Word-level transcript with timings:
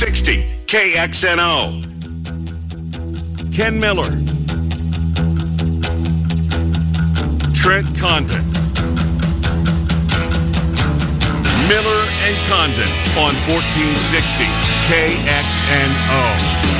1460 0.00 0.64
KXNO. 0.64 1.84
Ken 3.54 3.78
Miller. 3.78 4.08
Trent 7.52 7.94
Condon. 7.98 8.50
Miller 11.68 12.02
and 12.24 12.36
Condon 12.48 12.88
on 13.18 13.34
1460 13.44 14.46
KXNO. 14.88 16.79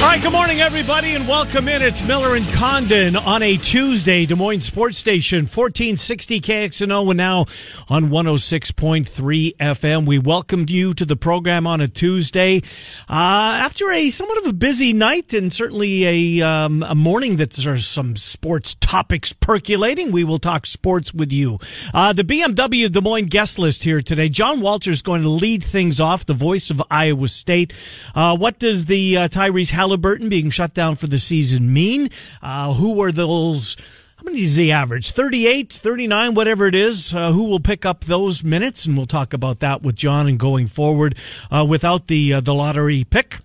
All 0.00 0.06
right, 0.06 0.22
good 0.22 0.32
morning, 0.32 0.62
everybody, 0.62 1.14
and 1.14 1.28
welcome 1.28 1.68
in. 1.68 1.82
It's 1.82 2.02
Miller 2.02 2.34
and 2.34 2.48
Condon 2.48 3.16
on 3.16 3.42
a 3.42 3.58
Tuesday, 3.58 4.24
Des 4.24 4.34
Moines 4.34 4.62
Sports 4.62 4.96
Station, 4.96 5.40
1460 5.40 6.40
KXNO, 6.40 7.10
and 7.10 7.18
now 7.18 7.40
on 7.86 8.08
106.3 8.08 9.56
FM. 9.56 10.06
We 10.06 10.18
welcomed 10.18 10.70
you 10.70 10.94
to 10.94 11.04
the 11.04 11.16
program 11.16 11.66
on 11.66 11.82
a 11.82 11.86
Tuesday 11.86 12.62
uh, 13.10 13.60
after 13.60 13.90
a 13.90 14.08
somewhat 14.08 14.38
of 14.38 14.46
a 14.46 14.54
busy 14.54 14.94
night 14.94 15.34
and 15.34 15.52
certainly 15.52 16.40
a, 16.40 16.46
um, 16.46 16.82
a 16.82 16.94
morning 16.94 17.36
that 17.36 17.52
there's 17.52 17.86
some 17.86 18.16
sports 18.16 18.76
topics 18.76 19.34
percolating. 19.34 20.12
We 20.12 20.24
will 20.24 20.38
talk 20.38 20.64
sports 20.64 21.12
with 21.12 21.30
you. 21.30 21.58
Uh, 21.92 22.14
the 22.14 22.24
BMW 22.24 22.90
Des 22.90 23.02
Moines 23.02 23.26
guest 23.26 23.58
list 23.58 23.84
here 23.84 24.00
today. 24.00 24.30
John 24.30 24.62
Walters 24.62 24.96
is 24.96 25.02
going 25.02 25.22
to 25.22 25.28
lead 25.28 25.62
things 25.62 26.00
off, 26.00 26.24
the 26.24 26.32
voice 26.32 26.70
of 26.70 26.82
Iowa 26.90 27.28
State. 27.28 27.74
Uh, 28.14 28.34
what 28.34 28.58
does 28.58 28.86
the 28.86 29.18
uh, 29.18 29.28
Tyrese 29.28 29.68
Halliburton 29.70 29.89
Halliburton 29.90 30.28
being 30.28 30.50
shut 30.50 30.72
down 30.72 30.94
for 30.94 31.08
the 31.08 31.18
season 31.18 31.72
mean? 31.72 32.10
Uh, 32.40 32.74
who 32.74 32.94
were 32.94 33.10
those? 33.10 33.76
How 34.16 34.22
many 34.22 34.42
is 34.42 34.54
the 34.54 34.70
average? 34.70 35.10
38, 35.10 35.72
39, 35.72 36.34
whatever 36.34 36.68
it 36.68 36.76
is. 36.76 37.12
Uh, 37.12 37.32
who 37.32 37.48
will 37.48 37.58
pick 37.58 37.84
up 37.84 38.04
those 38.04 38.44
minutes? 38.44 38.86
And 38.86 38.96
we'll 38.96 39.06
talk 39.06 39.32
about 39.32 39.58
that 39.58 39.82
with 39.82 39.96
John 39.96 40.28
and 40.28 40.38
going 40.38 40.68
forward 40.68 41.16
uh, 41.50 41.66
without 41.68 42.06
the 42.06 42.34
uh, 42.34 42.40
the 42.40 42.54
lottery 42.54 43.02
pick. 43.02 43.38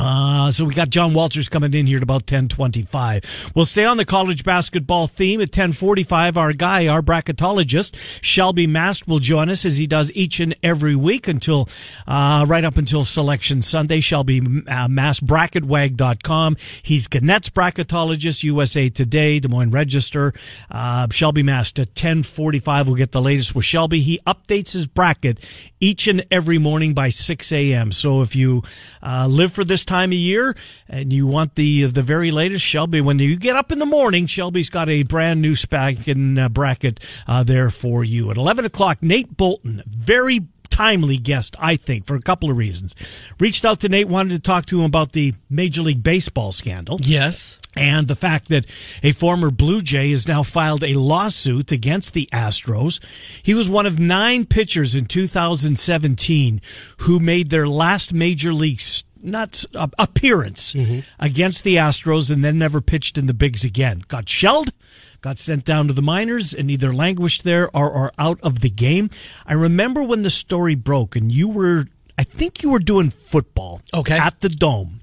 Uh, 0.00 0.50
so 0.50 0.64
we 0.64 0.74
got 0.74 0.90
John 0.90 1.12
Walters 1.12 1.48
coming 1.48 1.74
in 1.74 1.86
here 1.86 1.96
at 1.96 2.02
about 2.02 2.22
1025. 2.30 3.52
We'll 3.54 3.64
stay 3.64 3.84
on 3.84 3.96
the 3.96 4.04
college 4.04 4.44
basketball 4.44 5.08
theme 5.08 5.40
at 5.40 5.48
1045. 5.48 6.36
Our 6.36 6.52
guy, 6.52 6.86
our 6.86 7.02
bracketologist, 7.02 7.96
Shelby 8.22 8.66
Mast 8.66 9.08
will 9.08 9.18
join 9.18 9.48
us 9.48 9.64
as 9.64 9.78
he 9.78 9.86
does 9.86 10.12
each 10.14 10.38
and 10.40 10.54
every 10.62 10.94
week 10.94 11.26
until, 11.26 11.68
uh, 12.06 12.44
right 12.48 12.64
up 12.64 12.76
until 12.76 13.04
selection 13.04 13.60
Sunday. 13.62 14.00
Shelby 14.00 14.40
uh, 14.68 14.88
Mast, 14.88 15.26
bracketwag.com. 15.26 16.56
He's 16.82 17.08
Gannett's 17.08 17.50
bracketologist, 17.50 18.44
USA 18.44 18.88
Today, 18.88 19.40
Des 19.40 19.48
Moines 19.48 19.70
Register. 19.70 20.32
Uh, 20.70 21.08
Shelby 21.10 21.42
Mast 21.42 21.78
at 21.78 21.88
1045. 21.88 22.86
We'll 22.86 22.96
get 22.96 23.12
the 23.12 23.22
latest 23.22 23.54
with 23.54 23.64
Shelby. 23.64 24.00
He 24.00 24.20
updates 24.26 24.74
his 24.74 24.86
bracket 24.86 25.38
each 25.80 26.06
and 26.06 26.24
every 26.30 26.58
morning 26.58 26.94
by 26.94 27.08
6 27.08 27.50
a.m. 27.52 27.90
So 27.90 28.22
if 28.22 28.36
you, 28.36 28.62
uh, 29.02 29.26
live 29.26 29.52
for 29.52 29.64
this 29.64 29.84
time 29.88 30.10
of 30.10 30.18
year 30.18 30.54
and 30.88 31.12
you 31.12 31.26
want 31.26 31.54
the 31.56 31.84
the 31.86 32.02
very 32.02 32.30
latest 32.30 32.64
Shelby, 32.64 33.00
when 33.00 33.18
you 33.18 33.36
get 33.36 33.56
up 33.56 33.72
in 33.72 33.78
the 33.78 33.86
morning, 33.86 34.26
Shelby's 34.26 34.70
got 34.70 34.88
a 34.88 35.02
brand 35.02 35.42
new 35.42 35.54
spanking 35.54 36.38
uh, 36.38 36.48
bracket 36.48 37.00
uh, 37.26 37.42
there 37.42 37.70
for 37.70 38.04
you. 38.04 38.30
At 38.30 38.36
11 38.36 38.64
o'clock, 38.64 39.02
Nate 39.02 39.36
Bolton, 39.36 39.82
very 39.86 40.46
timely 40.78 41.16
guest, 41.16 41.56
I 41.58 41.74
think, 41.74 42.06
for 42.06 42.14
a 42.14 42.22
couple 42.22 42.50
of 42.50 42.56
reasons. 42.56 42.94
Reached 43.40 43.64
out 43.64 43.80
to 43.80 43.88
Nate, 43.88 44.06
wanted 44.06 44.34
to 44.34 44.38
talk 44.38 44.64
to 44.66 44.78
him 44.78 44.84
about 44.84 45.10
the 45.10 45.34
Major 45.50 45.82
League 45.82 46.04
Baseball 46.04 46.52
scandal. 46.52 46.98
Yes. 47.02 47.58
And 47.76 48.06
the 48.06 48.14
fact 48.14 48.48
that 48.50 48.66
a 49.02 49.10
former 49.10 49.50
Blue 49.50 49.82
Jay 49.82 50.12
has 50.12 50.28
now 50.28 50.44
filed 50.44 50.84
a 50.84 50.94
lawsuit 50.94 51.72
against 51.72 52.14
the 52.14 52.28
Astros. 52.32 53.00
He 53.42 53.54
was 53.54 53.68
one 53.68 53.86
of 53.86 53.98
nine 53.98 54.46
pitchers 54.46 54.94
in 54.94 55.06
2017 55.06 56.60
who 56.98 57.18
made 57.18 57.50
their 57.50 57.66
last 57.66 58.12
Major 58.12 58.52
League 58.52 58.80
not 59.22 59.64
uh, 59.74 59.88
appearance 59.98 60.72
mm-hmm. 60.72 61.00
against 61.18 61.64
the 61.64 61.76
Astros 61.76 62.30
and 62.30 62.44
then 62.44 62.58
never 62.58 62.80
pitched 62.80 63.18
in 63.18 63.26
the 63.26 63.34
bigs 63.34 63.64
again. 63.64 64.04
Got 64.08 64.28
shelled 64.28 64.72
got 65.20 65.38
sent 65.38 65.64
down 65.64 65.88
to 65.88 65.92
the 65.92 66.02
minors 66.02 66.54
and 66.54 66.70
either 66.70 66.92
languished 66.92 67.44
there 67.44 67.68
or 67.74 67.92
are 67.92 68.12
out 68.18 68.38
of 68.42 68.60
the 68.60 68.70
game. 68.70 69.10
I 69.46 69.54
remember 69.54 70.02
when 70.02 70.22
the 70.22 70.30
story 70.30 70.74
broke 70.74 71.16
and 71.16 71.32
you 71.32 71.48
were, 71.48 71.86
I 72.16 72.24
think 72.24 72.62
you 72.62 72.70
were 72.70 72.78
doing 72.78 73.10
football 73.10 73.80
okay. 73.92 74.18
at 74.18 74.40
the 74.40 74.48
Dome. 74.48 75.00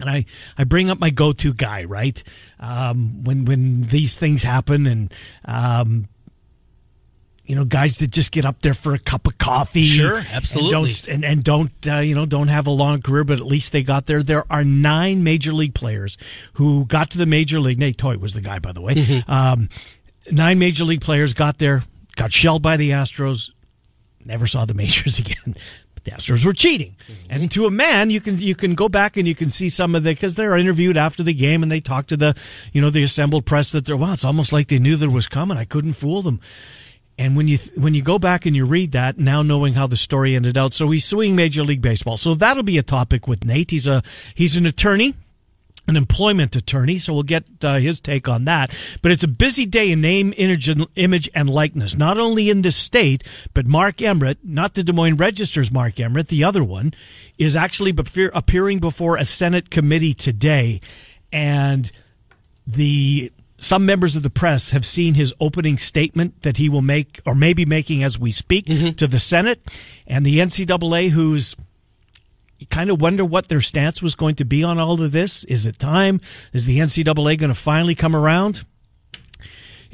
And 0.00 0.10
I, 0.10 0.24
I 0.58 0.64
bring 0.64 0.90
up 0.90 0.98
my 0.98 1.10
go-to 1.10 1.54
guy, 1.54 1.84
right? 1.84 2.20
Um, 2.58 3.22
when, 3.22 3.44
when 3.44 3.82
these 3.82 4.16
things 4.16 4.42
happen 4.42 4.86
and, 4.86 5.14
um, 5.44 6.08
you 7.46 7.54
know, 7.54 7.64
guys 7.64 7.98
that 7.98 8.10
just 8.10 8.32
get 8.32 8.44
up 8.44 8.60
there 8.60 8.74
for 8.74 8.94
a 8.94 8.98
cup 8.98 9.26
of 9.26 9.36
coffee. 9.36 9.84
Sure, 9.84 10.22
absolutely. 10.32 10.74
And 10.74 10.82
don't, 10.82 11.08
and, 11.08 11.24
and 11.24 11.44
don't 11.44 11.86
uh, 11.86 11.98
you 11.98 12.14
know, 12.14 12.24
don't 12.24 12.48
have 12.48 12.66
a 12.66 12.70
long 12.70 13.02
career, 13.02 13.24
but 13.24 13.38
at 13.38 13.46
least 13.46 13.72
they 13.72 13.82
got 13.82 14.06
there. 14.06 14.22
There 14.22 14.44
are 14.50 14.64
nine 14.64 15.22
major 15.22 15.52
league 15.52 15.74
players 15.74 16.16
who 16.54 16.86
got 16.86 17.10
to 17.10 17.18
the 17.18 17.26
major 17.26 17.60
league. 17.60 17.78
Nate 17.78 17.98
Toy 17.98 18.16
was 18.16 18.32
the 18.34 18.40
guy, 18.40 18.58
by 18.60 18.72
the 18.72 18.80
way. 18.80 18.94
Mm-hmm. 18.94 19.30
Um, 19.30 19.68
nine 20.30 20.58
major 20.58 20.84
league 20.84 21.02
players 21.02 21.34
got 21.34 21.58
there, 21.58 21.82
got 22.16 22.32
shelled 22.32 22.62
by 22.62 22.78
the 22.78 22.90
Astros, 22.90 23.50
never 24.24 24.46
saw 24.46 24.64
the 24.64 24.74
majors 24.84 25.18
again. 25.18 25.54
But 25.94 26.04
the 26.04 26.12
Astros 26.12 26.46
were 26.46 26.54
cheating. 26.54 26.96
Mm-hmm. 27.06 27.26
And 27.28 27.50
to 27.50 27.66
a 27.66 27.70
man, 27.70 28.08
you 28.08 28.22
can 28.22 28.38
you 28.38 28.54
can 28.54 28.74
go 28.74 28.88
back 28.88 29.18
and 29.18 29.28
you 29.28 29.34
can 29.34 29.50
see 29.50 29.68
some 29.68 29.94
of 29.94 30.02
the 30.02 30.12
because 30.12 30.34
they're 30.34 30.56
interviewed 30.56 30.96
after 30.96 31.22
the 31.22 31.34
game 31.34 31.62
and 31.62 31.70
they 31.70 31.80
talk 31.80 32.06
to 32.06 32.16
the 32.16 32.34
you 32.72 32.80
know 32.80 32.88
the 32.88 33.02
assembled 33.02 33.44
press 33.44 33.70
that 33.72 33.84
they're 33.84 33.98
well, 33.98 34.14
it's 34.14 34.24
almost 34.24 34.50
like 34.50 34.68
they 34.68 34.78
knew 34.78 34.96
there 34.96 35.10
was 35.10 35.28
coming. 35.28 35.58
I 35.58 35.66
couldn't 35.66 35.92
fool 35.92 36.22
them. 36.22 36.40
And 37.16 37.36
when 37.36 37.46
you 37.46 37.58
when 37.76 37.94
you 37.94 38.02
go 38.02 38.18
back 38.18 38.44
and 38.44 38.56
you 38.56 38.66
read 38.66 38.92
that, 38.92 39.18
now 39.18 39.42
knowing 39.42 39.74
how 39.74 39.86
the 39.86 39.96
story 39.96 40.34
ended 40.34 40.58
out, 40.58 40.72
so 40.72 40.90
he's 40.90 41.04
suing 41.04 41.36
Major 41.36 41.62
League 41.62 41.82
Baseball. 41.82 42.16
So 42.16 42.34
that'll 42.34 42.64
be 42.64 42.78
a 42.78 42.82
topic 42.82 43.28
with 43.28 43.44
Nate. 43.44 43.70
He's 43.70 43.86
a 43.86 44.02
he's 44.34 44.56
an 44.56 44.66
attorney 44.66 45.14
an 45.86 45.96
employment 45.96 46.56
attorney, 46.56 46.98
so 46.98 47.12
we'll 47.12 47.22
get 47.22 47.44
uh, 47.62 47.76
his 47.76 48.00
take 48.00 48.28
on 48.28 48.44
that. 48.44 48.74
But 49.02 49.12
it's 49.12 49.22
a 49.22 49.28
busy 49.28 49.66
day 49.66 49.90
in 49.90 50.00
name, 50.00 50.32
image, 50.36 50.68
and, 50.68 50.86
image, 50.94 51.28
and 51.34 51.50
likeness, 51.50 51.96
not 51.96 52.18
only 52.18 52.48
in 52.48 52.62
this 52.62 52.76
state, 52.76 53.22
but 53.52 53.66
Mark 53.66 54.00
Emmert, 54.00 54.38
not 54.42 54.74
the 54.74 54.82
Des 54.82 54.92
Moines 54.92 55.16
Register's 55.16 55.70
Mark 55.70 56.00
Emmert, 56.00 56.28
the 56.28 56.44
other 56.44 56.64
one, 56.64 56.94
is 57.38 57.54
actually 57.54 57.94
appearing 58.34 58.78
before 58.78 59.16
a 59.16 59.24
Senate 59.24 59.70
committee 59.70 60.14
today. 60.14 60.80
And 61.32 61.90
the 62.66 63.30
some 63.64 63.86
members 63.86 64.14
of 64.14 64.22
the 64.22 64.30
press 64.30 64.70
have 64.70 64.84
seen 64.84 65.14
his 65.14 65.32
opening 65.40 65.78
statement 65.78 66.42
that 66.42 66.58
he 66.58 66.68
will 66.68 66.82
make 66.82 67.20
or 67.24 67.34
maybe 67.34 67.64
making 67.64 68.02
as 68.02 68.18
we 68.18 68.30
speak 68.30 68.66
mm-hmm. 68.66 68.90
to 68.90 69.06
the 69.06 69.18
Senate 69.18 69.60
and 70.06 70.24
the 70.24 70.38
NCAA, 70.38 71.08
who's 71.10 71.56
you 72.58 72.66
kind 72.66 72.90
of 72.90 73.00
wonder 73.00 73.24
what 73.24 73.48
their 73.48 73.62
stance 73.62 74.02
was 74.02 74.14
going 74.14 74.34
to 74.36 74.44
be 74.44 74.62
on 74.62 74.78
all 74.78 75.02
of 75.02 75.12
this. 75.12 75.44
Is 75.44 75.66
it 75.66 75.78
time? 75.78 76.20
Is 76.52 76.66
the 76.66 76.78
NCAA 76.78 77.38
going 77.38 77.48
to 77.48 77.54
finally 77.54 77.94
come 77.94 78.14
around? 78.14 78.64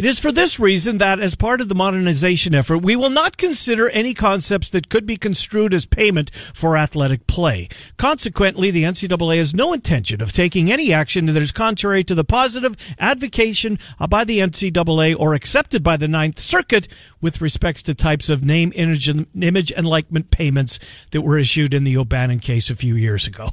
It 0.00 0.06
is 0.06 0.18
for 0.18 0.32
this 0.32 0.58
reason 0.58 0.96
that, 0.96 1.20
as 1.20 1.34
part 1.34 1.60
of 1.60 1.68
the 1.68 1.74
modernization 1.74 2.54
effort, 2.54 2.78
we 2.78 2.96
will 2.96 3.10
not 3.10 3.36
consider 3.36 3.90
any 3.90 4.14
concepts 4.14 4.70
that 4.70 4.88
could 4.88 5.04
be 5.04 5.18
construed 5.18 5.74
as 5.74 5.84
payment 5.84 6.34
for 6.34 6.78
athletic 6.78 7.26
play. 7.26 7.68
Consequently, 7.98 8.70
the 8.70 8.84
NCAA 8.84 9.36
has 9.36 9.52
no 9.52 9.74
intention 9.74 10.22
of 10.22 10.32
taking 10.32 10.72
any 10.72 10.90
action 10.90 11.26
that 11.26 11.36
is 11.36 11.52
contrary 11.52 12.02
to 12.04 12.14
the 12.14 12.24
positive 12.24 12.78
advocation 12.98 13.78
by 14.08 14.24
the 14.24 14.38
NCAA 14.38 15.14
or 15.18 15.34
accepted 15.34 15.82
by 15.82 15.98
the 15.98 16.08
Ninth 16.08 16.40
Circuit 16.40 16.88
with 17.20 17.42
respects 17.42 17.82
to 17.82 17.94
types 17.94 18.30
of 18.30 18.42
name, 18.42 18.72
image, 18.76 19.06
and, 19.06 19.26
image 19.38 19.70
enlightenment 19.70 20.30
payments 20.30 20.78
that 21.10 21.20
were 21.20 21.36
issued 21.36 21.74
in 21.74 21.84
the 21.84 21.98
O'Bannon 21.98 22.40
case 22.40 22.70
a 22.70 22.74
few 22.74 22.94
years 22.94 23.26
ago 23.26 23.50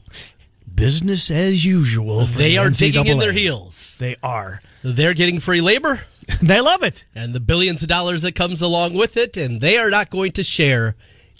business 0.73 1.31
as 1.31 1.65
usual. 1.65 2.25
they 2.25 2.51
the 2.51 2.57
are 2.59 2.69
digging 2.69 3.07
in 3.07 3.17
their 3.17 3.33
heels. 3.33 3.97
They 3.99 4.15
are. 4.21 4.61
They're 4.83 5.15
getting 5.15 5.39
free 5.39 5.59
labor. 5.59 6.01
they 6.41 6.61
love 6.61 6.83
it. 6.83 7.05
And 7.15 7.33
the 7.33 7.39
billions 7.39 7.81
of 7.81 7.87
dollars 7.87 8.21
that 8.21 8.35
comes 8.35 8.61
along 8.61 8.93
with 8.93 9.17
it, 9.17 9.37
and 9.37 9.61
they 9.61 9.77
are 9.77 9.89
not 9.89 10.09
going 10.09 10.31
to 10.33 10.43
share 10.43 10.95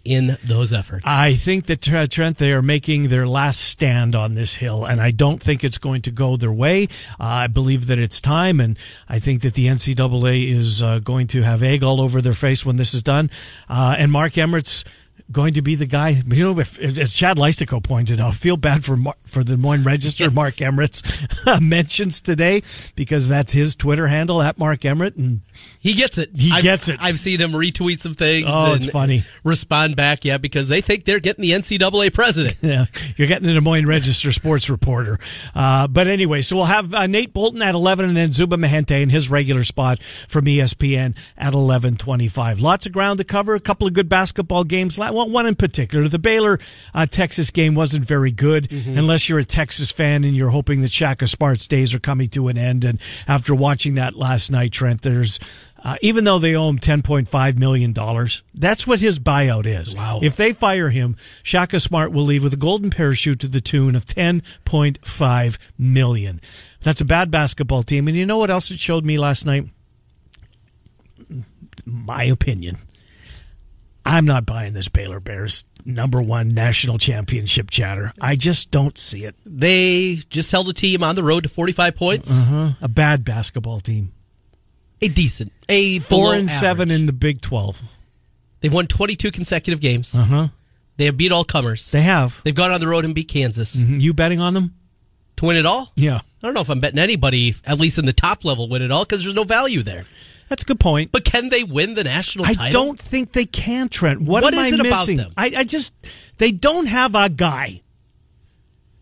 in 0.08 0.38
those 0.44 0.72
efforts. 0.72 1.04
I 1.06 1.34
think 1.34 1.66
that 1.66 1.82
Trent, 1.82 2.38
they 2.38 2.54
are 2.54 2.62
making 2.62 3.10
their 3.10 3.28
last 3.28 3.60
stand 3.60 4.16
on 4.16 4.36
this 4.36 4.56
hill, 4.56 4.86
and 4.86 5.02
I 5.02 5.12
don't 5.12 5.44
think 5.44 5.64
it's 5.64 5.78
going 5.78 6.02
to 6.04 6.12
go 6.12 6.38
their 6.38 6.52
way. 6.52 6.86
Uh, 7.20 7.24
I 7.24 7.48
believe 7.48 7.88
that 7.88 8.00
it's 8.00 8.22
time, 8.22 8.62
and 8.62 8.80
I 9.10 9.20
think 9.20 9.42
that 9.42 9.54
the 9.54 9.68
NCAA 9.68 10.50
is 10.50 10.82
uh, 10.82 11.00
going 11.00 11.28
to 11.28 11.42
have 11.42 11.62
egg 11.62 11.84
all 11.84 12.00
over 12.00 12.22
their 12.22 12.34
face 12.34 12.66
when 12.66 12.78
this 12.78 12.94
is 12.94 13.04
done. 13.04 13.30
Uh, 13.70 13.96
and 13.98 14.12
Mark 14.12 14.38
Emmert's 14.38 14.86
going 15.32 15.54
to 15.56 15.62
be 15.62 15.76
the 15.76 15.86
guy. 15.86 16.22
You 16.28 16.44
know, 16.44 16.60
if, 16.60 16.80
if, 16.80 16.98
as 16.98 17.14
Chad 17.14 17.38
Leistikow 17.38 17.84
pointed 17.84 18.20
out, 18.20 18.36
feel 18.36 18.58
bad 18.58 18.84
for 18.86 18.96
Mar- 18.96 19.16
for 19.26 19.44
the 19.44 19.56
Des 19.56 19.62
Moines 19.62 19.84
Register. 19.84 20.26
Yes. 20.26 20.34
Mark 20.34 20.62
Emmert 20.62 21.02
mentions 21.62 22.22
today 22.22 22.62
because 22.96 23.28
that's 23.28 23.52
his 23.52 23.76
Twitter 23.76 24.08
handle 24.08 24.42
at 24.42 24.58
Mark 24.58 24.86
Emmert, 24.86 25.16
and 25.16 25.42
He 25.80 25.94
gets 25.94 26.18
it. 26.18 26.30
He 26.36 26.52
I've, 26.52 26.64
gets 26.64 26.88
it. 26.88 26.98
I've 27.02 27.20
seen 27.20 27.40
him 27.42 27.52
retweet 27.52 28.00
some 28.00 28.14
things. 28.14 28.48
Oh, 28.50 28.74
it's 28.74 28.88
funny. 28.90 29.24
Respond 29.44 29.96
back, 29.96 30.24
yeah, 30.26 30.38
because 30.38 30.70
they 30.70 30.82
think 30.82 31.06
they're 31.06 31.20
getting 31.20 31.42
the 31.42 31.52
NCAA 31.52 32.14
president. 32.14 32.58
yeah, 32.62 32.86
you're 33.18 33.28
getting 33.28 33.48
the 33.48 33.54
Des 33.54 33.62
Moines 33.62 33.86
Register 33.88 34.32
sports 34.32 34.70
reporter. 34.70 35.18
Uh, 35.54 35.88
but 35.88 36.08
anyway, 36.08 36.42
so 36.42 36.56
we'll 36.56 36.66
have 36.66 36.94
uh, 36.94 37.08
Nate 37.08 37.34
Bolton 37.34 37.62
at 37.62 37.76
11 37.76 38.06
and 38.06 38.18
then 38.18 38.32
Zuba 38.32 38.58
Mahente 38.58 39.02
in 39.02 39.10
his 39.10 39.30
regular 39.30 39.64
spot 39.64 40.02
from 40.02 40.46
ESPN 40.46 41.16
at 41.38 41.54
11:25. 41.54 42.62
Lots 42.62 42.86
of 42.86 42.92
ground 42.92 43.18
to 43.18 43.24
cover. 43.24 43.56
A 43.56 43.60
couple 43.60 43.88
of 43.88 43.94
good 43.94 44.10
basketball 44.10 44.64
games. 44.64 44.98
La- 44.98 45.07
Well, 45.14 45.30
one 45.30 45.46
in 45.46 45.56
particular, 45.56 46.08
the 46.08 46.20
Baylor 46.20 46.60
uh, 46.94 47.06
Texas 47.06 47.52
game 47.52 47.76
wasn't 47.76 48.06
very 48.06 48.32
good, 48.32 48.72
unless 48.72 49.30
you're 49.30 49.40
a 49.40 49.46
Texas 49.46 49.92
fan 49.92 50.24
and 50.24 50.36
you're 50.36 50.50
hoping 50.50 50.82
that 50.82 50.92
Shaka 50.92 51.28
Smart's 51.28 51.68
days 51.68 51.94
are 51.94 52.00
coming 52.00 52.30
to 52.30 52.48
an 52.48 52.58
end. 52.58 52.84
And 52.86 53.00
after 53.28 53.54
watching 53.54 53.96
that 53.96 54.16
last 54.16 54.52
night, 54.52 54.72
Trent, 54.72 55.02
there's 55.02 55.40
uh, 55.84 55.96
even 56.02 56.24
though 56.24 56.40
they 56.40 56.56
owe 56.56 56.70
him 56.70 56.80
$10.5 56.80 57.58
million, 57.58 57.94
that's 58.54 58.88
what 58.88 59.00
his 59.00 59.20
buyout 59.20 59.66
is. 59.66 59.96
Wow. 59.96 60.20
If 60.22 60.36
they 60.36 60.54
fire 60.54 60.90
him, 60.90 61.16
Shaka 61.44 61.80
Smart 61.80 62.12
will 62.12 62.24
leave 62.24 62.44
with 62.44 62.54
a 62.54 62.58
golden 62.58 62.90
parachute 62.90 63.40
to 63.42 63.48
the 63.48 63.62
tune 63.62 63.96
of 63.96 64.06
10.5 64.06 65.58
million. 65.78 66.42
That's 66.82 67.02
a 67.02 67.06
bad 67.06 67.32
basketball 67.32 67.84
team. 67.84 68.08
And 68.08 68.18
you 68.18 68.26
know 68.26 68.38
what 68.38 68.50
else 68.50 68.72
it 68.72 68.80
showed 68.80 69.06
me 69.06 69.18
last 69.18 69.46
night? 69.46 69.66
My 71.86 72.24
opinion. 72.24 72.80
I'm 74.08 74.26
not 74.26 74.46
buying 74.46 74.74
this 74.74 74.88
Baylor 74.88 75.20
Bears 75.20 75.66
number 75.86 76.22
one 76.22 76.50
national 76.50 76.98
championship 76.98 77.70
chatter. 77.70 78.14
I 78.22 78.36
just 78.36 78.72
don't 78.72 78.98
see 78.98 79.26
it. 79.26 79.36
They 79.46 80.20
just 80.30 80.52
held 80.52 80.70
a 80.70 80.74
team 80.74 81.04
on 81.04 81.16
the 81.16 81.24
road 81.24 81.44
to 81.44 81.50
45 81.50 81.96
points. 81.96 82.32
Uh-huh. 82.48 82.72
A 82.82 82.88
bad 82.88 83.26
basketball 83.26 83.80
team. 83.80 84.14
A 85.02 85.10
decent, 85.10 85.52
a 85.70 86.00
Four 86.00 86.34
and 86.34 86.50
seven 86.50 86.90
in 86.90 87.06
the 87.06 87.14
Big 87.14 87.42
12. 87.42 87.82
They've 88.62 88.74
won 88.74 88.88
22 88.88 89.32
consecutive 89.32 89.80
games. 89.80 90.16
Uh 90.16 90.24
huh. 90.24 90.48
They 90.96 91.06
have 91.06 91.18
beat 91.18 91.32
all 91.32 91.44
comers. 91.44 91.92
They 91.92 92.02
have. 92.02 92.42
They've 92.44 92.56
gone 92.56 92.72
on 92.72 92.80
the 92.80 92.88
road 92.88 93.06
and 93.06 93.14
beat 93.14 93.28
Kansas 93.28 93.76
You 93.84 94.14
betting 94.14 94.40
on 94.40 94.54
them? 94.54 94.74
to 95.36 95.46
win 95.46 95.58
it 95.58 95.66
all. 95.68 95.92
Yeah. 95.96 96.16
I 96.18 96.48
don't 96.48 96.54
know 96.56 96.62
if 96.62 96.70
I'm 96.70 96.80
betting 96.80 96.98
anybody, 97.00 97.56
at 97.66 97.80
least 97.80 98.00
in 98.00 98.06
the 98.06 98.14
top 98.14 98.44
level, 98.44 98.68
win 98.68 98.82
it 98.82 98.90
all 98.90 99.04
because 99.06 99.22
there's 99.22 99.36
no 99.36 99.44
value 99.44 99.84
there. 99.84 100.04
That's 100.50 100.64
a 100.64 100.66
good 100.66 100.80
point. 100.80 101.12
But 101.12 101.26
can 101.26 101.50
they 101.50 101.64
win 101.64 101.96
the 101.96 102.04
national 102.04 102.46
I 102.46 102.54
title? 102.54 102.82
don't 102.84 103.00
think 103.00 103.34
they 103.34 103.46
can, 103.46 103.90
Trent. 103.90 104.22
What, 104.22 104.44
What 104.44 104.54
am 104.54 104.60
is 104.66 104.72
I 104.72 104.76
it 104.76 104.80
about 104.80 105.00
missing? 105.02 105.18
them? 105.18 105.34
I, 105.36 105.52
I 105.58 105.64
just 105.66 105.94
they 106.38 106.52
don't 106.52 106.86
have 106.86 107.16
a 107.16 107.30
guy. 107.30 107.82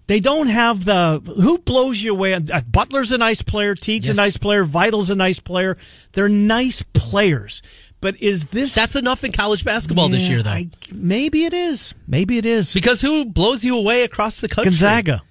They 0.07 0.19
don't 0.19 0.47
have 0.47 0.85
the 0.85 1.19
who 1.41 1.57
blows 1.57 2.01
you 2.01 2.11
away. 2.13 2.33
Uh, 2.35 2.61
Butler's 2.69 3.11
a 3.11 3.17
nice 3.17 3.41
player. 3.41 3.73
Teague's 3.75 4.07
Yes. 4.07 4.15
a 4.15 4.17
nice 4.17 4.37
player. 4.37 4.63
Vital's 4.63 5.09
a 5.09 5.15
nice 5.15 5.39
player. 5.39 5.77
They're 6.13 6.29
nice 6.29 6.83
players. 6.93 7.61
But 8.01 8.21
is 8.21 8.45
this 8.47 8.75
That's 8.75 8.95
enough 8.95 9.23
in 9.23 9.31
college 9.31 9.65
basketball 9.65 10.09
this 10.09 10.23
year, 10.23 10.43
though. 10.43 10.51
I, 10.51 10.69
maybe 10.93 11.45
it 11.45 11.53
is. 11.53 11.95
Maybe 12.07 12.37
it 12.37 12.45
is. 12.45 12.71
because 12.73 13.01
who 13.01 13.25
blows 13.25 13.63
you 13.63 13.75
away 13.77 14.03
across 14.03 14.39
the 14.41 14.47
country? 14.47 14.69
Gonzaga. 14.71 15.23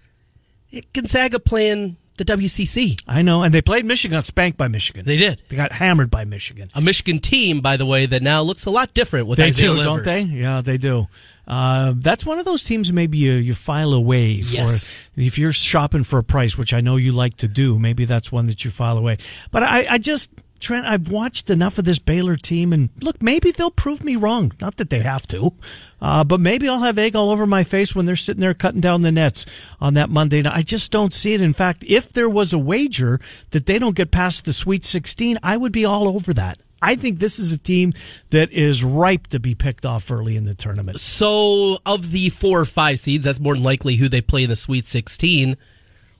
Gonzaga 0.93 1.39
playing 1.39 1.97
the 2.17 2.25
WCC. 2.25 3.01
I 3.09 3.23
know, 3.23 3.43
and 3.43 3.53
they 3.53 3.63
played 3.63 3.85
Michigan. 3.85 4.17
Got 4.17 4.27
spanked 4.27 4.57
by 4.59 4.69
Michigan. 4.69 5.05
They 5.05 5.17
did. 5.17 5.43
They 5.49 5.57
got 5.57 5.73
hammered 5.73 6.11
by 6.11 6.25
Michigan. 6.25 6.71
A 6.75 6.81
Michigan 6.81 7.19
team, 7.19 7.61
by 7.61 7.77
the 7.77 7.87
way, 7.87 8.07
that 8.07 8.23
now 8.23 8.43
looks 8.43 8.67
a 8.67 8.71
lot 8.71 8.93
different 8.95 9.27
with 9.27 9.39
They 9.39 9.47
Isaiah 9.49 9.69
do, 9.69 9.73
Livers. 9.75 9.85
don't 9.87 10.05
they? 10.05 10.23
Yeah, 10.23 10.61
they 10.61 10.79
do. 10.79 11.07
Uh, 11.47 11.93
that's 11.97 12.25
one 12.25 12.39
of 12.39 12.45
those 12.47 12.65
teams 12.65 12.91
maybe 12.93 13.19
you, 13.19 13.33
you 13.33 13.53
file 13.53 13.93
away 13.93 14.41
for 14.41 14.55
Yes. 14.55 15.11
if 15.15 15.39
you're 15.39 15.53
shopping 15.53 16.03
for 16.05 16.19
a 16.19 16.25
price, 16.25 16.57
which 16.57 16.73
I 16.73 16.81
know 16.81 16.97
you 16.97 17.13
like 17.13 17.37
to 17.39 17.49
do. 17.49 17.79
Maybe 17.79 18.07
that's 18.07 18.33
one 18.33 18.47
that 18.47 18.65
you 18.65 18.71
file 18.71 18.97
away. 18.97 19.19
But 19.51 19.63
I, 19.63 19.87
I 19.91 19.99
just 19.99 20.31
Trent, 20.65 20.87
I've 20.87 21.11
watched 21.11 21.51
enough 21.51 21.77
of 21.77 21.85
this 21.85 21.99
Baylor 21.99 22.37
team, 22.37 22.73
and 22.73 22.89
look, 23.03 23.23
maybe 23.23 23.51
they'll 23.51 23.71
prove 23.71 24.03
me 24.03 24.17
wrong. 24.17 24.53
Not 24.63 24.77
that 24.77 24.89
they 24.89 25.01
have 25.01 25.27
to, 25.27 25.53
uh, 26.01 26.25
but 26.25 26.41
maybe 26.41 26.67
I'll 26.67 26.81
have 26.81 26.97
egg 26.97 27.15
all 27.15 27.31
over 27.31 27.47
my 27.47 27.65
face 27.65 27.95
when 27.95 28.07
they're 28.07 28.17
sitting 28.17 28.41
there 28.41 28.55
cutting 28.55 28.81
down 28.81 29.03
the 29.03 29.13
nets 29.13 29.45
on 29.79 29.93
that 29.95 30.09
Monday 30.09 30.41
night. 30.41 30.57
I 30.57 30.63
just 30.63 30.91
don't 30.91 31.13
see 31.13 31.35
it. 31.35 31.43
In 31.43 31.53
fact, 31.53 31.85
if 31.87 32.13
there 32.13 32.31
was 32.31 32.55
a 32.55 32.59
wager 32.59 33.21
that 33.51 33.67
they 33.67 33.79
don't 33.79 33.95
get 33.95 34.11
past 34.11 34.47
the 34.47 34.55
Sweet 34.55 34.85
16, 34.85 35.39
I 35.43 35.59
would 35.59 35.73
be 35.73 35.85
all 35.85 36.09
over 36.09 36.33
that. 36.33 36.59
I 36.81 36.95
think 36.95 37.19
this 37.19 37.39
is 37.39 37.53
a 37.53 37.59
team 37.59 37.93
that 38.31 38.51
is 38.51 38.83
ripe 38.83 39.27
to 39.29 39.39
be 39.39 39.55
picked 39.55 39.85
off 39.85 40.11
early 40.11 40.35
in 40.35 40.47
the 40.47 40.55
tournament. 40.55 40.99
So, 40.99 41.79
of 41.85 42.11
the 42.11 42.31
four 42.31 42.61
or 42.61 42.65
five 42.65 43.01
seeds, 43.01 43.27
that's 43.27 43.41
more 43.41 43.55
than 43.55 43.63
likely 43.63 43.97
who 43.97 44.09
they 44.09 44.23
play 44.23 44.45
in 44.45 44.51
the 44.51 44.57
Sweet 44.57 44.87
16. 44.87 45.57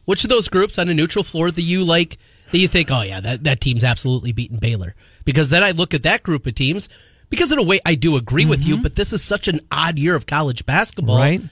Which 0.05 0.23
of 0.23 0.29
those 0.31 0.49
groups 0.49 0.79
on 0.79 0.91
a 0.91 0.95
neutral 0.95 1.25
floor 1.25 1.51
that 1.51 1.63
you 1.63 1.83
like, 1.83 2.19
that 2.55 2.61
you 2.61 2.69
think, 2.69 2.89
oh 2.93 3.03
yeah, 3.03 3.19
that, 3.21 3.43
that 3.45 3.61
team's 3.61 3.83
absolutely 3.83 4.31
beaten 4.31 4.59
Baylor? 4.59 4.95
Because 5.25 5.51
then 5.51 5.65
I 5.65 5.73
look 5.73 5.93
at 5.93 6.05
that 6.05 6.23
group 6.23 6.47
of 6.47 6.55
teams, 6.55 6.89
because 7.31 7.51
in 7.51 7.59
a 7.59 7.65
way 7.65 7.81
I 7.85 7.97
do 7.97 8.15
agree 8.17 8.47
with 8.47 8.65
you, 8.65 8.77
but 8.81 8.95
this 8.95 9.13
is 9.13 9.23
such 9.25 9.49
an 9.49 9.59
odd 9.73 9.99
year 9.99 10.15
of 10.15 10.27
college 10.27 10.65
basketball. 10.65 11.19
Right? 11.19 11.43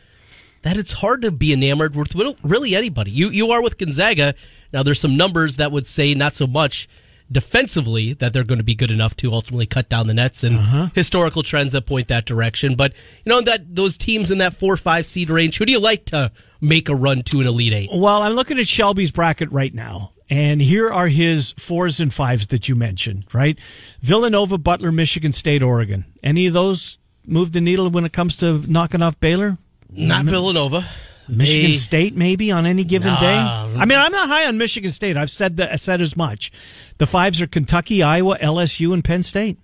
that 0.63 0.77
it's 0.77 0.93
hard 0.93 1.23
to 1.23 1.33
be 1.33 1.53
enamored 1.53 1.97
with 1.97 2.15
really 2.45 2.77
anybody. 2.77 3.11
You 3.11 3.31
you 3.31 3.51
are 3.51 3.61
with 3.61 3.79
Gonzaga. 3.79 4.37
Now 4.73 4.85
there's 4.85 5.01
some 5.01 5.17
numbers 5.17 5.57
that 5.57 5.73
would 5.73 5.89
say 5.89 6.15
not 6.15 6.37
so 6.37 6.47
much 6.47 6.89
defensively 7.33 8.13
that 8.13 8.33
they're 8.33 8.45
going 8.45 8.59
to 8.59 8.65
be 8.65 8.75
good 8.77 8.91
enough 8.93 9.17
to 9.17 9.33
ultimately 9.33 9.67
cut 9.67 9.89
down 9.89 10.07
the 10.07 10.15
nets 10.15 10.45
and 10.45 10.59
Uh-huh. 10.59 10.89
historical 10.95 11.43
trends 11.43 11.73
that 11.73 11.87
point 11.87 12.07
that 12.09 12.27
direction. 12.27 12.77
But 12.77 12.93
you 13.25 13.31
know 13.31 13.41
that 13.41 13.75
those 13.75 13.99
teams 13.99 14.31
in 14.31 14.39
that 14.39 14.55
four 14.55 14.75
or 14.75 14.77
five 14.77 15.05
seed 15.05 15.31
range, 15.31 15.59
who 15.59 15.65
do 15.67 15.73
you 15.73 15.81
like 15.81 16.05
to 16.07 16.31
make 16.61 16.89
a 16.89 16.95
run 16.95 17.23
to 17.25 17.41
an 17.41 17.47
elite 17.49 17.73
eight? 17.73 17.89
Well, 17.93 18.23
I'm 18.23 18.35
looking 18.35 18.59
at 18.61 18.69
Shelby's 18.69 19.11
bracket 19.11 19.51
right 19.51 19.75
now, 19.75 20.13
and 20.33 20.63
here 20.63 20.91
are 20.91 21.09
his 21.09 21.53
fours 21.59 22.01
and 22.01 22.13
fives 22.13 22.47
that 22.49 22.69
you 22.69 22.75
mentioned, 22.75 23.25
right? 23.35 23.59
Villanova, 24.01 24.57
Butler, 24.59 24.91
Michigan 24.91 25.33
State, 25.33 25.63
Oregon. 25.63 26.05
Any 26.23 26.47
of 26.47 26.55
those 26.55 26.99
move 27.27 27.53
the 27.53 27.61
needle 27.61 27.91
when 27.91 28.05
it 28.05 28.13
comes 28.13 28.37
to 28.37 28.65
knocking 28.71 29.03
off 29.03 29.21
Baylor? 29.21 29.59
Not 29.91 30.25
Villanova. 30.25 30.85
Michigan 31.29 31.71
They- 31.73 31.77
State, 31.77 32.17
maybe 32.17 32.51
on 32.51 32.67
any 32.67 32.83
given 32.83 33.09
Nah. 33.15 33.21
day. 33.21 33.79
I 33.81 33.85
mean, 33.85 33.99
I'm 33.99 34.11
not 34.11 34.29
high 34.29 34.47
on 34.47 34.57
Michigan 34.59 34.91
State. 34.91 35.17
I've 35.17 35.31
said 35.31 35.57
that. 35.59 35.71
I 35.73 35.77
said 35.77 36.01
as 36.01 36.17
much. 36.17 36.51
The 36.99 37.07
fives 37.07 37.41
are 37.41 37.47
Kentucky, 37.47 38.03
Iowa, 38.03 38.39
LSU, 38.41 38.93
and 38.93 39.05
Penn 39.05 39.23
State. 39.23 39.57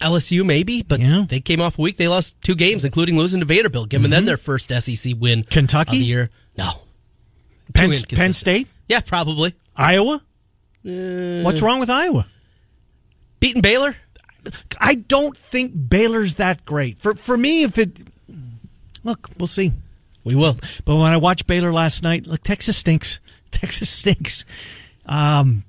LSU 0.00 0.44
maybe, 0.44 0.82
but 0.82 1.00
Yeah. 1.00 1.24
they 1.28 1.40
came 1.40 1.60
off 1.60 1.76
a 1.78 1.82
week. 1.82 1.96
They 1.96 2.06
lost 2.06 2.36
two 2.40 2.54
games, 2.54 2.84
including 2.84 3.16
losing 3.16 3.40
to 3.40 3.46
Vanderbilt, 3.46 3.88
giving 3.88 4.10
them 4.10 4.26
their 4.26 4.36
first 4.36 4.70
SEC 4.70 5.12
win. 5.14 5.40
Mm-hmm. 5.40 5.50
Kentucky? 5.50 5.96
of 5.96 6.00
the 6.00 6.06
year. 6.06 6.30
No, 6.56 6.70
Penn, 7.74 7.92
Penn. 8.10 8.32
State, 8.32 8.68
Yeah, 8.88 9.00
probably 9.00 9.54
Iowa. 9.76 10.22
Uh, 10.86 11.42
What's 11.42 11.62
wrong 11.62 11.80
with 11.80 11.90
Iowa? 11.90 12.26
beating 13.40 13.62
Baylor. 13.62 13.96
I 14.80 14.94
don't 14.94 15.36
think 15.36 15.72
Baylor's 15.88 16.36
that 16.36 16.64
great. 16.64 16.98
For 17.00 17.14
for 17.14 17.36
me, 17.36 17.64
if 17.64 17.78
it 17.78 18.00
look, 19.04 19.28
we'll 19.38 19.46
see. 19.46 19.72
We 20.24 20.34
will. 20.34 20.56
But 20.84 20.96
when 20.96 21.12
I 21.12 21.16
watched 21.16 21.46
Baylor 21.46 21.72
last 21.72 22.02
night, 22.02 22.26
look, 22.26 22.42
Texas 22.42 22.76
stinks. 22.76 23.20
Texas 23.50 23.90
stinks. 23.90 24.44
Um, 25.06 25.64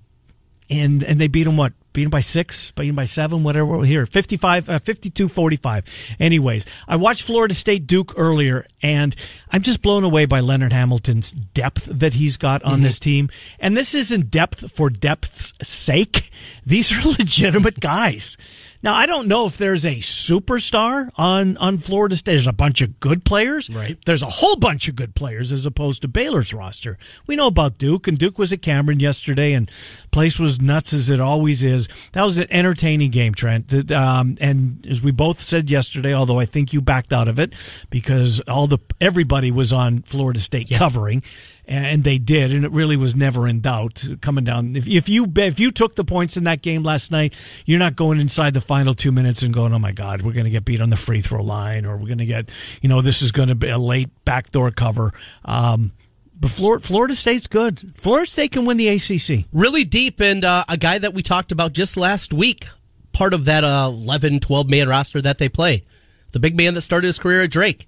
and 0.70 1.04
and 1.04 1.20
they 1.20 1.28
beat 1.28 1.44
them 1.44 1.58
what? 1.58 1.74
Beat 2.00 2.06
them 2.06 2.12
by 2.12 2.22
six, 2.22 2.72
beat 2.72 2.88
them 2.88 2.96
by 2.96 3.04
seven, 3.04 3.44
whatever. 3.44 3.84
Here, 3.84 4.06
55, 4.06 4.70
uh, 4.70 4.80
52 4.80 5.28
45. 5.28 6.16
Anyways, 6.18 6.66
I 6.88 6.96
watched 6.96 7.24
Florida 7.24 7.54
State 7.54 7.88
Duke 7.88 8.14
earlier, 8.16 8.66
and 8.82 9.14
I'm 9.52 9.62
just 9.62 9.82
blown 9.82 10.06
away 10.06 10.24
by 10.24 10.40
Leonard 10.40 10.72
Hamilton's 10.72 11.34
depth 11.34 11.90
that 11.92 12.14
he's 12.14 12.38
got 12.38 12.64
on 12.64 12.84
this 12.84 13.00
team. 13.00 13.28
And 13.60 13.76
this 13.76 13.94
isn't 13.94 14.32
depth 14.32 14.72
for 14.72 14.90
depth's 14.90 15.54
sake. 15.62 16.32
These 16.66 16.94
are 16.94 17.10
legitimate 17.20 17.82
guys. 17.82 18.38
Now, 18.82 18.94
I 18.94 19.06
don't 19.06 19.28
know 19.28 19.46
if 19.46 19.58
there's 19.58 19.86
a 19.86 19.96
superstar 19.96 21.10
on, 21.18 21.58
on 21.58 21.80
Florida 21.80 22.16
State. 22.16 22.32
There's 22.32 22.48
a 22.48 22.54
bunch 22.54 22.82
of 22.82 23.00
good 23.02 23.26
players. 23.26 23.70
Right. 23.70 23.98
There's 24.06 24.24
a 24.24 24.30
whole 24.30 24.56
bunch 24.56 24.88
of 24.88 24.96
good 24.96 25.16
players 25.16 25.52
as 25.52 25.66
opposed 25.66 26.02
to 26.04 26.08
Baylor's 26.08 26.54
roster. 26.54 26.98
We 27.28 27.36
know 27.36 27.48
about 27.48 27.78
Duke, 27.78 28.08
and 28.08 28.18
Duke 28.18 28.40
was 28.40 28.54
at 28.54 28.62
Cameron 28.62 29.02
yesterday, 29.02 29.52
and 29.52 29.70
place 30.12 30.40
was 30.40 30.62
nuts 30.62 30.94
as 30.94 31.10
it 31.10 31.20
always 31.20 31.62
is. 31.62 31.90
That 32.14 32.24
was 32.24 32.38
an 32.38 32.48
entertaining 32.50 33.12
game, 33.12 33.34
Trent. 33.34 33.92
Um, 33.92 34.38
and 34.40 34.88
as 34.90 35.02
we 35.02 35.12
both 35.12 35.42
said 35.42 35.70
yesterday, 35.70 36.14
although 36.14 36.40
I 36.40 36.46
think 36.46 36.72
you 36.72 36.80
backed 36.82 37.12
out 37.12 37.28
of 37.28 37.38
it 37.38 37.54
because 37.90 38.40
all 38.42 38.68
the 38.68 38.80
everybody 39.02 39.52
was 39.52 39.74
on 39.74 40.04
Florida 40.04 40.40
State 40.40 40.70
covering, 40.74 41.22
and 41.70 42.04
they 42.04 42.18
did, 42.18 42.52
and 42.52 42.66
it 42.66 42.72
really 42.72 42.98
was 42.98 43.16
never 43.16 43.48
in 43.48 43.60
doubt 43.60 44.04
coming 44.22 44.44
down. 44.44 44.76
If, 44.76 44.88
if 44.88 45.08
you 45.08 45.32
if 45.38 45.60
you 45.60 45.72
took 45.72 45.96
the 45.96 46.04
points 46.04 46.36
in 46.36 46.46
that 46.46 46.64
game 46.64 46.82
last 46.84 47.12
night, 47.12 47.36
you're 47.66 47.80
not 47.80 47.96
going 47.96 48.20
inside 48.20 48.56
the 48.56 48.62
final 48.62 48.96
two 48.96 49.12
minutes 49.12 49.44
and 49.44 49.54
going, 49.54 49.72
"Oh 49.74 49.80
my 49.80 49.92
God, 49.92 50.24
we're 50.24 50.34
going 50.34 50.46
to 50.46 50.50
get 50.50 50.66
beat 50.66 50.82
on 50.82 50.90
the 50.90 50.98
free 50.98 51.22
throw 51.22 51.44
line," 51.44 51.86
or 51.86 51.96
"We're 51.98 52.08
going 52.08 52.18
to 52.18 52.26
get, 52.26 52.50
you 52.82 52.90
know, 52.90 53.02
this 53.02 53.22
is 53.22 53.32
going 53.32 53.50
to 53.50 53.56
be 53.56 53.70
a 53.70 53.78
late 53.78 54.10
backdoor 54.26 54.72
cover." 54.72 55.14
Um, 55.46 55.92
but 56.40 56.50
Florida, 56.50 57.14
State's 57.14 57.48
good. 57.48 57.96
Florida 57.96 58.26
State 58.26 58.54
can 58.54 58.66
win 58.66 58.78
the 58.78 58.88
ACC. 58.90 59.46
Really 59.54 59.84
deep, 59.84 60.22
and 60.22 60.44
uh, 60.44 60.66
a 60.68 60.78
guy 60.78 60.98
that 60.98 61.14
we 61.14 61.22
talked 61.22 61.52
about 61.52 61.74
just 61.74 61.98
last 61.98 62.34
week, 62.34 62.66
part 63.12 63.34
of 63.34 63.46
that 63.46 63.64
uh, 63.64 63.90
11, 63.92 64.40
12 64.40 64.70
man 64.70 64.90
roster 64.90 65.22
that 65.22 65.38
they 65.38 65.50
play. 65.50 65.84
the 66.32 66.40
big 66.40 66.56
man 66.56 66.74
that 66.74 66.82
started 66.82 67.08
his 67.08 67.20
career 67.20 67.44
at 67.44 67.52
Drake, 67.52 67.88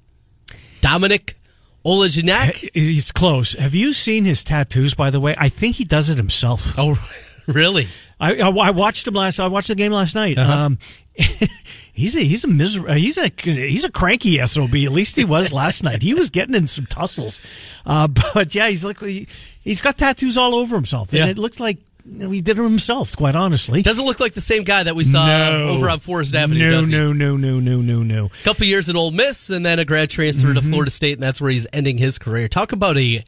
Dominik 0.81 1.35
Olejniczak. 1.85 2.69
He's 2.73 3.11
close. 3.11 3.53
Have 3.53 3.73
you 3.75 3.93
seen 3.93 4.25
his 4.25 4.43
tattoos? 4.43 4.93
By 4.95 5.09
the 5.09 5.19
way, 5.19 5.35
I 5.37 5.49
think 5.49 5.75
he 5.75 5.83
does 5.83 6.09
it 6.09 6.17
himself. 6.17 6.73
Oh, 6.77 6.97
really? 7.47 7.87
I, 8.19 8.35
I, 8.35 8.49
I 8.49 8.69
watched 8.71 9.07
him 9.07 9.15
last. 9.15 9.39
I 9.39 9.47
watched 9.47 9.69
the 9.69 9.75
game 9.75 9.91
last 9.91 10.13
night. 10.15 10.37
Uh-huh. 10.37 10.53
Um, 10.53 10.77
he's 11.93 12.15
a 12.15 12.21
he's 12.21 12.43
a 12.43 12.47
miser- 12.47 12.93
He's 12.93 13.17
a 13.17 13.31
he's 13.43 13.83
a 13.83 13.91
cranky 13.91 14.37
sob. 14.45 14.75
At 14.75 14.91
least 14.91 15.15
he 15.15 15.25
was 15.25 15.51
last 15.51 15.83
night. 15.87 16.01
He 16.03 16.13
was 16.13 16.29
getting 16.29 16.55
in 16.55 16.67
some 16.67 16.85
tussles. 16.85 17.41
Uh, 17.85 18.07
but 18.07 18.53
yeah, 18.53 18.69
he's 18.69 18.85
like 18.85 18.99
he, 18.99 19.27
he's 19.63 19.81
got 19.81 19.97
tattoos 19.97 20.37
all 20.37 20.53
over 20.55 20.75
himself, 20.75 21.09
and 21.09 21.19
Yeah. 21.19 21.27
it 21.27 21.37
looks 21.37 21.59
like 21.59 21.79
he 22.19 22.41
did 22.41 22.57
it 22.59 22.63
himself. 22.63 23.15
Quite 23.15 23.35
honestly, 23.35 23.81
Doesn't 23.81 24.05
look 24.05 24.19
like 24.19 24.33
the 24.33 24.41
same 24.41 24.63
guy 24.63 24.83
that 24.83 24.95
we 24.95 25.03
saw 25.03 25.25
no. 25.25 25.69
over 25.69 25.89
on 25.89 25.99
Forest 25.99 26.35
Avenue. 26.35 26.71
No, 26.71 26.81
no, 26.81 27.13
no, 27.13 27.37
no, 27.37 27.59
no, 27.59 27.81
no, 27.81 28.03
no. 28.03 28.29
couple 28.43 28.65
years 28.65 28.89
at 28.89 28.95
Ole 28.95 29.11
Miss 29.11 29.49
and 29.49 29.65
then 29.65 29.79
a 29.79 29.85
grad 29.85 30.09
transfer 30.09 30.47
Mm-hmm. 30.47 30.55
to 30.55 30.61
Florida 30.61 30.91
State, 30.91 31.13
and 31.13 31.23
that's 31.23 31.39
where 31.41 31.51
he's 31.51 31.67
ending 31.71 31.97
his 31.97 32.17
career. 32.17 32.47
Talk 32.47 32.71
about 32.71 32.97
a 32.97 33.23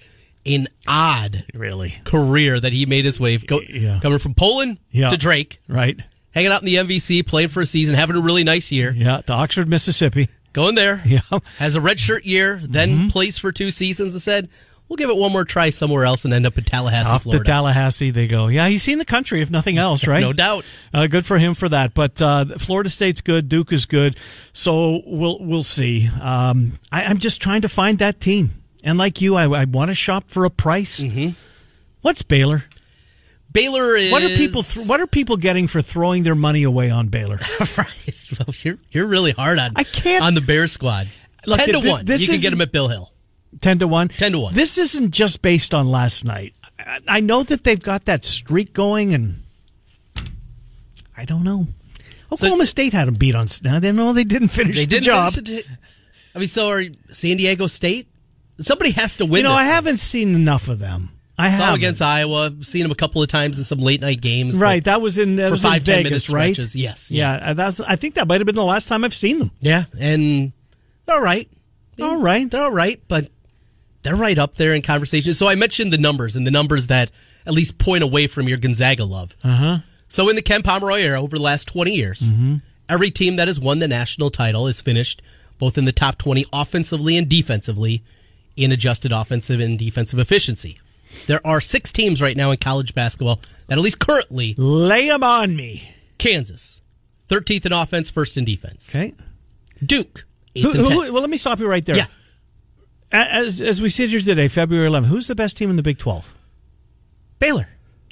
an 0.45 0.67
odd 0.85 1.45
Really, 1.53 1.95
career 2.03 2.59
that 2.59 2.73
he 2.73 2.85
made 2.85 3.05
his 3.05 3.17
way 3.19 3.37
go, 3.37 3.61
Yeah. 3.61 3.99
coming 4.01 4.19
from 4.19 4.33
Poland 4.33 4.77
Yeah. 4.91 5.09
to 5.09 5.17
Drake, 5.17 5.59
right? 5.67 5.97
hanging 6.31 6.51
out 6.51 6.61
in 6.61 6.65
the 6.65 6.75
MVC, 6.77 7.21
playing 7.25 7.47
for 7.49 7.61
a 7.61 7.65
season, 7.65 7.93
having 7.95 8.15
a 8.15 8.19
really 8.19 8.43
nice 8.43 8.71
year, 8.71 8.91
Yeah, 8.97 9.21
to 9.21 9.33
Oxford, 9.33 9.69
Mississippi. 9.69 10.27
going 10.51 10.75
there, 10.75 11.01
Yeah. 11.05 11.19
Mm-hmm. 11.31 11.45
has 11.59 11.75
a 11.75 11.79
redshirt 11.79 12.25
year, 12.25 12.59
then 12.63 13.09
plays 13.09 13.37
for 13.37 13.51
two 13.53 13.69
seasons, 13.71 14.15
and 14.15 14.21
said, 14.21 14.49
"We'll 14.87 14.97
give 14.97 15.09
it 15.09 15.15
one 15.17 15.31
more 15.31 15.45
try 15.45 15.69
somewhere 15.69 16.05
else," 16.05 16.25
and 16.25 16.33
end 16.33 16.45
up 16.45 16.57
in 16.57 16.63
Tallahassee, 16.63 17.09
Off 17.11 17.23
Florida. 17.23 17.43
to 17.43 17.49
Tallahassee 17.51 18.11
they 18.11 18.27
go. 18.27 18.47
Yeah, 18.47 18.67
he's 18.67 18.83
seen 18.83 18.99
the 18.99 19.05
country 19.05 19.41
if 19.41 19.49
nothing 19.49 19.77
else, 19.77 20.05
right? 20.07 20.21
No 20.21 20.33
doubt. 20.33 20.65
Uh, 20.93 21.07
good 21.07 21.25
for 21.25 21.37
him 21.37 21.53
for 21.53 21.69
that. 21.69 21.93
But 21.93 22.21
uh, 22.21 22.45
Florida 22.57 22.89
State's 22.89 23.21
good. 23.21 23.49
Duke 23.49 23.71
is 23.73 23.85
good. 23.85 24.17
So 24.53 25.01
we'll 25.05 25.37
we'll 25.39 25.63
see. 25.63 26.09
Um, 26.21 26.79
I, 26.91 27.03
I'm 27.05 27.17
just 27.19 27.41
trying 27.41 27.61
to 27.61 27.69
find 27.69 27.99
that 27.99 28.19
team. 28.19 28.51
And 28.83 28.97
like 28.97 29.21
you, 29.21 29.35
I, 29.35 29.43
I 29.61 29.63
want 29.65 29.89
to 29.89 29.95
shop 29.95 30.25
for 30.27 30.43
a 30.45 30.49
price. 30.49 30.99
Mm-hmm. 30.99 31.29
What's 32.01 32.21
Baylor? 32.21 32.65
Baylor 33.51 33.95
is 33.95 34.11
What 34.11 34.23
are 34.23 34.29
people? 34.29 34.63
Th- 34.63 34.87
what 34.87 34.99
are 34.99 35.07
people 35.07 35.37
getting 35.37 35.67
for 35.67 35.81
throwing 35.81 36.23
their 36.23 36.35
money 36.35 36.63
away 36.63 36.89
on 36.89 37.07
Baylor? 37.09 37.37
right. 37.77 38.27
Well, 38.39 38.53
you're 38.63 38.77
you're 38.91 39.05
really 39.05 39.31
hard 39.31 39.59
on 39.59 39.71
I 39.75 39.83
can't- 39.83 40.23
on 40.23 40.33
the 40.33 40.41
Bear 40.41 40.65
squad. 40.67 41.07
Look, 41.45 41.59
Ten 41.59 41.73
to 41.75 41.81
thi- 41.81 41.89
one. 41.89 42.07
you 42.07 42.27
can 42.27 42.39
get 42.39 42.51
him 42.53 42.61
at 42.61 42.71
Bill 42.71 42.87
Hill. 42.87 43.11
Ten 43.61 43.79
to 43.79 43.87
one. 43.87 44.09
10 44.09 44.31
to 44.33 44.39
1. 44.39 44.53
This 44.53 44.77
isn't 44.77 45.11
just 45.11 45.41
based 45.41 45.73
on 45.73 45.87
last 45.87 46.25
night. 46.25 46.53
I, 47.07 47.21
know 47.21 47.43
that 47.43 47.63
they've 47.63 47.81
got 47.81 48.05
that 48.05 48.25
streak 48.25 48.73
going, 48.73 49.13
and 49.13 49.43
I 51.15 51.25
don't 51.25 51.43
know. 51.43 51.67
Oklahoma 52.31 52.65
State 52.65 52.93
had 52.93 53.07
them 53.07 53.15
beat 53.15 53.35
on. 53.35 53.47
Now 53.63 53.79
they 53.79 53.91
know 53.91 54.11
they 54.11 54.23
didn't 54.23 54.49
finish 54.49 54.75
They 54.75 54.85
the 54.85 54.87
did 54.87 55.03
job. 55.03 55.33
Finish. 55.33 55.65
I 56.35 56.39
mean, 56.39 56.47
so 56.47 56.67
are 56.69 56.83
San 57.11 57.37
Diego 57.37 57.67
State? 57.67 58.07
Somebody 58.59 58.91
has 58.91 59.15
to 59.17 59.25
win. 59.25 59.37
You 59.37 59.43
know, 59.43 59.53
I 59.53 59.63
thing. 59.63 59.71
haven't 59.71 59.97
seen 59.97 60.35
enough 60.35 60.67
of 60.67 60.79
them. 60.79 61.09
I 61.37 61.49
Saw 61.49 61.55
him 61.55 61.61
have 61.61 61.75
against 61.75 62.01
Iowa. 62.01 62.53
Seen 62.61 62.83
them 62.83 62.91
a 62.91 62.95
couple 62.95 63.21
of 63.21 63.27
times 63.27 63.57
in 63.57 63.63
some 63.63 63.79
late 63.79 64.01
night 64.01 64.21
games. 64.21 64.57
Right, 64.57 64.83
that 64.83 65.01
was 65.01 65.17
in, 65.17 65.37
that 65.37 65.47
for 65.47 65.51
was 65.51 65.63
in 65.63 65.71
five, 65.71 65.83
10 65.83 65.97
minute 65.97 66.09
Vegas, 66.09 66.29
right? 66.29 66.53
stretches, 66.53 66.75
yes, 66.75 67.09
yeah. 67.09 67.33
uh, 67.33 67.53
that's. 67.53 67.79
I 67.79 67.95
think 67.95 68.15
that 68.15 68.27
might 68.27 68.39
have 68.39 68.45
been 68.45 68.55
the 68.55 68.63
last 68.63 68.87
time 68.87 69.03
I've 69.03 69.15
seen 69.15 69.39
them. 69.39 69.51
yeah, 69.59 69.85
and 69.99 70.53
all 71.07 71.21
right, 71.21 71.49
All 72.01 72.17
right, 72.21 72.49
they're 72.49 72.63
all 72.63 72.71
right, 72.71 73.01
but 73.07 73.29
they're 74.03 74.15
right 74.15 74.37
up 74.37 74.55
there 74.55 74.73
in 74.73 74.81
conversation. 74.81 75.33
So 75.33 75.47
I 75.47 75.55
mentioned 75.55 75.91
the 75.91 75.97
numbers 75.97 76.35
and 76.35 76.45
the 76.45 76.51
numbers 76.51 76.87
that 76.87 77.09
at 77.45 77.53
least 77.53 77.77
point 77.77 78.03
away 78.03 78.27
from 78.27 78.47
your 78.47 78.57
Gonzaga 78.57 79.05
love. 79.05 79.35
uh 79.43 79.55
huh. 79.55 79.77
So 80.07 80.29
in 80.29 80.35
the 80.35 80.41
Ken 80.43 80.61
Pomeroy 80.61 80.99
era, 81.01 81.19
over 81.21 81.35
the 81.37 81.41
last 81.43 81.67
20 81.67 81.91
years, 81.91 82.31
Mm-hmm. 82.31 82.55
every 82.87 83.09
team 83.09 83.37
that 83.37 83.47
has 83.47 83.59
won 83.59 83.79
the 83.79 83.87
national 83.87 84.29
title 84.29 84.67
is 84.67 84.79
finished 84.79 85.21
both 85.57 85.77
in 85.77 85.85
the 85.85 85.91
top 85.91 86.17
20 86.17 86.45
offensively 86.53 87.17
and 87.17 87.27
defensively 87.29 88.03
in 88.55 88.71
adjusted 88.71 89.11
offensive 89.11 89.59
and 89.59 89.79
defensive 89.79 90.19
efficiency. 90.19 90.79
There 91.27 91.39
are 91.45 91.61
six 91.61 91.91
teams 91.91 92.21
right 92.21 92.35
now 92.37 92.51
in 92.51 92.57
college 92.57 92.93
basketball 92.93 93.39
that, 93.67 93.77
at 93.77 93.83
least 93.83 93.99
currently, 93.99 94.55
Lay 94.57 95.07
them 95.07 95.23
on 95.23 95.55
me. 95.55 95.95
Kansas, 96.17 96.81
13th 97.29 97.65
in 97.67 97.71
offense, 97.73 98.09
first 98.09 98.35
in 98.37 98.45
defense. 98.45 98.93
Okay. 98.95 99.13
Duke, 99.85 100.25
Who, 100.55 100.71
who, 100.71 101.11
well, 101.13 101.21
let 101.21 101.29
me 101.29 101.37
stop 101.37 101.59
you 101.59 101.67
right 101.67 101.85
there. 101.85 101.95
Yeah. 101.97 102.05
As 103.13 103.61
as 103.61 103.81
we 103.81 103.89
sit 103.89 104.09
here 104.09 104.19
today, 104.19 104.47
February 104.47 104.89
11th, 104.89 105.05
who's 105.05 105.27
the 105.27 105.35
best 105.35 105.55
team 105.55 105.69
in 105.69 105.75
the 105.75 105.83
Big 105.83 105.99
12? 105.99 106.35
Baylor. 107.37 107.69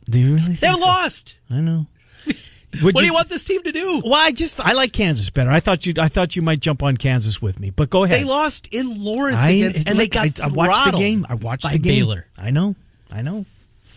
Do 0.07 0.19
you 0.19 0.35
really? 0.35 0.53
They're 0.53 0.73
so? 0.73 0.79
lost. 0.79 1.37
I 1.49 1.55
know. 1.55 1.87
what 2.81 2.95
do 2.95 3.03
you 3.03 3.13
want 3.13 3.27
this 3.27 3.43
team 3.43 3.63
to 3.63 3.71
do? 3.71 4.01
Well, 4.05 4.13
I 4.13 4.31
just 4.31 4.59
I 4.59 4.73
like 4.73 4.93
Kansas 4.93 5.29
better. 5.31 5.49
I 5.49 5.59
thought 5.59 5.87
you 5.87 5.93
I 5.97 6.07
thought 6.07 6.35
you 6.35 6.43
might 6.43 6.59
jump 6.59 6.83
on 6.83 6.97
Kansas 6.97 7.41
with 7.41 7.59
me, 7.59 7.71
but 7.71 7.89
go 7.89 8.03
ahead. 8.03 8.19
They 8.19 8.23
lost 8.23 8.67
in 8.71 9.03
Lawrence 9.03 9.41
I, 9.41 9.49
against, 9.49 9.89
and 9.89 9.97
they 9.97 10.07
got 10.07 10.39
I, 10.39 10.45
I 10.45 10.47
watched 10.49 10.91
the 10.91 10.97
game. 10.99 11.25
I 11.27 11.33
watched 11.33 11.63
the 11.69 11.79
game. 11.79 12.05
Baylor. 12.05 12.27
I 12.37 12.51
know. 12.51 12.75
I 13.11 13.23
know. 13.23 13.45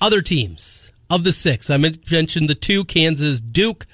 Other 0.01 0.23
teams 0.23 0.91
of 1.11 1.23
the 1.23 1.33
six, 1.33 1.69
I 1.69 1.77
mentioned 1.77 2.49
the 2.49 2.55
two, 2.55 2.85
Kansas, 2.85 3.41
Duke. 3.41 3.87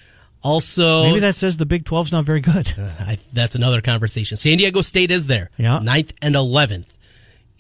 Also, 0.43 1.03
Maybe 1.05 1.21
that 1.21 1.35
says 1.35 1.59
the 1.59 1.67
Big 1.67 1.85
12's 1.85 2.13
not 2.13 2.25
very 2.25 2.41
good. 2.41 2.73
I, 2.79 3.19
that's 3.33 3.55
another 3.55 3.83
conversation. 3.83 4.39
San 4.39 4.57
Diego 4.57 4.81
State 4.81 5.11
is 5.11 5.27
there, 5.27 5.51
Yeah. 5.59 5.81
ninth 5.81 6.13
and 6.23 6.35
eleventh. 6.35 6.97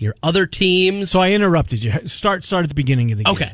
Your 0.00 0.14
other 0.22 0.46
teams, 0.46 1.10
So 1.10 1.20
I 1.20 1.30
interrupted 1.32 1.82
you. 1.84 1.92
Start 2.06 2.42
start 2.42 2.64
at 2.64 2.68
the 2.68 2.74
beginning 2.74 3.12
of 3.12 3.18
the 3.18 3.24
game. 3.24 3.34
okay, 3.34 3.52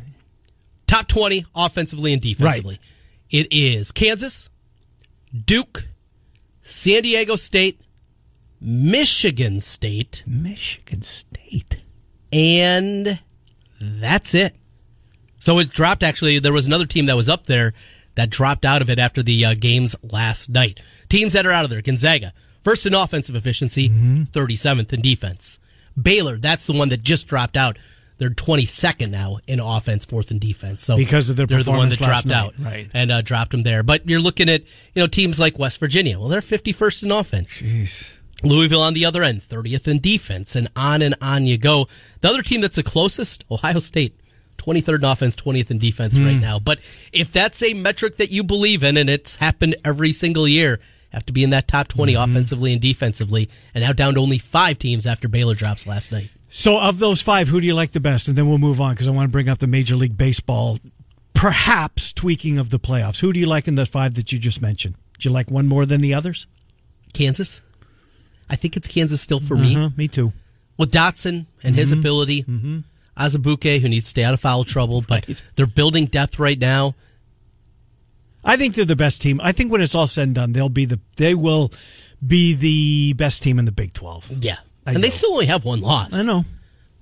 top 0.86 1.08
twenty 1.08 1.44
offensively 1.54 2.12
and 2.12 2.22
defensively. 2.22 2.78
Right. 2.80 2.80
It 3.30 3.48
is 3.50 3.90
Kansas, 3.92 4.48
Duke, 5.44 5.84
San 6.62 7.02
Diego 7.02 7.34
State, 7.36 7.80
Michigan 8.60 9.60
State, 9.60 10.22
Michigan 10.26 11.02
State. 11.02 11.82
and 12.32 13.20
that's 13.80 14.34
it. 14.34 14.54
So 15.38 15.58
it 15.58 15.70
dropped. 15.70 16.02
Actually, 16.02 16.38
there 16.38 16.52
was 16.52 16.66
another 16.66 16.86
team 16.86 17.06
that 17.06 17.16
was 17.16 17.28
up 17.28 17.46
there 17.46 17.74
that 18.14 18.30
dropped 18.30 18.64
out 18.64 18.80
of 18.82 18.88
it 18.88 18.98
after 18.98 19.22
the 19.22 19.44
uh, 19.44 19.54
games 19.54 19.94
last 20.02 20.48
night. 20.48 20.80
Teams 21.08 21.32
that 21.34 21.44
are 21.44 21.52
out 21.52 21.64
of 21.64 21.70
there: 21.70 21.82
Gonzaga, 21.82 22.32
first 22.64 22.86
in 22.86 22.94
offensive 22.94 23.34
efficiency, 23.34 23.88
Mm-hmm. 23.88 24.22
37th 24.24 24.92
in 24.92 25.00
defense. 25.02 25.60
Baylor, 26.00 26.36
that's 26.38 26.66
the 26.66 26.72
one 26.72 26.88
that 26.90 27.02
just 27.02 27.26
dropped 27.26 27.56
out. 27.56 27.78
They're 28.18 28.30
22nd 28.30 29.10
now 29.10 29.40
in 29.46 29.60
offense, 29.60 30.06
fourth 30.06 30.30
in 30.30 30.38
defense. 30.38 30.82
So 30.82 30.96
Because 30.96 31.28
of 31.28 31.36
their 31.36 31.46
they're 31.46 31.62
the 31.62 31.70
one 31.70 31.90
that 31.90 31.98
performance 31.98 32.00
last 32.00 32.26
dropped 32.26 32.56
night, 32.58 32.66
out, 32.66 32.72
right. 32.72 32.90
And 32.94 33.10
uh, 33.10 33.20
dropped 33.20 33.50
them 33.50 33.62
there. 33.62 33.82
But 33.82 34.08
you're 34.08 34.20
looking 34.20 34.48
at 34.48 34.62
you 34.62 35.02
know 35.02 35.06
teams 35.06 35.38
like 35.38 35.58
West 35.58 35.78
Virginia. 35.78 36.18
Well, 36.18 36.28
they're 36.28 36.40
51st 36.40 37.02
in 37.02 37.12
offense. 37.12 37.62
Louisville 38.42 38.80
on 38.82 38.94
the 38.94 39.04
other 39.04 39.22
end, 39.22 39.40
30th 39.42 39.86
in 39.88 39.98
defense, 40.00 40.56
and 40.56 40.68
on 40.76 41.02
and 41.02 41.14
on 41.20 41.46
you 41.46 41.58
go. 41.58 41.88
The 42.20 42.28
other 42.28 42.42
team 42.42 42.60
that's 42.62 42.76
the 42.76 42.82
closest, 42.82 43.44
Ohio 43.50 43.78
State, 43.78 44.18
23rd 44.58 44.98
in 44.98 45.04
offense, 45.04 45.36
20th 45.36 45.70
in 45.70 45.78
defense 45.78 46.16
Hmm. 46.16 46.24
right 46.24 46.40
now. 46.40 46.58
But 46.58 46.78
if 47.12 47.32
that's 47.32 47.62
a 47.62 47.74
metric 47.74 48.16
that 48.16 48.30
you 48.30 48.42
believe 48.44 48.82
in, 48.82 48.96
and 48.96 49.08
it's 49.10 49.36
happened 49.36 49.76
every 49.84 50.12
single 50.12 50.46
year, 50.48 50.80
have 51.12 51.24
to 51.26 51.32
be 51.32 51.42
in 51.44 51.50
that 51.50 51.68
top 51.68 51.88
20 51.88 52.12
Mm-hmm. 52.14 52.30
offensively 52.30 52.72
and 52.72 52.80
defensively, 52.80 53.48
and 53.74 53.82
now 53.84 53.92
down 53.92 54.14
to 54.14 54.20
only 54.20 54.38
five 54.38 54.78
teams 54.78 55.06
after 55.06 55.28
Baylor 55.28 55.54
drops 55.54 55.86
last 55.86 56.12
night. 56.12 56.30
So 56.48 56.78
of 56.78 56.98
those 56.98 57.20
five, 57.22 57.48
who 57.48 57.60
do 57.60 57.66
you 57.66 57.74
like 57.74 57.92
the 57.92 58.00
best? 58.00 58.28
And 58.28 58.36
then 58.38 58.48
we'll 58.48 58.58
move 58.58 58.80
on 58.80 58.94
because 58.94 59.08
I 59.08 59.10
want 59.10 59.28
to 59.28 59.32
bring 59.32 59.48
up 59.48 59.58
the 59.58 59.66
Major 59.66 59.96
League 59.96 60.16
Baseball, 60.16 60.78
perhaps 61.34 62.12
tweaking 62.12 62.58
of 62.58 62.70
the 62.70 62.78
playoffs. 62.78 63.20
Who 63.20 63.32
do 63.32 63.40
you 63.40 63.46
like 63.46 63.68
in 63.68 63.74
the 63.74 63.84
five 63.86 64.14
that 64.14 64.32
you 64.32 64.38
just 64.38 64.62
mentioned? 64.62 64.94
Do 65.18 65.28
you 65.28 65.32
like 65.32 65.50
one 65.50 65.66
more 65.66 65.84
than 65.86 66.00
the 66.00 66.14
others? 66.14 66.46
Kansas? 67.12 67.62
I 68.48 68.56
think 68.56 68.76
it's 68.76 68.88
Kansas 68.88 69.20
still 69.20 69.40
for 69.40 69.56
me. 69.56 69.76
Uh-huh, 69.76 69.90
me 69.96 70.08
too. 70.08 70.32
With 70.78 70.92
Dotson 70.92 71.46
and 71.62 71.74
his 71.74 71.90
Mm-hmm. 71.90 72.00
ability, 72.00 72.42
Azubuike, 73.18 73.80
who 73.80 73.88
needs 73.88 74.04
to 74.06 74.10
stay 74.10 74.24
out 74.24 74.34
of 74.34 74.40
foul 74.40 74.64
trouble, 74.64 75.02
but 75.06 75.26
they're 75.56 75.66
building 75.66 76.06
depth 76.06 76.38
right 76.38 76.58
now. 76.58 76.94
I 78.46 78.56
think 78.56 78.74
they're 78.74 78.84
the 78.84 78.96
best 78.96 79.20
team. 79.20 79.40
I 79.42 79.52
think 79.52 79.70
when 79.72 79.80
it's 79.82 79.94
all 79.94 80.06
said 80.06 80.24
and 80.28 80.34
done, 80.34 80.52
they'll 80.52 80.68
be 80.68 80.84
the 80.86 81.00
they 81.16 81.34
will 81.34 81.72
be 82.26 82.54
the 82.54 83.12
best 83.14 83.42
team 83.42 83.58
in 83.58 83.64
the 83.66 83.72
Big 83.72 83.92
Twelve. 83.92 84.30
Yeah. 84.40 84.56
I 84.86 84.92
and 84.92 85.02
they 85.02 85.10
still 85.10 85.32
only 85.32 85.46
have 85.46 85.64
one 85.64 85.80
loss. 85.80 86.14
I 86.14 86.22
know. 86.22 86.44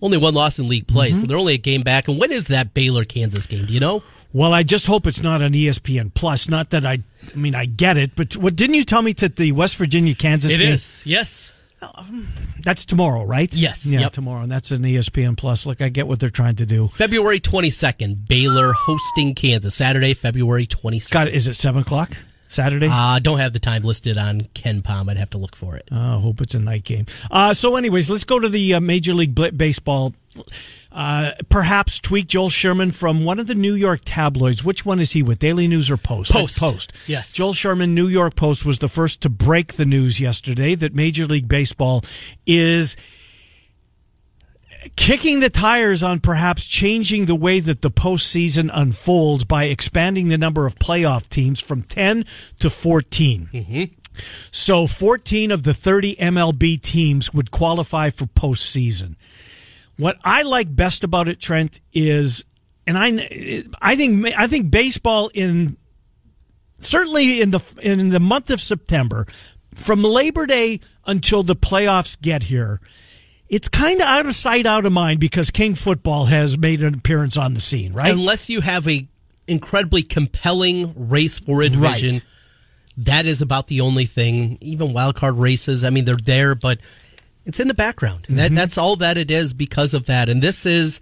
Only 0.03 0.19
one 0.19 0.35
loss 0.35 0.59
in 0.59 0.69
league 0.69 0.87
play, 0.89 1.11
Mm-hmm. 1.11 1.21
so 1.21 1.27
they're 1.27 1.37
only 1.39 1.55
a 1.55 1.59
game 1.59 1.83
back. 1.83 2.09
And 2.09 2.19
when 2.19 2.33
is 2.33 2.49
that 2.49 2.75
Baylor 2.75 3.05
Kansas 3.05 3.47
game? 3.47 3.65
Do 3.67 3.73
you 3.73 3.81
know? 3.81 4.03
Well, 4.33 4.53
I 4.53 4.63
just 4.65 4.87
hope 4.87 5.07
it's 5.07 5.23
not 5.23 5.43
on 5.43 5.53
ESPN 5.53 6.13
Plus. 6.13 6.49
Not 6.49 6.71
that 6.71 6.85
I, 6.85 6.99
I 7.33 7.37
mean, 7.37 7.55
I 7.55 7.67
get 7.67 7.97
it, 7.97 8.17
but 8.17 8.37
what 8.37 8.57
didn't 8.57 8.75
you 8.75 8.85
tell 8.85 9.01
me 9.03 9.13
that 9.15 9.37
the 9.37 9.53
West 9.53 9.77
Virginia 9.77 10.15
Kansas 10.15 10.53
It 10.53 10.59
game? 10.59 10.73
is. 10.75 11.05
Yes. 11.07 11.55
That's 12.61 12.85
tomorrow, 12.85 13.25
right? 13.25 13.53
Yes, 13.55 13.87
Yeah, 13.87 14.01
yep. 14.01 14.13
tomorrow, 14.13 14.43
and 14.43 14.51
that's 14.53 14.71
an 14.71 14.83
ESPN 14.83 15.37
Plus. 15.37 15.67
Look, 15.67 15.81
I 15.81 15.89
get 15.89 16.07
what 16.07 16.21
they're 16.21 16.31
trying 16.31 16.57
to 16.57 16.67
do. 16.67 16.89
February 16.89 17.41
22nd, 17.41 18.27
Baylor 18.29 18.73
hosting 18.73 19.35
Kansas. 19.35 19.75
Saturday, 19.75 20.15
February 20.15 20.67
22nd. 20.67 21.03
Scott, 21.03 21.29
is 21.29 21.49
it 21.49 21.55
seven 21.55 21.83
o'clock? 21.83 22.17
Saturday? 22.49 22.89
Uh, 22.91 23.19
don't 23.19 23.39
have 23.39 23.53
the 23.53 23.59
time 23.59 23.83
listed 23.83 24.17
on 24.17 24.43
KenPom. 24.55 25.11
I'd 25.11 25.17
have 25.17 25.31
to 25.31 25.39
look 25.39 25.57
for 25.57 25.77
it. 25.77 25.89
I 25.91 26.19
hope 26.21 26.41
it's 26.41 26.55
a 26.55 26.61
night 26.61 26.85
game. 26.85 27.07
Uh, 27.31 27.53
so, 27.53 27.77
anyways, 27.77 28.09
let's 28.11 28.25
go 28.25 28.39
to 28.39 28.49
the 28.49 28.75
uh, 28.75 28.81
Major 28.81 29.13
League 29.13 29.35
Baseball. 29.35 30.15
Uh, 30.95 31.33
perhaps 31.49 31.99
tweak 31.99 32.29
Joel 32.29 32.51
Sherman 32.51 32.93
from 32.93 33.25
one 33.25 33.41
of 33.41 33.49
the 33.49 33.55
New 33.57 33.75
York 33.75 34.03
tabloids. 34.05 34.63
Which 34.63 34.87
one 34.87 35.01
is 35.01 35.11
he 35.11 35.25
with? 35.25 35.41
Daily 35.41 35.67
News 35.67 35.91
or 35.91 35.97
Post? 35.97 36.31
Post. 36.31 36.61
Post. 36.61 36.93
Yes. 37.09 37.33
Joel 37.35 37.53
Sherman, 37.53 37.97
New 37.97 38.07
York 38.07 38.37
Post, 38.37 38.65
was 38.65 38.79
the 38.79 38.89
first 38.89 39.21
to 39.23 39.29
break 39.29 39.73
the 39.73 39.85
news 39.85 40.21
yesterday 40.21 40.77
that 40.77 40.95
Major 40.95 41.27
League 41.27 41.49
Baseball 41.49 42.05
is 42.47 42.97
kicking 44.95 45.41
the 45.41 45.51
tires 45.51 46.05
on 46.05 46.21
perhaps 46.21 46.65
changing 46.65 47.25
the 47.25 47.35
way 47.35 47.59
that 47.59 47.83
the 47.83 47.91
postseason 47.91 48.71
unfolds 48.73 49.43
by 49.43 49.65
expanding 49.65 50.29
the 50.29 50.39
number 50.39 50.65
of 50.65 50.77
playoff 50.77 51.29
teams 51.29 51.61
from 51.61 51.83
10 51.83 52.25
to 52.61 52.71
14. 52.71 53.49
So 54.53 54.87
14 54.87 55.51
of 55.51 55.65
the 55.65 55.75
30 55.75 56.15
MLB 56.17 56.81
teams 56.81 57.35
would 57.35 57.51
qualify 57.51 58.11
for 58.11 58.27
postseason. 58.27 59.17
What 59.97 60.17
I 60.25 60.43
like 60.43 60.75
best 60.75 61.05
about 61.05 61.29
it, 61.29 61.41
Trent, 61.41 61.81
is, 61.93 62.45
and 62.87 62.99
I, 62.99 63.65
I 63.81 63.95
think, 63.97 64.27
I 64.37 64.47
think 64.47 64.71
baseball 64.71 65.31
in 65.35 65.77
certainly 66.81 67.41
in 67.41 67.51
the 67.51 67.61
in 67.81 68.11
the 68.11 68.21
month 68.21 68.51
of 68.51 68.61
September, 68.61 69.27
from 69.75 70.03
Labor 70.03 70.47
Day 70.47 70.81
until 71.07 71.43
the 71.43 71.57
playoffs 71.57 72.21
get 72.21 72.45
here, 72.45 72.81
it's 73.49 73.69
kind 73.69 74.01
of 74.01 74.07
out 74.07 74.27
of 74.27 74.35
sight, 74.35 74.67
out 74.67 74.85
of 74.85 74.93
mind 74.93 75.21
because 75.21 75.51
King 75.51 75.75
football 75.75 76.27
has 76.27 76.59
made 76.59 76.83
an 76.83 76.95
appearance 76.95 77.37
on 77.37 77.55
the 77.55 77.61
scene, 77.61 77.93
right? 77.93 78.13
Unless 78.13 78.49
you 78.51 78.61
have 78.63 78.89
a 78.89 79.07
incredibly 79.47 80.03
compelling 80.03 81.09
race 81.09 81.39
for 81.39 81.63
a 81.63 81.69
division, 81.69 82.15
Right. 82.15 82.23
that 82.99 83.27
is 83.27 83.43
about 83.43 83.67
the 83.69 83.81
only 83.83 84.07
thing. 84.07 84.59
Even 84.61 84.93
wild 84.93 85.15
card 85.17 85.37
races, 85.37 85.85
I 85.85 85.91
mean, 85.91 86.05
they're 86.05 86.17
there, 86.17 86.55
but 86.55 86.79
it's 87.45 87.61
in 87.61 87.69
the 87.69 87.75
background. 87.75 88.27
Mm-hmm. 88.29 88.55
that's 88.55 88.79
all 88.79 88.97
that 88.97 89.17
it 89.17 89.31
is 89.31 89.53
because 89.53 89.95
of 89.95 90.07
that. 90.07 90.29
And 90.29 90.43
this 90.43 90.65
is, 90.67 91.01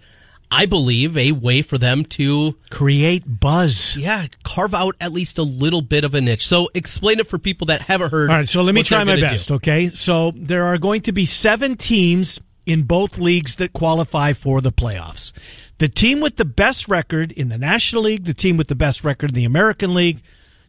I 0.51 0.65
believe, 0.65 1.17
a 1.17 1.31
way 1.31 1.61
for 1.61 1.77
them 1.77 2.03
to 2.05 2.55
Create 2.69 3.23
buzz. 3.25 3.95
yeah 3.97 4.27
carve 4.43 4.73
out 4.73 4.95
at 4.99 5.11
least 5.11 5.37
a 5.37 5.43
little 5.43 5.81
bit 5.81 6.03
of 6.03 6.13
a 6.13 6.21
niche. 6.21 6.45
So 6.45 6.69
explain 6.73 7.19
it 7.19 7.27
for 7.27 7.37
people 7.39 7.67
that 7.67 7.81
haven't 7.81 8.11
heard. 8.11 8.29
All 8.29 8.37
right, 8.37 8.47
so 8.47 8.61
let 8.63 8.75
me 8.75 8.83
try 8.83 9.03
my 9.03 9.19
best, 9.19 9.47
do. 9.47 9.55
okay? 9.55 9.89
So 9.89 10.31
there 10.35 10.65
are 10.65 10.77
going 10.77 11.01
to 11.03 11.11
be 11.11 11.25
seven 11.25 11.77
teams 11.77 12.39
in 12.65 12.83
both 12.83 13.17
leagues 13.17 13.55
that 13.57 13.73
qualify 13.73 14.33
for 14.33 14.61
the 14.61 14.71
playoffs. 14.71 15.33
The 15.79 15.87
team 15.89 16.21
with 16.21 16.37
the 16.37 16.45
best 16.45 16.87
record 16.87 17.31
in 17.31 17.49
the 17.49 17.57
National 17.57 18.03
League, 18.03 18.23
the 18.23 18.33
team 18.33 18.57
with 18.57 18.67
the 18.67 18.75
best 18.75 19.03
record 19.03 19.31
in 19.31 19.35
the 19.35 19.43
American 19.45 19.93
League, 19.93 20.21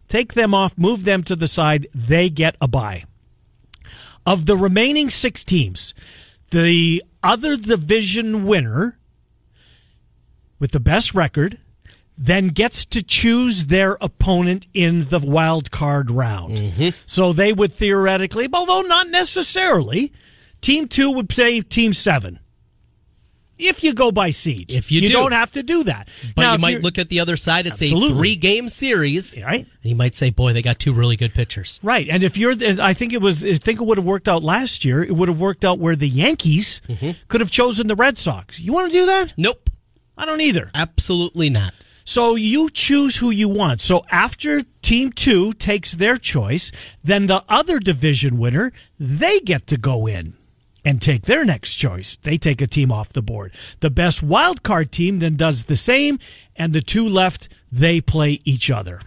take 0.09 0.35
them 0.35 0.55
off, 0.55 0.77
move 0.77 1.05
them 1.05 1.23
to 1.25 1.37
the 1.37 1.47
side, 1.47 1.87
they 1.95 2.29
get 2.31 2.57
a 2.61 2.67
bye. 2.67 3.05
Of 4.27 4.47
the 4.47 4.57
remaining 4.57 5.11
six 5.11 5.45
teams, 5.45 5.93
the 6.51 7.03
other 7.23 7.57
division 7.57 8.45
winner 8.45 8.99
with 10.59 10.73
the 10.73 10.81
best 10.81 11.15
record 11.15 11.59
then 12.17 12.49
gets 12.49 12.87
to 12.87 13.03
choose 13.03 13.67
their 13.67 13.99
opponent 14.01 14.67
in 14.73 15.05
the 15.09 15.19
wild 15.19 15.71
card 15.71 16.11
round. 16.11 16.55
Mm-hmm. 16.55 16.89
So 17.07 17.33
they 17.33 17.53
would 17.53 17.73
theoretically, 17.73 18.49
although 18.53 18.83
not 18.83 19.09
necessarily, 19.09 20.13
team 20.61 20.87
two 20.89 21.11
would 21.11 21.29
play 21.29 21.61
team 21.61 21.93
seven. 21.93 22.39
If 23.59 23.85
you 23.85 23.95
go 23.95 24.11
by 24.11 24.31
seed, 24.31 24.67
If 24.71 24.91
you 24.91 25.01
you 25.01 25.09
do. 25.09 25.15
not 25.15 25.33
have 25.33 25.53
to 25.53 25.63
do 25.63 25.85
that. 25.85 26.09
But 26.35 26.43
Now, 26.43 26.53
you 26.55 26.59
might 26.59 26.83
look 26.83 26.99
at 26.99 27.09
the 27.09 27.21
other 27.21 27.37
side. 27.37 27.67
It's 27.67 27.81
Absolutely. 27.81 28.13
a 28.13 28.17
three 28.17 28.37
game 28.37 28.69
series, 28.69 29.37
right. 29.41 29.61
And 29.83 29.91
you 29.91 29.95
might 29.95 30.15
say, 30.15 30.31
"Boy, 30.31 30.53
they 30.53 30.63
got 30.63 30.79
two 30.81 30.93
really 30.93 31.17
good 31.17 31.33
pitchers." 31.35 31.79
Right, 31.83 32.09
and 32.09 32.23
if 32.25 32.37
you're, 32.37 32.55
I 32.81 32.95
think 32.95 33.13
it 33.13 33.21
was, 33.23 33.45
I 33.45 33.55
think 33.55 33.81
it 33.81 33.85
would 33.85 33.99
have 33.99 34.05
worked 34.05 34.27
out 34.29 34.43
last 34.43 34.85
year. 34.85 35.03
It 35.05 35.13
would 35.15 35.29
have 35.29 35.41
worked 35.41 35.65
out 35.65 35.79
where 35.79 35.95
the 35.97 36.09
Yankees 36.09 36.81
Mm-hmm. 36.89 37.11
could 37.29 37.41
have 37.41 37.51
chosen 37.51 37.87
the 37.87 37.95
Red 37.95 38.19
Sox. 38.19 38.59
You 38.61 38.73
want 38.73 38.91
to 38.91 38.99
do 38.99 39.07
that? 39.07 39.35
Nope, 39.37 39.71
I 40.19 40.27
don't 40.27 40.41
either. 40.41 40.71
absolutely 40.75 41.49
not. 41.51 41.75
So 42.07 42.35
you 42.35 42.69
choose 42.71 43.17
who 43.17 43.31
you 43.31 43.49
want. 43.49 43.81
So 43.81 44.05
after 44.11 44.61
team 44.83 45.11
two 45.11 45.53
takes 45.55 45.93
their 45.93 46.19
choice, 46.19 46.71
then 47.03 47.27
the 47.27 47.43
other 47.49 47.79
division 47.79 48.37
winner, 48.39 48.73
they 49.01 49.41
get 49.41 49.67
to 49.69 49.79
go 49.79 50.07
in 50.07 50.35
and 50.85 51.01
take 51.01 51.23
their 51.23 51.45
next 51.45 51.75
choice. 51.75 52.17
They 52.17 52.37
take 52.37 52.61
a 52.61 52.67
team 52.67 52.93
off 52.93 53.13
the 53.13 53.23
board. 53.23 53.53
The 53.81 53.91
best 53.91 54.23
wild 54.23 54.63
card 54.63 54.93
team 54.93 55.19
then 55.19 55.37
does 55.37 55.65
the 55.65 55.77
same, 55.77 56.19
and 56.55 56.73
the 56.73 56.83
two 56.83 57.09
left, 57.09 57.49
they 57.73 58.01
play 58.01 58.41
each 58.45 58.71
other. 58.71 59.01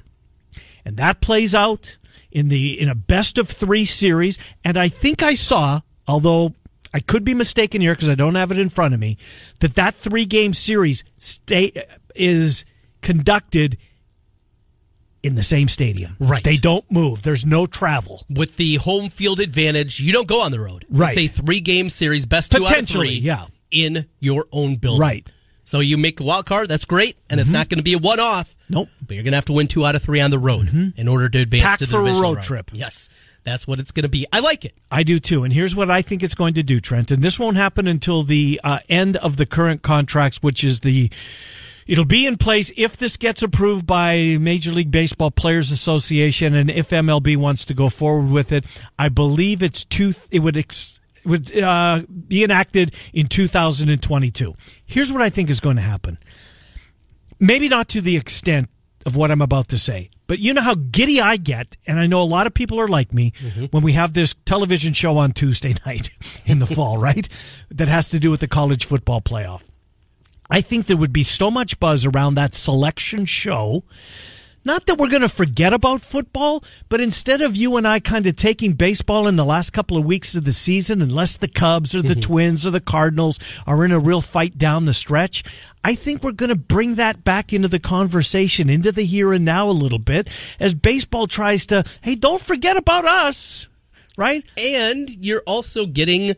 And 0.83 0.97
that 0.97 1.21
plays 1.21 1.53
out 1.53 1.97
in 2.31 2.47
the 2.47 2.79
in 2.79 2.89
a 2.89 2.95
best 2.95 3.37
of 3.37 3.49
three 3.49 3.85
series. 3.85 4.37
And 4.63 4.77
I 4.77 4.87
think 4.87 5.21
I 5.21 5.33
saw, 5.33 5.81
although 6.07 6.53
I 6.93 6.99
could 6.99 7.23
be 7.23 7.33
mistaken 7.33 7.81
here 7.81 7.93
because 7.93 8.09
I 8.09 8.15
don't 8.15 8.35
have 8.35 8.51
it 8.51 8.59
in 8.59 8.69
front 8.69 8.93
of 8.93 8.99
me, 8.99 9.17
that 9.59 9.75
that 9.75 9.93
three 9.93 10.25
game 10.25 10.53
series 10.53 11.03
stay 11.17 11.85
is 12.15 12.65
conducted 13.01 13.77
in 15.27 15.35
the 15.35 15.43
same 15.43 15.67
stadium. 15.67 16.15
Right. 16.19 16.43
They 16.43 16.57
don't 16.57 16.89
move. 16.89 17.21
There's 17.21 17.45
no 17.45 17.65
travel. 17.67 18.25
With 18.29 18.57
the 18.57 18.75
home 18.77 19.09
field 19.09 19.39
advantage, 19.39 19.99
you 19.99 20.11
don't 20.11 20.27
go 20.27 20.41
on 20.41 20.51
the 20.51 20.59
road. 20.59 20.85
Right. 20.89 21.15
It's 21.15 21.37
a 21.39 21.41
three 21.41 21.59
game 21.59 21.89
series, 21.89 22.25
best 22.25 22.51
two 22.51 22.65
out 22.65 22.79
of 22.79 22.89
three. 22.89 23.11
yeah. 23.11 23.47
In 23.69 24.07
your 24.19 24.45
own 24.51 24.77
building. 24.77 25.01
Right. 25.01 25.25
Mm-hmm. 25.25 25.33
So 25.65 25.81
you 25.81 25.97
make 25.97 26.21
a 26.21 26.23
wild 26.23 26.45
card. 26.45 26.69
That's 26.69 26.85
great, 26.85 27.17
and 27.29 27.41
it's 27.41 27.51
not 27.51 27.67
going 27.67 27.79
to 27.79 27.83
be 27.83 27.91
a 27.91 27.97
one 27.97 28.21
off. 28.21 28.55
Nope. 28.69 28.87
But 29.05 29.15
you're 29.15 29.23
going 29.23 29.33
to 29.33 29.37
have 29.37 29.45
to 29.47 29.53
win 29.53 29.67
two 29.67 29.85
out 29.85 29.95
of 29.95 30.01
three 30.01 30.21
on 30.21 30.31
the 30.31 30.39
road 30.39 30.93
in 30.95 31.07
order 31.09 31.27
to 31.27 31.39
advance 31.39 31.63
Packed 31.65 31.79
to 31.79 31.85
the 31.87 31.91
for 31.91 32.07
a 32.07 32.13
road 32.13 32.41
trip. 32.41 32.71
Yes, 32.71 33.09
that's 33.43 33.67
what 33.67 33.77
it's 33.77 33.91
going 33.91 34.03
to 34.03 34.09
be. 34.09 34.25
I 34.31 34.39
like 34.39 34.63
it. 34.63 34.75
I 34.89 35.03
do 35.03 35.19
too. 35.19 35.43
And 35.43 35.51
here's 35.51 35.75
what 35.75 35.91
I 35.91 36.01
think 36.01 36.23
it's 36.23 36.35
going 36.35 36.53
to 36.53 36.63
do, 36.63 36.79
Trent. 36.79 37.11
And 37.11 37.21
this 37.21 37.37
won't 37.37 37.57
happen 37.57 37.85
until 37.85 38.23
the 38.23 38.61
uh, 38.63 38.79
end 38.87 39.17
of 39.17 39.35
the 39.35 39.45
current 39.45 39.81
contracts, 39.81 40.41
which 40.41 40.63
is 40.63 40.79
the. 40.79 41.11
It'll 41.87 42.05
be 42.05 42.25
in 42.25 42.37
place 42.37 42.71
if 42.75 42.97
this 42.97 43.17
gets 43.17 43.41
approved 43.41 43.87
by 43.87 44.37
Major 44.39 44.71
League 44.71 44.91
Baseball 44.91 45.31
Players 45.31 45.71
Association 45.71 46.53
and 46.53 46.69
if 46.69 46.89
MLB 46.89 47.37
wants 47.37 47.63
to 47.65 47.73
go 47.73 47.89
forward 47.89 48.29
with 48.29 48.51
it. 48.51 48.65
I 48.99 49.09
believe 49.09 49.63
it's 49.63 49.85
two. 49.85 50.13
It 50.29 50.39
would. 50.39 50.57
Ex, 50.57 50.99
would 51.27 51.55
uh, 51.57 52.03
be 52.27 52.43
enacted 52.43 52.93
in 53.13 53.27
2022. 53.27 54.55
Here's 54.85 55.11
what 55.11 55.21
I 55.21 55.29
think 55.29 55.49
is 55.49 55.59
going 55.59 55.75
to 55.75 55.81
happen. 55.81 56.17
Maybe 57.39 57.67
not 57.67 57.89
to 57.89 58.01
the 58.01 58.17
extent 58.17 58.69
of 59.05 59.15
what 59.15 59.29
I'm 59.29 59.41
about 59.41 59.67
to 59.69 59.77
say, 59.77 60.09
but 60.25 60.39
you 60.39 60.53
know 60.53 60.61
how 60.61 60.75
giddy 60.75 61.21
I 61.21 61.37
get, 61.37 61.77
and 61.85 61.99
I 61.99 62.07
know 62.07 62.21
a 62.21 62.23
lot 62.23 62.47
of 62.47 62.53
people 62.53 62.79
are 62.79 62.87
like 62.87 63.13
me 63.13 63.33
when 63.71 63.83
we 63.83 63.93
have 63.93 64.13
this 64.13 64.35
television 64.45 64.93
show 64.93 65.17
on 65.17 65.31
Tuesday 65.33 65.75
night 65.85 66.09
in 66.45 66.59
the 66.59 66.65
fall, 66.65 66.97
right? 66.97 67.27
That 67.69 67.87
has 67.87 68.09
to 68.09 68.19
do 68.19 68.31
with 68.31 68.39
the 68.39 68.47
college 68.47 68.85
football 68.85 69.21
playoff. 69.21 69.61
I 70.49 70.61
think 70.61 70.85
there 70.85 70.97
would 70.97 71.13
be 71.13 71.23
so 71.23 71.51
much 71.51 71.79
buzz 71.79 72.05
around 72.05 72.35
that 72.35 72.55
selection 72.55 73.25
show. 73.25 73.83
Not 74.67 74.85
that 74.87 74.97
we're 74.97 75.09
going 75.09 75.21
to 75.21 75.29
forget 75.29 75.71
about 75.71 76.01
football, 76.01 76.61
but 76.89 76.99
instead 76.99 77.41
of 77.41 77.55
you 77.55 77.77
and 77.77 77.87
I 77.87 78.01
kind 78.01 78.27
of 78.27 78.35
taking 78.35 78.73
baseball 78.73 79.25
in 79.25 79.37
the 79.37 79.45
last 79.45 79.71
couple 79.71 79.95
of 79.95 80.03
weeks 80.03 80.35
of 80.35 80.43
the 80.43 80.51
season, 80.51 81.01
unless 81.01 81.37
the 81.37 81.47
Cubs 81.47 81.95
or 81.95 82.01
the 82.01 82.09
mm-hmm. 82.09 82.19
Twins 82.19 82.67
or 82.67 82.71
the 82.71 82.81
Cardinals 82.81 83.39
are 83.65 83.85
in 83.85 83.93
a 83.93 83.99
real 83.99 84.19
fight 84.19 84.57
down 84.57 84.83
the 84.83 84.93
stretch, 84.93 85.41
I 85.85 85.95
think 85.95 86.21
we're 86.21 86.33
going 86.33 86.49
to 86.49 86.57
bring 86.57 86.95
that 86.95 87.23
back 87.23 87.53
into 87.53 87.69
the 87.69 87.79
conversation, 87.79 88.69
into 88.69 88.91
the 88.91 89.05
here 89.05 89.31
and 89.31 89.45
now 89.45 89.69
a 89.69 89.71
little 89.71 89.99
bit, 89.99 90.27
as 90.59 90.73
baseball 90.73 91.27
tries 91.27 91.65
to, 91.67 91.85
hey, 92.01 92.15
don't 92.15 92.41
forget 92.41 92.75
about 92.75 93.05
us, 93.05 93.69
right? 94.17 94.43
And 94.57 95.09
you're 95.09 95.43
also 95.47 95.85
getting 95.85 96.35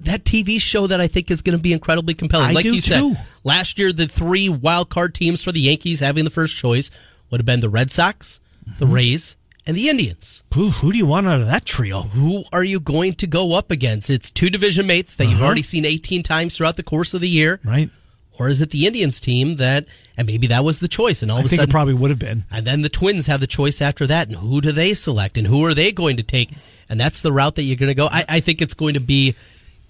that 0.00 0.24
TV 0.24 0.60
show 0.60 0.86
that 0.86 1.00
I 1.00 1.06
think 1.06 1.30
is 1.30 1.42
going 1.42 1.56
to 1.56 1.62
be 1.62 1.72
incredibly 1.72 2.14
compelling. 2.14 2.48
I 2.50 2.52
like 2.52 2.64
you 2.64 2.80
said, 2.80 3.16
last 3.44 3.78
year 3.78 3.92
the 3.92 4.06
three 4.06 4.48
wild 4.48 4.90
card 4.90 5.14
teams 5.14 5.42
for 5.42 5.52
the 5.52 5.60
Yankees 5.60 6.00
having 6.00 6.24
the 6.24 6.30
first 6.30 6.56
choice 6.56 6.90
would 7.30 7.40
have 7.40 7.46
been 7.46 7.60
the 7.60 7.68
Red 7.70 7.90
Sox, 7.90 8.40
the 8.78 8.84
Mm-hmm. 8.84 8.94
Rays, 8.94 9.36
and 9.66 9.76
the 9.76 9.88
Indians. 9.88 10.42
Who, 10.54 10.68
who 10.70 10.92
do 10.92 10.98
you 10.98 11.06
want 11.06 11.26
out 11.26 11.40
of 11.40 11.46
that 11.46 11.64
trio? 11.64 12.02
Who 12.02 12.44
are 12.52 12.64
you 12.64 12.80
going 12.80 13.14
to 13.14 13.26
go 13.26 13.54
up 13.54 13.70
against? 13.70 14.10
It's 14.10 14.30
two 14.30 14.50
division 14.50 14.86
mates 14.86 15.16
that 15.16 15.24
you've 15.24 15.36
Uh-huh. 15.36 15.46
already 15.46 15.62
seen 15.62 15.84
18 15.86 16.22
times 16.22 16.56
throughout 16.56 16.76
the 16.76 16.82
course 16.82 17.14
of 17.14 17.22
the 17.22 17.28
year. 17.28 17.60
Right? 17.64 17.88
Or 18.38 18.48
is 18.48 18.60
it 18.60 18.70
the 18.70 18.86
Indians 18.86 19.20
team 19.20 19.56
that, 19.56 19.86
and 20.16 20.26
maybe 20.26 20.48
that 20.48 20.64
was 20.64 20.80
the 20.80 20.88
choice, 20.88 21.22
and 21.22 21.30
all 21.30 21.36
I 21.38 21.40
of 21.40 21.46
a 21.46 21.48
think 21.48 21.60
sudden 21.60 21.70
it 21.70 21.72
probably 21.72 21.94
would 21.94 22.10
have 22.10 22.18
been. 22.18 22.44
and 22.50 22.66
then 22.66 22.82
the 22.82 22.88
Twins 22.88 23.26
have 23.28 23.40
the 23.40 23.46
choice 23.46 23.80
after 23.80 24.06
that, 24.08 24.26
and 24.26 24.36
who 24.36 24.60
do 24.60 24.72
they 24.72 24.92
select, 24.92 25.38
and 25.38 25.46
who 25.46 25.64
are 25.64 25.72
they 25.72 25.92
going 25.92 26.16
to 26.16 26.22
take? 26.24 26.50
And 26.88 26.98
that's 26.98 27.22
the 27.22 27.32
route 27.32 27.54
that 27.54 27.62
you're 27.62 27.76
going 27.76 27.90
to 27.90 27.94
go. 27.94 28.08
I, 28.10 28.24
I 28.28 28.40
think 28.40 28.60
it's 28.60 28.74
going 28.74 28.94
to 28.94 29.00
be 29.00 29.36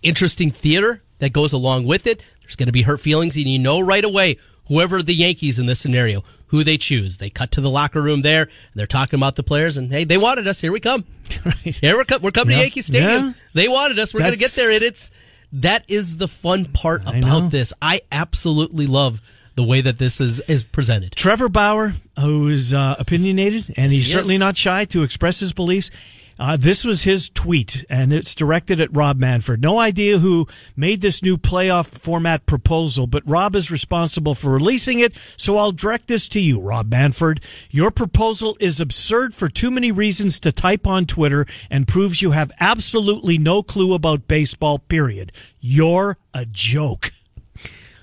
interesting 0.04 0.50
theater 0.50 1.02
that 1.18 1.32
goes 1.32 1.52
along 1.52 1.86
with 1.86 2.06
it. 2.06 2.22
There's 2.42 2.56
going 2.56 2.66
to 2.68 2.72
be 2.72 2.82
hurt 2.82 3.00
feelings, 3.00 3.36
and 3.36 3.46
you 3.46 3.58
know 3.58 3.80
right 3.80 4.04
away 4.04 4.36
whoever 4.68 5.02
the 5.02 5.14
Yankees 5.14 5.58
in 5.58 5.66
this 5.66 5.80
scenario, 5.80 6.22
who 6.48 6.62
they 6.64 6.76
choose. 6.78 7.16
They 7.18 7.30
cut 7.30 7.50
to 7.52 7.60
the 7.60 7.70
locker 7.70 8.00
room 8.02 8.22
there, 8.22 8.42
and 8.42 8.50
they're 8.74 8.86
talking 8.86 9.18
about 9.18 9.34
the 9.36 9.42
players, 9.42 9.76
and 9.76 9.90
hey, 9.90 10.04
they 10.04 10.18
wanted 10.18 10.46
us. 10.46 10.60
Here 10.60 10.72
we 10.72 10.80
come. 10.80 11.04
Right. 11.44 11.56
Here 11.76 11.96
we're, 11.96 12.04
co- 12.04 12.18
we're 12.22 12.30
coming 12.30 12.52
Yeah. 12.52 12.58
to 12.58 12.62
Yankee 12.64 12.80
Stadium. 12.82 13.10
Yeah. 13.26 13.32
They 13.54 13.68
wanted 13.68 13.98
us. 13.98 14.14
We're 14.14 14.20
going 14.20 14.32
to 14.32 14.38
get 14.38 14.52
there, 14.52 14.72
and 14.72 14.82
it's 14.82 15.10
that 15.52 15.84
is 15.88 16.16
the 16.16 16.28
fun 16.28 16.64
part 16.66 17.02
I 17.06 17.18
about 17.18 17.42
know. 17.42 17.48
this. 17.48 17.72
I 17.82 18.00
absolutely 18.12 18.86
love 18.86 19.20
the 19.56 19.62
way 19.64 19.80
that 19.82 19.98
this 19.98 20.20
is 20.20 20.40
is 20.40 20.64
presented. 20.64 21.12
Trevor 21.16 21.48
Bauer, 21.48 21.94
who 22.18 22.48
is 22.48 22.72
uh, 22.72 22.94
opinionated, 22.98 23.74
and 23.76 23.92
he's 23.92 24.06
he 24.06 24.12
certainly 24.12 24.38
not 24.38 24.56
shy 24.56 24.84
to 24.86 25.02
express 25.02 25.40
his 25.40 25.52
beliefs. 25.52 25.90
Uh, 26.38 26.56
this 26.56 26.84
was 26.84 27.02
his 27.02 27.28
tweet, 27.28 27.84
and 27.88 28.12
it's 28.12 28.34
directed 28.34 28.80
at 28.80 28.94
Rob 28.94 29.18
Manfred. 29.18 29.62
No 29.62 29.78
idea 29.78 30.18
who 30.18 30.46
made 30.74 31.00
this 31.00 31.22
new 31.22 31.36
playoff 31.36 31.86
format 31.86 32.44
proposal, 32.44 33.06
but 33.06 33.22
Rob 33.24 33.54
is 33.54 33.70
responsible 33.70 34.34
for 34.34 34.50
releasing 34.50 34.98
it, 34.98 35.16
so 35.36 35.56
I'll 35.56 35.72
direct 35.72 36.08
this 36.08 36.28
to 36.30 36.40
you, 36.40 36.60
Rob 36.60 36.90
Manfred. 36.90 37.40
Your 37.70 37.90
proposal 37.90 38.56
is 38.58 38.80
absurd 38.80 39.34
for 39.34 39.48
too 39.48 39.70
many 39.70 39.92
reasons 39.92 40.40
to 40.40 40.50
type 40.50 40.86
on 40.86 41.06
Twitter 41.06 41.46
and 41.70 41.86
proves 41.86 42.20
you 42.20 42.32
have 42.32 42.50
absolutely 42.58 43.38
no 43.38 43.62
clue 43.62 43.94
about 43.94 44.26
baseball, 44.26 44.80
period. 44.80 45.30
You're 45.60 46.18
a 46.32 46.46
joke. 46.46 47.12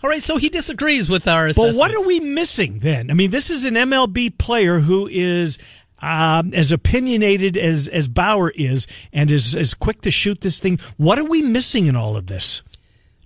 All 0.03 0.09
right, 0.09 0.23
so 0.23 0.37
he 0.37 0.49
disagrees 0.49 1.09
with 1.09 1.27
our 1.27 1.53
But 1.53 1.75
what 1.75 1.93
are 1.93 2.01
we 2.01 2.19
missing 2.19 2.79
then? 2.79 3.11
I 3.11 3.13
mean, 3.13 3.29
this 3.29 3.51
is 3.51 3.65
an 3.65 3.75
MLB 3.75 4.35
player 4.39 4.79
who 4.79 5.07
is 5.07 5.59
um, 6.01 6.53
as 6.53 6.71
opinionated 6.71 7.57
as 7.57 7.87
as 7.87 8.07
Bauer 8.07 8.49
is, 8.51 8.87
and 9.13 9.29
is 9.31 9.55
as 9.55 9.73
quick 9.73 10.01
to 10.01 10.11
shoot 10.11 10.41
this 10.41 10.59
thing. 10.59 10.79
What 10.97 11.19
are 11.19 11.25
we 11.25 11.41
missing 11.41 11.87
in 11.87 11.95
all 11.95 12.17
of 12.17 12.27
this? 12.27 12.61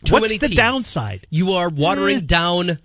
Too 0.04 0.14
What's 0.14 0.30
the 0.38 0.40
teams. 0.40 0.56
downside? 0.56 1.26
You 1.30 1.52
are 1.54 1.70
watering 1.70 2.18
Eh. 2.18 2.22
down 2.26 2.78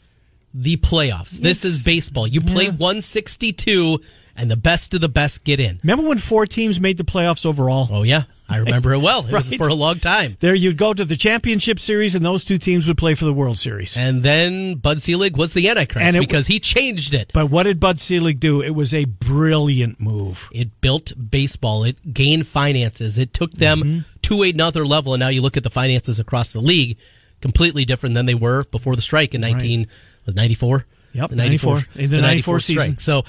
the 0.54 0.76
playoffs. 0.78 1.38
This 1.38 1.64
is 1.64 1.82
baseball. 1.84 2.26
You 2.26 2.40
play 2.40 2.64
Yeah. 2.64 2.70
162, 2.72 4.00
and 4.40 4.50
the 4.50 4.56
best 4.56 4.94
of 4.94 5.00
the 5.00 5.08
best 5.08 5.44
get 5.44 5.60
in. 5.60 5.78
Remember 5.82 6.08
when 6.08 6.18
four 6.18 6.46
teams 6.46 6.80
made 6.80 6.96
the 6.96 7.04
playoffs 7.04 7.44
overall? 7.46 7.88
Oh 7.90 8.02
yeah, 8.02 8.22
I 8.48 8.56
remember 8.58 8.92
it 8.94 8.98
well. 8.98 9.26
It 9.26 9.32
was 9.32 9.52
for 9.56 9.68
a 9.68 9.74
long 9.74 9.98
time. 10.00 10.36
There 10.40 10.54
you'd 10.54 10.76
go 10.76 10.92
to 10.94 11.04
the 11.04 11.16
championship 11.16 11.78
series, 11.78 12.14
and 12.14 12.24
those 12.24 12.44
two 12.44 12.58
teams 12.58 12.86
would 12.88 12.96
play 12.98 13.14
for 13.14 13.24
the 13.26 13.32
World 13.32 13.58
Series. 13.58 13.96
And 13.96 14.22
then 14.22 14.76
Bud 14.76 15.02
Selig 15.02 15.36
was 15.36 15.52
the 15.52 15.68
Antichrist 15.68 16.16
it- 16.16 16.20
because 16.20 16.46
he 16.46 16.58
changed 16.58 17.14
it. 17.14 17.30
But 17.34 17.50
what 17.50 17.64
did 17.64 17.78
Bud 17.78 18.00
Selig 18.00 18.40
do? 18.40 18.60
It 18.62 18.70
was 18.70 18.92
a 18.94 19.04
brilliant 19.04 20.00
move. 20.00 20.48
It 20.52 20.80
built 20.80 21.12
baseball. 21.30 21.84
It 21.84 22.12
gained 22.14 22.46
finances. 22.46 23.18
It 23.18 23.32
took 23.32 23.52
them 23.52 23.82
Mm-hmm. 23.82 23.98
to 24.22 24.42
another 24.42 24.84
level. 24.86 25.14
And 25.14 25.20
now 25.20 25.28
you 25.28 25.42
look 25.42 25.56
at 25.56 25.62
the 25.62 25.70
finances 25.70 26.18
across 26.20 26.52
the 26.52 26.60
league, 26.60 26.98
completely 27.40 27.84
different 27.84 28.14
than 28.14 28.26
they 28.26 28.34
were 28.34 28.64
before 28.64 28.96
the 28.96 29.02
strike 29.02 29.34
in 29.34 29.40
19 29.40 29.86
was 30.26 30.34
94. 30.34 30.84
Yep, 31.12 31.30
the 31.30 31.36
94. 31.36 31.82
In 31.96 32.10
the 32.10 32.20
94 32.20 32.60
season. 32.60 32.82
strike. 32.82 33.00
So 33.00 33.24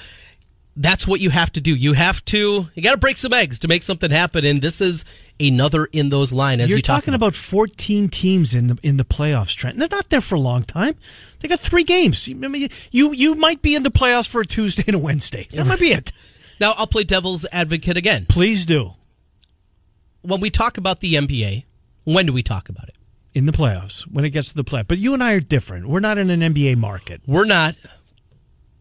that's 0.76 1.06
what 1.06 1.20
you 1.20 1.30
have 1.30 1.52
to 1.52 1.60
do. 1.60 1.74
You 1.74 1.92
have 1.92 2.24
to 2.26 2.68
you 2.74 2.82
got 2.82 2.92
to 2.92 2.98
break 2.98 3.18
some 3.18 3.32
eggs 3.32 3.58
to 3.60 3.68
make 3.68 3.82
something 3.82 4.10
happen. 4.10 4.44
And 4.44 4.62
this 4.62 4.80
is 4.80 5.04
another 5.38 5.86
in 5.86 6.08
those 6.08 6.32
line. 6.32 6.60
As 6.60 6.68
You're 6.68 6.78
you 6.78 6.82
talking 6.82 7.14
about 7.14 7.34
14 7.34 8.08
teams 8.08 8.54
in 8.54 8.68
the 8.68 8.78
in 8.82 8.96
the 8.96 9.04
playoffs, 9.04 9.54
Trent. 9.54 9.78
They're 9.78 9.88
not 9.88 10.08
there 10.08 10.20
for 10.20 10.34
a 10.36 10.40
long 10.40 10.62
time. 10.62 10.94
They 11.40 11.48
got 11.48 11.60
three 11.60 11.84
games. 11.84 12.28
I 12.28 12.34
mean, 12.34 12.68
you 12.90 13.12
you 13.12 13.34
might 13.34 13.60
be 13.62 13.74
in 13.74 13.82
the 13.82 13.90
playoffs 13.90 14.28
for 14.28 14.40
a 14.40 14.46
Tuesday 14.46 14.84
and 14.86 14.96
a 14.96 14.98
Wednesday. 14.98 15.46
That 15.50 15.66
might 15.66 15.80
be 15.80 15.92
it. 15.92 16.12
Now 16.60 16.74
I'll 16.76 16.86
play 16.86 17.02
devil's 17.02 17.44
advocate 17.50 17.96
again. 17.96 18.24
Please 18.28 18.64
do 18.64 18.92
When 20.20 20.38
we 20.38 20.48
talk 20.48 20.78
about 20.78 21.00
the 21.00 21.14
NBA, 21.14 21.64
when 22.04 22.26
do 22.26 22.32
we 22.32 22.42
talk 22.44 22.68
about 22.68 22.88
it? 22.88 22.94
in 23.34 23.46
the 23.46 23.52
playoffs 23.52 24.02
when 24.02 24.24
it 24.24 24.30
gets 24.30 24.50
to 24.50 24.54
the 24.54 24.62
play. 24.62 24.82
But 24.82 24.98
you 24.98 25.14
and 25.14 25.24
I 25.24 25.32
are 25.32 25.40
different. 25.40 25.88
We're 25.88 26.00
not 26.00 26.18
in 26.18 26.30
an 26.30 26.40
NBA 26.54 26.76
market. 26.76 27.22
We're 27.26 27.46
not. 27.46 27.76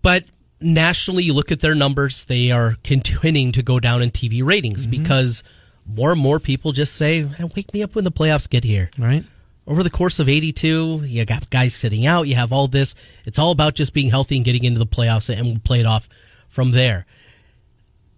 But 0.02 0.26
nationally, 0.62 1.24
you 1.24 1.34
look 1.34 1.52
at 1.52 1.60
their 1.60 1.76
numbers, 1.76 2.26
they 2.26 2.52
are 2.52 2.76
continuing 2.84 3.52
to 3.54 3.64
go 3.64 3.80
down 3.80 4.02
in 4.02 4.12
TV 4.12 4.44
ratings 4.46 4.88
Mm-hmm. 4.88 5.04
because 5.04 5.44
more 5.86 6.12
and 6.12 6.22
more 6.22 6.40
people 6.40 6.72
just 6.72 6.96
say, 6.96 7.24
"Hey, 7.24 7.44
wake 7.56 7.74
me 7.74 7.84
up 7.84 7.96
when 7.96 8.04
the 8.04 8.12
playoffs 8.12 8.50
get 8.50 8.64
here. 8.64 8.90
Right? 8.98 9.24
Over 9.68 9.84
the 9.84 9.90
course 9.90 10.20
of 10.20 10.28
82, 10.30 11.04
you 11.06 11.26
got 11.26 11.50
guys 11.50 11.74
sitting 11.74 12.06
out, 12.06 12.28
you 12.28 12.36
have 12.36 12.52
all 12.52 12.68
this. 12.68 12.96
It's 13.26 13.38
all 13.40 13.52
about 13.52 13.76
just 13.76 13.94
being 13.94 14.10
healthy 14.10 14.36
and 14.36 14.46
getting 14.46 14.64
into 14.64 14.80
the 14.80 14.86
playoffs, 14.88 15.30
and 15.36 15.46
we'll 15.48 15.60
play 15.60 15.80
it 15.80 15.86
off 15.86 16.10
from 16.50 16.72
there. 16.72 17.06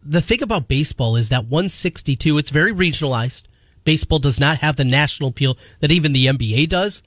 The 0.06 0.22
thing 0.22 0.42
about 0.42 0.68
baseball 0.68 1.16
is 1.16 1.30
that 1.30 1.46
162, 1.46 2.38
it's 2.38 2.50
very 2.50 2.74
regionalized. 2.74 3.44
Baseball 3.84 4.20
does 4.20 4.40
not 4.40 4.60
have 4.60 4.76
the 4.78 4.86
national 4.86 5.30
appeal 5.30 5.58
that 5.80 5.92
even 5.92 6.14
the 6.14 6.28
NBA 6.28 6.70
does. 6.70 7.04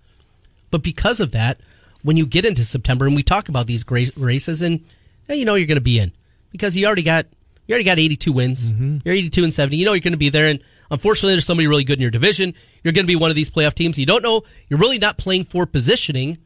But 0.71 0.83
because 0.83 1.21
of 1.21 1.33
that, 1.33 1.61
when 2.03 2.17
you 2.17 2.27
get 2.27 2.45
into 2.45 2.65
September 2.65 3.07
and 3.07 3.15
we 3.17 3.23
talk 3.23 3.49
about 3.49 3.67
these 3.67 3.85
races, 4.17 4.63
and 4.63 4.85
you 5.35 5.45
know 5.45 5.55
you're 5.55 5.67
going 5.67 5.77
to 5.77 5.81
be 5.83 5.99
in 5.99 6.13
because 6.51 6.77
you 6.77 6.87
already 6.87 7.03
got 7.03 7.27
you 7.67 7.73
already 7.73 7.85
got 7.85 7.99
82 7.99 8.33
wins. 8.33 8.73
Mm-hmm. 8.73 8.99
You're 9.05 9.15
82 9.15 9.45
and 9.45 9.55
70. 9.55 9.77
You 9.77 9.85
know 9.85 9.93
you're 9.93 10.01
going 10.01 10.13
to 10.13 10.19
be 10.19 10.29
there. 10.29 10.47
And 10.47 10.61
unfortunately, 10.91 11.35
there's 11.35 11.47
somebody 11.47 11.67
really 11.67 11.85
good 11.85 11.99
in 11.99 12.03
your 12.03 12.11
division. 12.11 12.55
You're 12.85 12.93
going 12.93 13.05
to 13.05 13.09
be 13.09 13.17
one 13.17 13.31
of 13.31 13.37
these 13.37 13.51
playoff 13.51 13.75
teams. 13.75 13.99
You 13.99 14.07
don't 14.07 14.23
know. 14.23 14.43
You're 14.69 14.79
really 14.79 14.99
not 14.99 15.19
playing 15.19 15.45
for 15.45 15.67
positioning. 15.67 16.39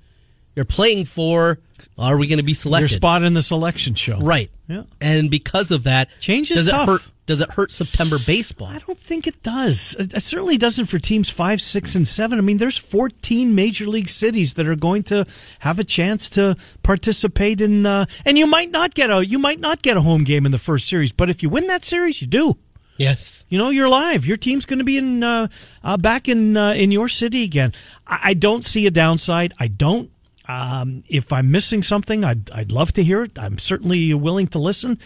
You're 0.56 0.64
playing 0.64 1.04
for 1.04 1.58
are 1.98 2.16
we 2.16 2.26
going 2.26 2.38
to 2.38 2.42
be 2.42 2.54
selected? 2.54 2.90
Your 2.90 2.96
spot 2.96 3.22
in 3.22 3.34
the 3.34 3.42
selection 3.42 3.94
show. 3.94 4.18
Right. 4.18 4.50
Yeah. 4.66 4.84
And 5.00 5.30
because 5.30 5.70
of 5.70 5.84
that, 5.84 6.08
Change 6.20 6.50
is 6.50 6.68
tough. 6.68 6.88
hurt? 6.88 7.02
Does 7.30 7.40
it 7.40 7.52
hurt 7.52 7.70
September 7.70 8.18
baseball? 8.18 8.66
I 8.66 8.78
don't 8.78 8.98
think 8.98 9.28
it 9.28 9.40
does. 9.44 9.94
It 10.00 10.20
certainly 10.20 10.58
doesn't 10.58 10.86
for 10.86 10.98
teams 10.98 11.30
five, 11.30 11.62
six, 11.62 11.94
and 11.94 12.08
seven. 12.08 12.40
I 12.40 12.42
mean, 12.42 12.56
there's 12.56 12.76
14 12.76 13.54
major 13.54 13.86
league 13.86 14.08
cities 14.08 14.54
that 14.54 14.66
are 14.66 14.74
going 14.74 15.04
to 15.04 15.24
have 15.60 15.78
a 15.78 15.84
chance 15.84 16.28
to 16.30 16.56
participate 16.82 17.60
in, 17.60 17.86
uh, 17.86 18.06
and 18.24 18.36
you 18.36 18.48
might 18.48 18.72
not 18.72 18.94
get 18.94 19.10
a 19.10 19.24
you 19.24 19.38
might 19.38 19.60
not 19.60 19.80
get 19.80 19.96
a 19.96 20.00
home 20.00 20.24
game 20.24 20.44
in 20.44 20.50
the 20.50 20.58
first 20.58 20.88
series, 20.88 21.12
but 21.12 21.30
if 21.30 21.40
you 21.40 21.48
win 21.48 21.68
that 21.68 21.84
series, 21.84 22.20
you 22.20 22.26
do. 22.26 22.56
Yes. 22.96 23.44
You 23.48 23.58
know, 23.58 23.70
you're 23.70 23.88
live. 23.88 24.26
Your 24.26 24.36
team's 24.36 24.66
going 24.66 24.80
to 24.80 24.84
be 24.84 24.98
in 24.98 25.22
uh, 25.22 25.46
uh, 25.84 25.98
back 25.98 26.28
in 26.28 26.56
uh, 26.56 26.72
in 26.72 26.90
your 26.90 27.08
city 27.08 27.44
again. 27.44 27.72
I, 28.08 28.18
I 28.30 28.34
don't 28.34 28.64
see 28.64 28.88
a 28.88 28.90
downside. 28.90 29.54
I 29.56 29.68
don't. 29.68 30.10
Um, 30.48 31.04
if 31.08 31.32
I'm 31.32 31.52
missing 31.52 31.84
something, 31.84 32.24
I'd 32.24 32.50
I'd 32.50 32.72
love 32.72 32.92
to 32.94 33.04
hear 33.04 33.22
it. 33.22 33.38
I'm 33.38 33.56
certainly 33.56 34.12
willing 34.14 34.48
to 34.48 34.58
listen. 34.58 34.98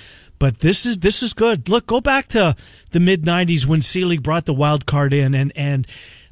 But 0.44 0.58
this 0.58 0.84
is 0.84 0.98
this 0.98 1.22
is 1.22 1.32
good. 1.32 1.70
Look, 1.70 1.86
go 1.86 2.02
back 2.02 2.28
to 2.28 2.54
the 2.90 3.00
mid 3.00 3.22
'90s 3.22 3.64
when 3.64 3.80
Selig 3.80 4.22
brought 4.22 4.44
the 4.44 4.52
wild 4.52 4.84
card 4.84 5.14
in, 5.14 5.34
and 5.34 5.50
and 5.56 5.86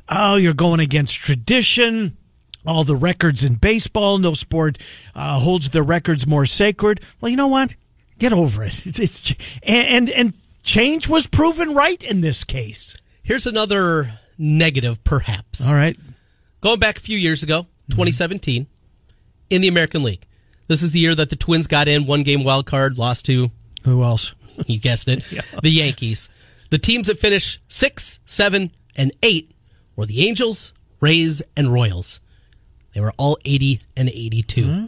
oh, 0.06 0.36
you're 0.36 0.52
going 0.52 0.80
against 0.80 1.14
tradition. 1.14 2.18
All 2.66 2.84
the 2.84 2.94
records 2.94 3.42
in 3.42 3.54
baseball, 3.54 4.18
no 4.18 4.34
sport 4.34 4.76
uh, 5.14 5.40
holds 5.40 5.70
the 5.70 5.82
records 5.82 6.26
more 6.26 6.44
sacred. 6.44 7.00
Well, 7.22 7.30
you 7.30 7.38
know 7.38 7.46
what? 7.46 7.74
Get 8.18 8.34
over 8.34 8.62
it. 8.62 8.86
It's, 8.86 8.98
it's 9.30 9.34
and, 9.62 9.88
and 9.88 10.10
and 10.10 10.34
change 10.62 11.08
was 11.08 11.26
proven 11.26 11.72
right 11.72 12.04
in 12.04 12.20
this 12.20 12.44
case. 12.44 12.94
Here's 13.22 13.46
another 13.46 14.20
negative, 14.36 15.02
perhaps. 15.04 15.66
All 15.66 15.74
right. 15.74 15.96
Going 16.60 16.78
back 16.80 16.98
a 16.98 17.00
few 17.00 17.16
years 17.16 17.42
ago, 17.42 17.62
2017, 17.88 18.66
in 19.48 19.62
the 19.62 19.68
American 19.68 20.02
League. 20.02 20.26
This 20.68 20.82
is 20.82 20.92
the 20.92 20.98
year 20.98 21.14
that 21.14 21.30
the 21.30 21.36
Twins 21.36 21.66
got 21.66 21.88
in, 21.88 22.04
one 22.04 22.24
game 22.24 22.44
wild 22.44 22.66
card, 22.66 22.98
lost 22.98 23.24
to, 23.24 23.50
Who 23.84 24.02
else? 24.02 24.34
you 24.66 24.78
guessed 24.78 25.08
it, 25.08 25.24
the 25.62 25.70
Yankees. 25.70 26.28
The 26.70 26.78
teams 26.78 27.06
that 27.08 27.18
finished 27.18 27.60
six, 27.68 28.20
seven, 28.24 28.70
and 28.96 29.12
eight 29.22 29.50
were 29.96 30.06
the 30.06 30.26
Angels, 30.26 30.72
Rays, 31.00 31.42
and 31.56 31.72
Royals. 31.72 32.20
They 32.94 33.00
were 33.00 33.12
all 33.16 33.38
80 33.44 33.80
and 33.96 34.08
82. 34.08 34.62
Mm-hmm. 34.62 34.86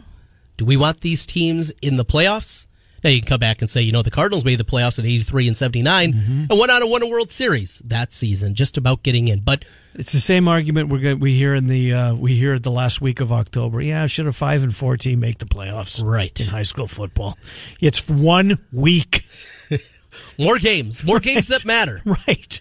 Do 0.57 0.65
we 0.65 0.77
want 0.77 1.01
these 1.01 1.25
teams 1.25 1.71
in 1.81 1.95
the 1.95 2.05
playoffs? 2.05 2.67
Now 3.05 3.11
you 3.11 3.21
can 3.21 3.29
come 3.29 3.39
back 3.39 3.61
and 3.61 3.69
say, 3.69 3.83
you 3.83 3.91
know, 3.91 4.01
the 4.01 4.09
Cardinals 4.09 4.43
made 4.43 4.59
the 4.59 4.63
playoffs 4.63 4.97
at 4.97 5.05
83 5.05 5.49
and 5.49 5.55
79 5.55 6.13
and 6.49 6.49
went 6.49 6.71
on 6.71 6.81
and 6.81 6.89
won 6.89 7.03
a 7.03 7.07
World 7.07 7.31
Series 7.31 7.77
that 7.85 8.11
season, 8.11 8.55
just 8.55 8.77
about 8.77 9.03
getting 9.03 9.27
in. 9.27 9.41
But 9.41 9.63
It's 9.93 10.11
the 10.11 10.19
same 10.19 10.47
argument 10.47 10.89
we're 10.89 10.97
going 10.99 11.19
we 11.19 11.35
hear 11.35 11.53
in 11.53 11.67
the 11.67 11.93
uh, 11.93 12.15
we 12.15 12.35
hear 12.35 12.57
the 12.57 12.71
last 12.71 13.01
week 13.01 13.19
of 13.19 13.31
October. 13.31 13.79
Yeah, 13.79 14.07
should 14.07 14.25
a 14.25 14.33
five 14.33 14.63
and 14.63 14.75
four 14.75 14.97
team 14.97 15.19
make 15.19 15.37
the 15.37 15.45
playoffs? 15.45 16.03
Right. 16.03 16.37
in 16.41 16.47
high 16.47 16.63
school 16.63 16.87
football, 16.87 17.37
it's 17.79 18.09
one 18.09 18.57
week. 18.73 19.27
more 20.39 20.57
games, 20.57 21.03
more 21.03 21.19
games 21.19 21.49
that 21.49 21.63
matter. 21.63 22.01
Right. 22.27 22.59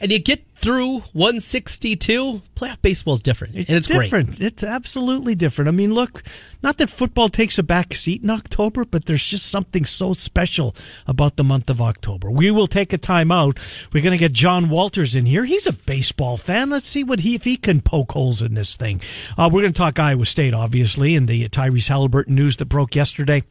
And 0.00 0.12
you 0.12 0.18
get 0.18 0.44
through 0.56 1.00
162, 1.12 2.42
playoff 2.54 2.80
baseball 2.82 3.14
is 3.14 3.20
different. 3.20 3.56
It's, 3.56 3.68
and 3.68 3.78
it's 3.78 3.86
great. 3.86 4.04
different. 4.04 4.40
It's 4.40 4.64
absolutely 4.64 5.34
different. 5.34 5.68
I 5.68 5.72
mean, 5.72 5.92
look, 5.94 6.22
not 6.62 6.78
that 6.78 6.90
football 6.90 7.28
takes 7.28 7.58
a 7.58 7.62
back 7.62 7.94
seat 7.94 8.22
in 8.22 8.30
October, 8.30 8.84
but 8.84 9.04
there's 9.04 9.26
just 9.26 9.46
something 9.46 9.84
so 9.84 10.12
special 10.12 10.74
about 11.06 11.36
the 11.36 11.44
month 11.44 11.70
of 11.70 11.80
October. 11.80 12.30
We 12.30 12.50
will 12.50 12.66
take 12.66 12.92
a 12.92 12.98
time 12.98 13.30
out. 13.30 13.58
We're 13.92 14.02
going 14.02 14.18
to 14.18 14.18
get 14.18 14.32
John 14.32 14.68
Walters 14.68 15.14
in 15.14 15.26
here. 15.26 15.44
He's 15.44 15.66
a 15.66 15.72
baseball 15.72 16.36
fan. 16.36 16.70
Let's 16.70 16.88
see 16.88 17.04
what 17.04 17.20
he 17.20 17.34
if 17.34 17.44
he 17.44 17.56
can 17.56 17.80
poke 17.80 18.12
holes 18.12 18.42
in 18.42 18.54
this 18.54 18.76
thing. 18.76 19.00
Uh, 19.36 19.50
we're 19.52 19.62
going 19.62 19.72
to 19.72 19.78
talk 19.78 19.98
Iowa 19.98 20.24
State, 20.24 20.54
obviously, 20.54 21.14
and 21.14 21.28
the 21.28 21.48
Tyrese 21.48 21.88
Halliburton 21.88 22.34
news 22.34 22.56
that 22.56 22.66
broke 22.66 22.96
yesterday. 22.96 23.44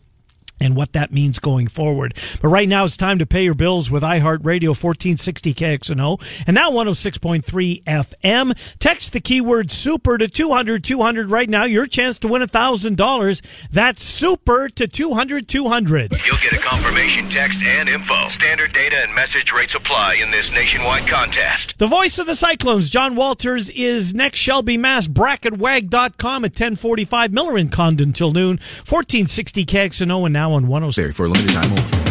And 0.60 0.76
what 0.76 0.94
that 0.94 1.12
means 1.12 1.40
going 1.40 1.68
forward. 1.68 2.14
But 2.42 2.48
right 2.48 2.70
now 2.70 2.86
it's 2.86 2.96
time 2.96 3.20
to 3.20 3.26
pay 3.26 3.44
your 3.44 3.54
bills 3.54 3.92
with 3.92 4.04
iHeartRadio 4.04 4.70
1460 4.70 5.54
KXNO 5.54 6.44
and 6.48 6.56
now 6.56 6.72
106.3 6.72 7.84
FM. 7.84 8.58
Text 8.80 9.12
the 9.12 9.20
keyword 9.20 9.70
super 9.70 10.18
to 10.18 10.28
200 10.28 10.84
200 10.84 11.30
right 11.30 11.50
now. 11.50 11.66
Your 11.66 11.88
chance 11.88 12.18
to 12.20 12.28
win 12.28 12.42
$1,000. 12.42 13.42
That's 13.72 14.04
super 14.04 14.70
to 14.70 14.88
200 14.88 15.48
200. 15.48 16.14
You'll 16.26 16.38
get 16.38 16.54
a 16.54 16.60
confirmation 16.60 17.30
text 17.30 17.62
and 17.62 17.90
info. 17.90 18.28
Standard 18.30 18.72
data 18.72 18.96
and 19.04 19.14
message 19.14 19.52
rates 19.52 19.76
apply 19.76 20.20
in 20.24 20.32
this 20.32 20.52
nationwide 20.52 21.08
contest. 21.08 21.78
The 21.78 21.88
voice 21.88 22.18
of 22.20 22.28
the 22.28 22.36
Cyclones, 22.36 22.90
John 22.90 23.16
Walters, 23.16 23.70
is 23.72 24.14
next. 24.14 24.46
Shelby 24.46 24.78
Mast, 24.78 25.12
bracketwag.com 25.12 26.46
at 26.46 26.52
1045 26.52 27.34
Miller 27.34 27.58
and 27.58 27.72
Condon 27.72 28.14
till 28.14 28.32
noon, 28.32 28.58
1460 28.58 29.66
KXNO 29.66 30.26
and 30.26 30.34
now 30.34 30.45
on 30.54 30.68
106. 30.68 31.16
for 31.16 31.26
a 31.26 31.30
limited 31.30 31.52
time 31.52 31.72
only. 31.72 32.06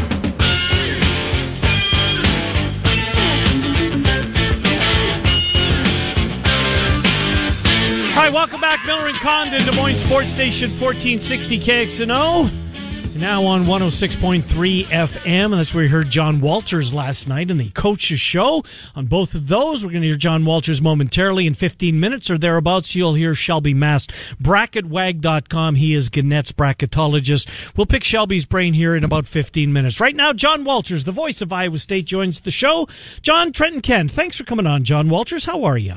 All 8.15 8.21
right, 8.21 8.33
welcome 8.33 8.61
back, 8.61 8.87
Miller 8.87 9.09
and 9.09 9.17
Condon, 9.17 9.65
Des 9.65 9.73
Moines 9.75 9.97
Sports 9.97 10.29
Station 10.29 10.71
1460 10.71 11.59
KXNO. 11.59 12.49
Now 13.17 13.45
on 13.45 13.65
106.3 13.67 14.85
FM, 14.87 15.25
and 15.25 15.53
that's 15.53 15.73
where 15.73 15.85
we 15.85 15.89
heard 15.89 16.11
John 16.11 16.41
Walters 16.41 16.93
last 16.93 17.29
night 17.29 17.49
in 17.49 17.59
the 17.59 17.71
coach's 17.71 18.19
show. 18.19 18.65
On 18.97 19.07
both 19.07 19.37
of 19.37 19.47
those, 19.47 19.85
we're 19.85 19.93
going 19.93 20.03
to 20.03 20.09
hear 20.09 20.17
John 20.17 20.45
Walters 20.45 20.83
momentarily 20.83 21.47
in 21.47 21.55
15 21.55 22.01
minutes 22.01 22.29
or 22.29 22.39
thereabouts. 22.39 22.97
You'll 22.97 23.15
hear 23.15 23.37
Shelby 23.37 23.73
Mast. 23.73 24.11
Bracketwag.com. 24.43 25.77
He 25.77 25.95
is 25.95 26.11
Gannett's 26.11 26.51
bracketologist. 26.51 27.77
We'll 27.77 27.87
pick 27.87 28.03
Shelby's 28.03 28.47
brain 28.47 28.75
here 28.75 28.97
in 28.97 29.05
about 29.05 29.27
15 29.27 29.73
minutes. 29.73 30.01
Right 30.01 30.17
now, 30.17 30.33
John 30.33 30.65
Walters, 30.65 31.05
the 31.05 31.13
voice 31.13 31.41
of 31.41 31.53
Iowa 31.53 31.79
State, 31.79 32.07
joins 32.07 32.41
the 32.41 32.51
show. 32.51 32.89
John, 33.23 33.53
Trenton 33.53 33.81
Ken, 33.81 34.09
thanks 34.09 34.37
for 34.37 34.45
coming 34.45 34.67
on, 34.67 34.83
John 34.83 35.09
Walters. 35.09 35.45
How 35.45 35.63
are 35.63 35.79
you? 35.79 35.95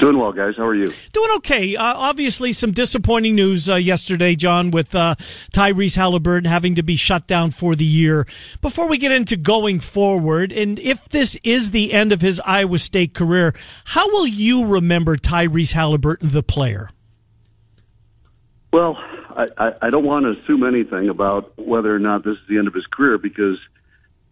Doing 0.00 0.16
well, 0.16 0.32
guys. 0.32 0.54
How 0.56 0.64
are 0.64 0.74
you? 0.74 0.86
Doing 1.12 1.28
okay. 1.36 1.76
Uh, 1.76 1.82
obviously, 1.84 2.54
some 2.54 2.72
disappointing 2.72 3.34
news 3.34 3.68
uh, 3.68 3.76
yesterday, 3.76 4.34
John, 4.34 4.70
with 4.70 4.94
uh, 4.94 5.16
Tyrese 5.52 5.96
Halliburton 5.96 6.48
having 6.48 6.74
to 6.76 6.82
be 6.82 6.96
shut 6.96 7.26
down 7.26 7.50
for 7.50 7.76
the 7.76 7.84
year. 7.84 8.26
Before 8.62 8.88
we 8.88 8.96
get 8.96 9.12
into 9.12 9.36
going 9.36 9.78
forward, 9.78 10.52
and 10.52 10.78
if 10.78 11.06
this 11.10 11.38
is 11.44 11.72
the 11.72 11.92
end 11.92 12.12
of 12.12 12.22
his 12.22 12.40
Iowa 12.46 12.78
State 12.78 13.12
career, 13.12 13.54
how 13.84 14.08
will 14.08 14.26
you 14.26 14.66
remember 14.66 15.16
Tyrese 15.16 15.72
Halliburton, 15.72 16.30
the 16.30 16.42
player? 16.42 16.88
Well, 18.72 18.96
I, 19.36 19.48
I, 19.58 19.72
I 19.82 19.90
don't 19.90 20.04
want 20.04 20.24
to 20.24 20.40
assume 20.40 20.64
anything 20.64 21.10
about 21.10 21.58
whether 21.58 21.94
or 21.94 21.98
not 21.98 22.24
this 22.24 22.38
is 22.38 22.48
the 22.48 22.56
end 22.56 22.68
of 22.68 22.74
his 22.74 22.86
career 22.86 23.18
because– 23.18 23.58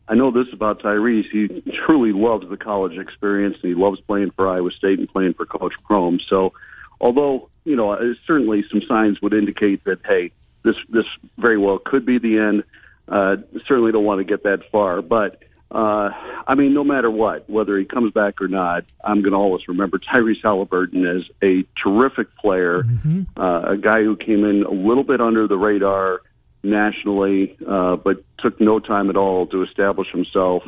I 0.09 0.15
know 0.15 0.31
this 0.31 0.47
about 0.53 0.83
Tyrese. 0.83 1.31
He 1.31 1.63
truly 1.87 2.13
loves 2.13 2.49
the 2.49 2.57
college 2.57 2.99
experience, 2.99 3.57
and 3.63 3.75
he 3.75 3.81
loves 3.81 4.01
playing 4.01 4.31
for 4.31 4.49
Iowa 4.49 4.71
State 4.71 4.99
and 4.99 5.09
playing 5.09 5.35
for 5.35 5.45
Coach 5.45 5.75
Prohm. 5.89 6.19
So, 6.29 6.53
although 7.01 7.51
you 7.65 7.77
know, 7.77 7.93
uh, 7.93 8.15
certainly 8.27 8.65
some 8.71 8.81
signs 8.89 9.21
would 9.21 9.35
indicate 9.35 9.85
that 9.85 9.99
hey, 10.07 10.33
this 10.65 10.77
this 10.89 11.05
very 11.37 11.59
well 11.59 11.79
could 11.79 12.07
be 12.07 12.19
the 12.19 12.39
end. 12.39 12.65
Uh, 13.07 13.37
certainly 13.67 13.93
don't 13.93 14.05
want 14.05 14.21
to 14.21 14.25
get 14.25 14.43
that 14.45 14.61
far, 14.71 15.03
but 15.03 15.43
uh, 15.71 16.11
I 16.47 16.55
mean, 16.55 16.73
no 16.73 16.83
matter 16.83 17.11
what, 17.11 17.49
whether 17.49 17.79
he 17.79 17.85
comes 17.85 18.13
back 18.13 18.41
or 18.41 18.49
not, 18.49 18.85
I'm 19.05 19.21
going 19.21 19.33
to 19.33 19.39
always 19.39 19.69
remember 19.69 19.99
Tyrese 19.99 20.43
Halliburton 20.43 21.07
as 21.07 21.25
a 21.43 21.65
terrific 21.83 22.35
player, 22.37 22.85
mm-hmm. 22.85 23.23
uh, 23.37 23.73
a 23.73 23.77
guy 23.77 24.03
who 24.03 24.17
came 24.17 24.45
in 24.45 24.63
a 24.63 24.71
little 24.71 25.05
bit 25.05 25.21
under 25.21 25.47
the 25.47 25.59
radar 25.59 26.23
nationally, 26.63 27.57
uh, 27.67 27.97
but 27.97 28.25
took 28.39 28.61
no 28.61 28.79
time 28.79 29.11
at 29.11 29.17
all 29.17 29.47
to 29.47 29.63
establish 29.63 30.09
himself, 30.11 30.63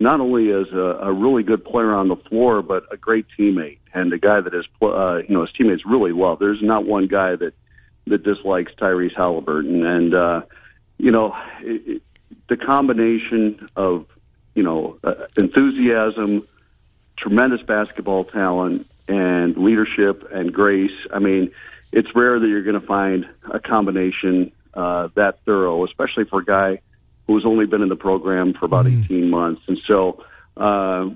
not 0.00 0.20
only 0.20 0.50
as 0.50 0.66
a, 0.72 0.98
a 1.02 1.12
really 1.12 1.42
good 1.42 1.64
player 1.64 1.94
on 1.94 2.08
the 2.08 2.16
floor, 2.16 2.62
but 2.62 2.84
a 2.90 2.96
great 2.96 3.26
teammate 3.38 3.78
and 3.94 4.12
a 4.12 4.18
guy 4.18 4.40
that 4.40 4.52
his, 4.52 4.66
uh, 4.82 5.16
you 5.16 5.34
know, 5.34 5.42
his 5.42 5.52
teammates 5.52 5.82
really 5.86 6.12
love. 6.12 6.38
There's 6.38 6.62
not 6.62 6.84
one 6.84 7.06
guy 7.06 7.36
that 7.36 7.52
that 8.08 8.22
dislikes 8.22 8.72
Tyrese 8.80 9.16
Halliburton, 9.16 9.84
and 9.84 10.14
uh, 10.14 10.42
you 10.98 11.10
know, 11.10 11.34
it, 11.60 11.96
it, 11.96 12.02
the 12.48 12.56
combination 12.56 13.68
of 13.74 14.06
you 14.54 14.62
know 14.62 14.98
uh, 15.02 15.26
enthusiasm, 15.36 16.46
tremendous 17.18 17.62
basketball 17.62 18.24
talent, 18.24 18.86
and 19.08 19.56
leadership 19.56 20.28
and 20.32 20.52
grace. 20.52 20.92
I 21.12 21.18
mean, 21.18 21.50
it's 21.92 22.08
rare 22.14 22.38
that 22.38 22.46
you're 22.46 22.62
going 22.62 22.80
to 22.80 22.86
find 22.86 23.26
a 23.50 23.58
combination 23.58 24.52
uh, 24.76 25.08
that 25.14 25.38
thorough, 25.44 25.84
especially 25.84 26.24
for 26.24 26.40
a 26.40 26.44
guy 26.44 26.80
who's 27.26 27.44
only 27.44 27.66
been 27.66 27.82
in 27.82 27.88
the 27.88 27.96
program 27.96 28.52
for 28.54 28.66
about 28.66 28.86
mm. 28.86 29.04
18 29.04 29.30
months. 29.30 29.62
And 29.66 29.78
so 29.86 30.22
uh, 30.56 31.08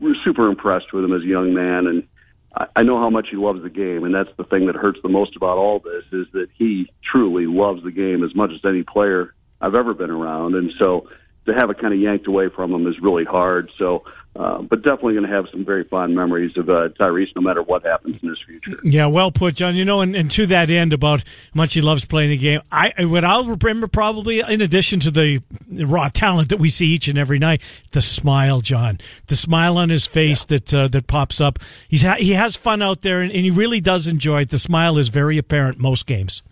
we're 0.00 0.16
super 0.24 0.48
impressed 0.48 0.92
with 0.92 1.04
him 1.04 1.12
as 1.12 1.22
a 1.22 1.26
young 1.26 1.52
man. 1.52 1.86
And 1.86 2.08
I, 2.56 2.66
I 2.76 2.82
know 2.84 2.98
how 2.98 3.10
much 3.10 3.28
he 3.30 3.36
loves 3.36 3.62
the 3.62 3.70
game. 3.70 4.04
And 4.04 4.14
that's 4.14 4.30
the 4.36 4.44
thing 4.44 4.66
that 4.66 4.76
hurts 4.76 5.00
the 5.02 5.08
most 5.08 5.36
about 5.36 5.58
all 5.58 5.80
this 5.80 6.04
is 6.12 6.26
that 6.32 6.48
he 6.54 6.90
truly 7.02 7.46
loves 7.46 7.82
the 7.82 7.92
game 7.92 8.24
as 8.24 8.34
much 8.34 8.50
as 8.52 8.60
any 8.64 8.82
player 8.82 9.34
I've 9.60 9.74
ever 9.74 9.92
been 9.92 10.10
around. 10.10 10.54
And 10.54 10.72
so 10.78 11.08
to 11.48 11.54
have 11.54 11.70
it 11.70 11.78
kind 11.78 11.92
of 11.92 12.00
yanked 12.00 12.28
away 12.28 12.48
from 12.48 12.72
him 12.72 12.86
is 12.86 13.00
really 13.00 13.24
hard. 13.24 13.70
So 13.78 14.04
uh, 14.38 14.62
but 14.62 14.82
definitely 14.82 15.14
going 15.14 15.26
to 15.26 15.34
have 15.34 15.46
some 15.50 15.64
very 15.64 15.82
fond 15.82 16.14
memories 16.14 16.56
of 16.56 16.68
uh, 16.68 16.88
Tyrese, 16.90 17.34
no 17.34 17.42
matter 17.42 17.60
what 17.60 17.84
happens 17.84 18.22
in 18.22 18.28
his 18.28 18.38
future. 18.46 18.78
Yeah, 18.84 19.06
well 19.06 19.32
put, 19.32 19.56
John. 19.56 19.74
You 19.74 19.84
know, 19.84 20.00
and, 20.00 20.14
and 20.14 20.30
to 20.30 20.46
that 20.46 20.70
end, 20.70 20.92
about 20.92 21.24
how 21.24 21.26
much 21.54 21.74
he 21.74 21.80
loves 21.80 22.04
playing 22.04 22.30
the 22.30 22.36
game. 22.36 22.60
I 22.70 22.92
what 23.04 23.24
I'll 23.24 23.46
remember 23.46 23.88
probably, 23.88 24.38
in 24.38 24.60
addition 24.60 25.00
to 25.00 25.10
the 25.10 25.40
raw 25.68 26.08
talent 26.08 26.50
that 26.50 26.58
we 26.58 26.68
see 26.68 26.86
each 26.86 27.08
and 27.08 27.18
every 27.18 27.40
night, 27.40 27.62
the 27.90 28.00
smile, 28.00 28.60
John, 28.60 28.98
the 29.26 29.34
smile 29.34 29.76
on 29.76 29.88
his 29.88 30.06
face 30.06 30.46
yeah. 30.48 30.58
that 30.58 30.74
uh, 30.74 30.88
that 30.88 31.08
pops 31.08 31.40
up. 31.40 31.58
He's 31.88 32.02
ha- 32.02 32.18
he 32.18 32.34
has 32.34 32.54
fun 32.54 32.80
out 32.80 33.02
there, 33.02 33.20
and, 33.20 33.32
and 33.32 33.44
he 33.44 33.50
really 33.50 33.80
does 33.80 34.06
enjoy 34.06 34.42
it. 34.42 34.50
The 34.50 34.58
smile 34.58 34.98
is 34.98 35.08
very 35.08 35.36
apparent 35.36 35.78
most 35.78 36.06
games. 36.06 36.44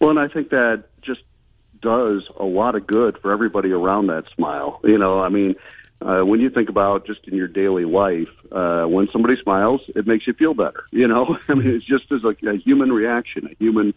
Well, 0.00 0.10
and 0.10 0.18
I 0.18 0.26
think 0.26 0.48
that 0.50 0.84
does 1.80 2.28
a 2.38 2.44
lot 2.44 2.74
of 2.74 2.86
good 2.86 3.18
for 3.18 3.32
everybody 3.32 3.72
around 3.72 4.08
that 4.08 4.24
smile. 4.34 4.80
You 4.84 4.98
know, 4.98 5.20
I 5.20 5.28
mean 5.28 5.56
uh, 6.02 6.22
when 6.22 6.40
you 6.40 6.48
think 6.48 6.68
about 6.68 7.06
just 7.06 7.26
in 7.28 7.36
your 7.36 7.48
daily 7.48 7.84
life, 7.84 8.28
uh, 8.50 8.84
when 8.84 9.08
somebody 9.12 9.36
smiles, 9.42 9.82
it 9.88 10.06
makes 10.06 10.26
you 10.26 10.32
feel 10.32 10.54
better. 10.54 10.84
You 10.90 11.06
know, 11.06 11.36
I 11.48 11.54
mean, 11.54 11.68
it's 11.68 11.84
just 11.84 12.10
as 12.10 12.24
a, 12.24 12.48
a 12.48 12.56
human 12.56 12.90
reaction, 12.90 13.46
a 13.46 13.54
human 13.56 13.92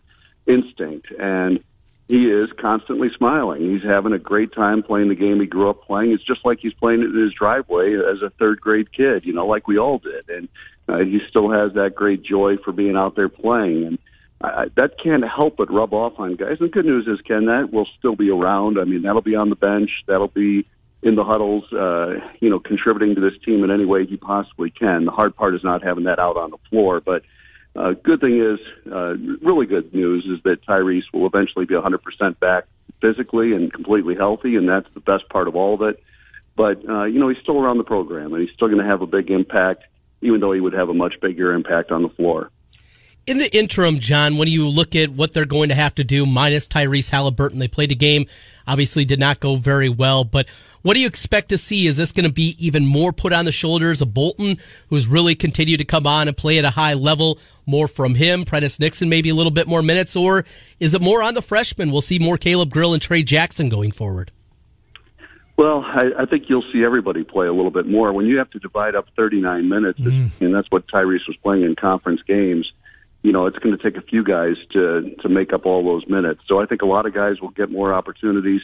instinct, 0.45 1.07
and 1.17 1.63
he 2.09 2.25
is 2.25 2.49
constantly 2.59 3.09
smiling. 3.15 3.61
He's 3.71 3.83
having 3.83 4.11
a 4.11 4.19
great 4.19 4.51
time 4.51 4.83
playing 4.83 5.07
the 5.07 5.15
game 5.15 5.39
he 5.39 5.45
grew 5.45 5.69
up 5.69 5.83
playing. 5.83 6.11
It's 6.11 6.23
just 6.23 6.45
like 6.45 6.59
he's 6.59 6.73
playing 6.73 7.01
it 7.01 7.05
in 7.05 7.23
his 7.23 7.33
driveway 7.33 7.93
as 7.95 8.21
a 8.21 8.29
third 8.31 8.59
grade 8.59 8.91
kid, 8.91 9.25
you 9.25 9.31
know, 9.31 9.47
like 9.47 9.67
we 9.69 9.77
all 9.77 9.99
did, 9.99 10.29
and 10.29 10.49
uh, 10.89 10.97
he 10.97 11.21
still 11.29 11.49
has 11.51 11.73
that 11.73 11.95
great 11.95 12.21
joy 12.21 12.57
for 12.57 12.73
being 12.73 12.97
out 12.97 13.15
there 13.15 13.29
playing 13.29 13.85
and. 13.85 13.99
I, 14.43 14.65
that 14.75 14.99
can't 15.01 15.23
help 15.23 15.57
but 15.57 15.71
rub 15.71 15.93
off 15.93 16.19
on 16.19 16.35
guys. 16.35 16.57
And 16.59 16.67
the 16.67 16.71
good 16.71 16.85
news 16.85 17.07
is, 17.07 17.21
Ken, 17.21 17.45
that 17.45 17.71
will 17.71 17.87
still 17.97 18.15
be 18.15 18.29
around. 18.29 18.77
I 18.77 18.83
mean, 18.83 19.03
that'll 19.03 19.21
be 19.21 19.35
on 19.35 19.49
the 19.49 19.55
bench. 19.55 19.89
That'll 20.05 20.27
be 20.27 20.67
in 21.01 21.15
the 21.15 21.23
huddles, 21.23 21.71
uh, 21.71 22.15
you 22.39 22.49
know, 22.49 22.59
contributing 22.59 23.15
to 23.15 23.21
this 23.21 23.39
team 23.45 23.63
in 23.63 23.71
any 23.71 23.85
way 23.85 24.05
he 24.05 24.17
possibly 24.17 24.69
can. 24.69 25.05
The 25.05 25.11
hard 25.11 25.35
part 25.35 25.55
is 25.55 25.63
not 25.63 25.83
having 25.83 26.05
that 26.05 26.19
out 26.19 26.35
on 26.37 26.51
the 26.51 26.57
floor. 26.69 26.99
But 26.99 27.23
uh, 27.75 27.93
good 28.03 28.19
thing 28.19 28.39
is, 28.39 28.59
uh, 28.91 29.15
really 29.41 29.65
good 29.65 29.93
news 29.93 30.25
is 30.25 30.43
that 30.43 30.65
Tyrese 30.65 31.03
will 31.13 31.25
eventually 31.25 31.65
be 31.65 31.75
100% 31.75 32.39
back 32.39 32.65
physically 33.01 33.53
and 33.53 33.71
completely 33.71 34.15
healthy, 34.15 34.55
and 34.55 34.67
that's 34.67 34.87
the 34.93 34.99
best 34.99 35.27
part 35.29 35.47
of 35.47 35.55
all 35.55 35.75
of 35.75 35.81
it. 35.81 36.03
But 36.55 36.87
uh, 36.87 37.05
you 37.05 37.19
know, 37.19 37.29
he's 37.29 37.41
still 37.41 37.61
around 37.61 37.77
the 37.77 37.83
program, 37.83 38.33
and 38.33 38.41
he's 38.41 38.53
still 38.53 38.67
going 38.67 38.79
to 38.79 38.85
have 38.87 39.01
a 39.01 39.07
big 39.07 39.31
impact, 39.31 39.83
even 40.21 40.39
though 40.39 40.51
he 40.51 40.59
would 40.59 40.73
have 40.73 40.89
a 40.89 40.93
much 40.93 41.15
bigger 41.21 41.53
impact 41.53 41.91
on 41.91 42.03
the 42.03 42.09
floor. 42.09 42.51
In 43.25 43.37
the 43.37 43.57
interim, 43.57 43.99
John, 43.99 44.37
when 44.37 44.49
you 44.49 44.67
look 44.67 44.97
at 44.97 45.09
what 45.09 45.31
they're 45.31 45.45
going 45.45 45.69
to 45.69 45.75
have 45.75 45.95
to 45.95 46.03
do, 46.03 46.25
minus 46.25 46.67
Tyrese 46.67 47.09
Halliburton, 47.09 47.57
they 47.57 47.69
played 47.69 47.93
a 47.93 47.95
game, 47.95 48.25
obviously 48.67 49.05
did 49.05 49.19
not 49.19 49.39
go 49.39 49.55
very 49.55 49.87
well, 49.87 50.25
but 50.25 50.49
what 50.81 50.95
do 50.95 50.99
you 50.99 51.07
expect 51.07 51.47
to 51.49 51.57
see? 51.57 51.87
Is 51.87 51.95
this 51.95 52.11
going 52.11 52.27
to 52.27 52.33
be 52.33 52.57
even 52.59 52.85
more 52.85 53.13
put 53.13 53.31
on 53.31 53.45
the 53.45 53.53
shoulders 53.53 54.01
of 54.01 54.13
Bolton, 54.13 54.57
who's 54.89 55.07
really 55.07 55.35
continued 55.35 55.77
to 55.77 55.85
come 55.85 56.05
on 56.05 56.27
and 56.27 56.35
play 56.35 56.57
at 56.57 56.65
a 56.65 56.71
high 56.71 56.95
level? 56.95 57.39
More 57.65 57.87
from 57.87 58.15
him, 58.15 58.43
Prentiss 58.43 58.77
Nixon, 58.81 59.07
maybe 59.07 59.29
a 59.29 59.35
little 59.35 59.53
bit 59.53 59.67
more 59.67 59.81
minutes, 59.81 60.17
or 60.17 60.43
is 60.81 60.93
it 60.93 61.01
more 61.01 61.23
on 61.23 61.33
the 61.33 61.41
freshmen? 61.41 61.93
We'll 61.93 62.01
see 62.01 62.19
more 62.19 62.37
Caleb 62.37 62.71
Grill 62.71 62.93
and 62.93 63.01
Tre 63.01 63.23
Jackson 63.23 63.69
going 63.69 63.93
forward. 63.93 64.31
Well, 65.55 65.81
I, 65.81 66.23
I 66.23 66.25
think 66.25 66.49
you'll 66.49 66.65
see 66.73 66.83
everybody 66.83 67.23
play 67.23 67.47
a 67.47 67.53
little 67.53 67.71
bit 67.71 67.87
more 67.87 68.11
when 68.11 68.25
you 68.25 68.39
have 68.39 68.49
to 68.49 68.59
divide 68.59 68.95
up 68.95 69.05
39 69.15 69.69
minutes, 69.69 69.99
mm. 69.99 70.29
and 70.41 70.53
that's 70.53 70.69
what 70.71 70.85
Tyrese 70.87 71.25
was 71.25 71.37
playing 71.41 71.63
in 71.63 71.75
conference 71.77 72.21
games 72.27 72.69
you 73.23 73.31
know, 73.31 73.47
it's 73.47 73.57
going 73.57 73.75
to 73.75 73.81
take 73.81 73.97
a 73.97 74.05
few 74.05 74.23
guys 74.23 74.57
to 74.73 75.15
to 75.21 75.29
make 75.29 75.53
up 75.53 75.65
all 75.65 75.83
those 75.83 76.07
minutes. 76.07 76.41
So 76.47 76.61
I 76.61 76.65
think 76.65 76.81
a 76.81 76.85
lot 76.85 77.05
of 77.05 77.13
guys 77.13 77.41
will 77.41 77.49
get 77.49 77.71
more 77.71 77.93
opportunities. 77.93 78.61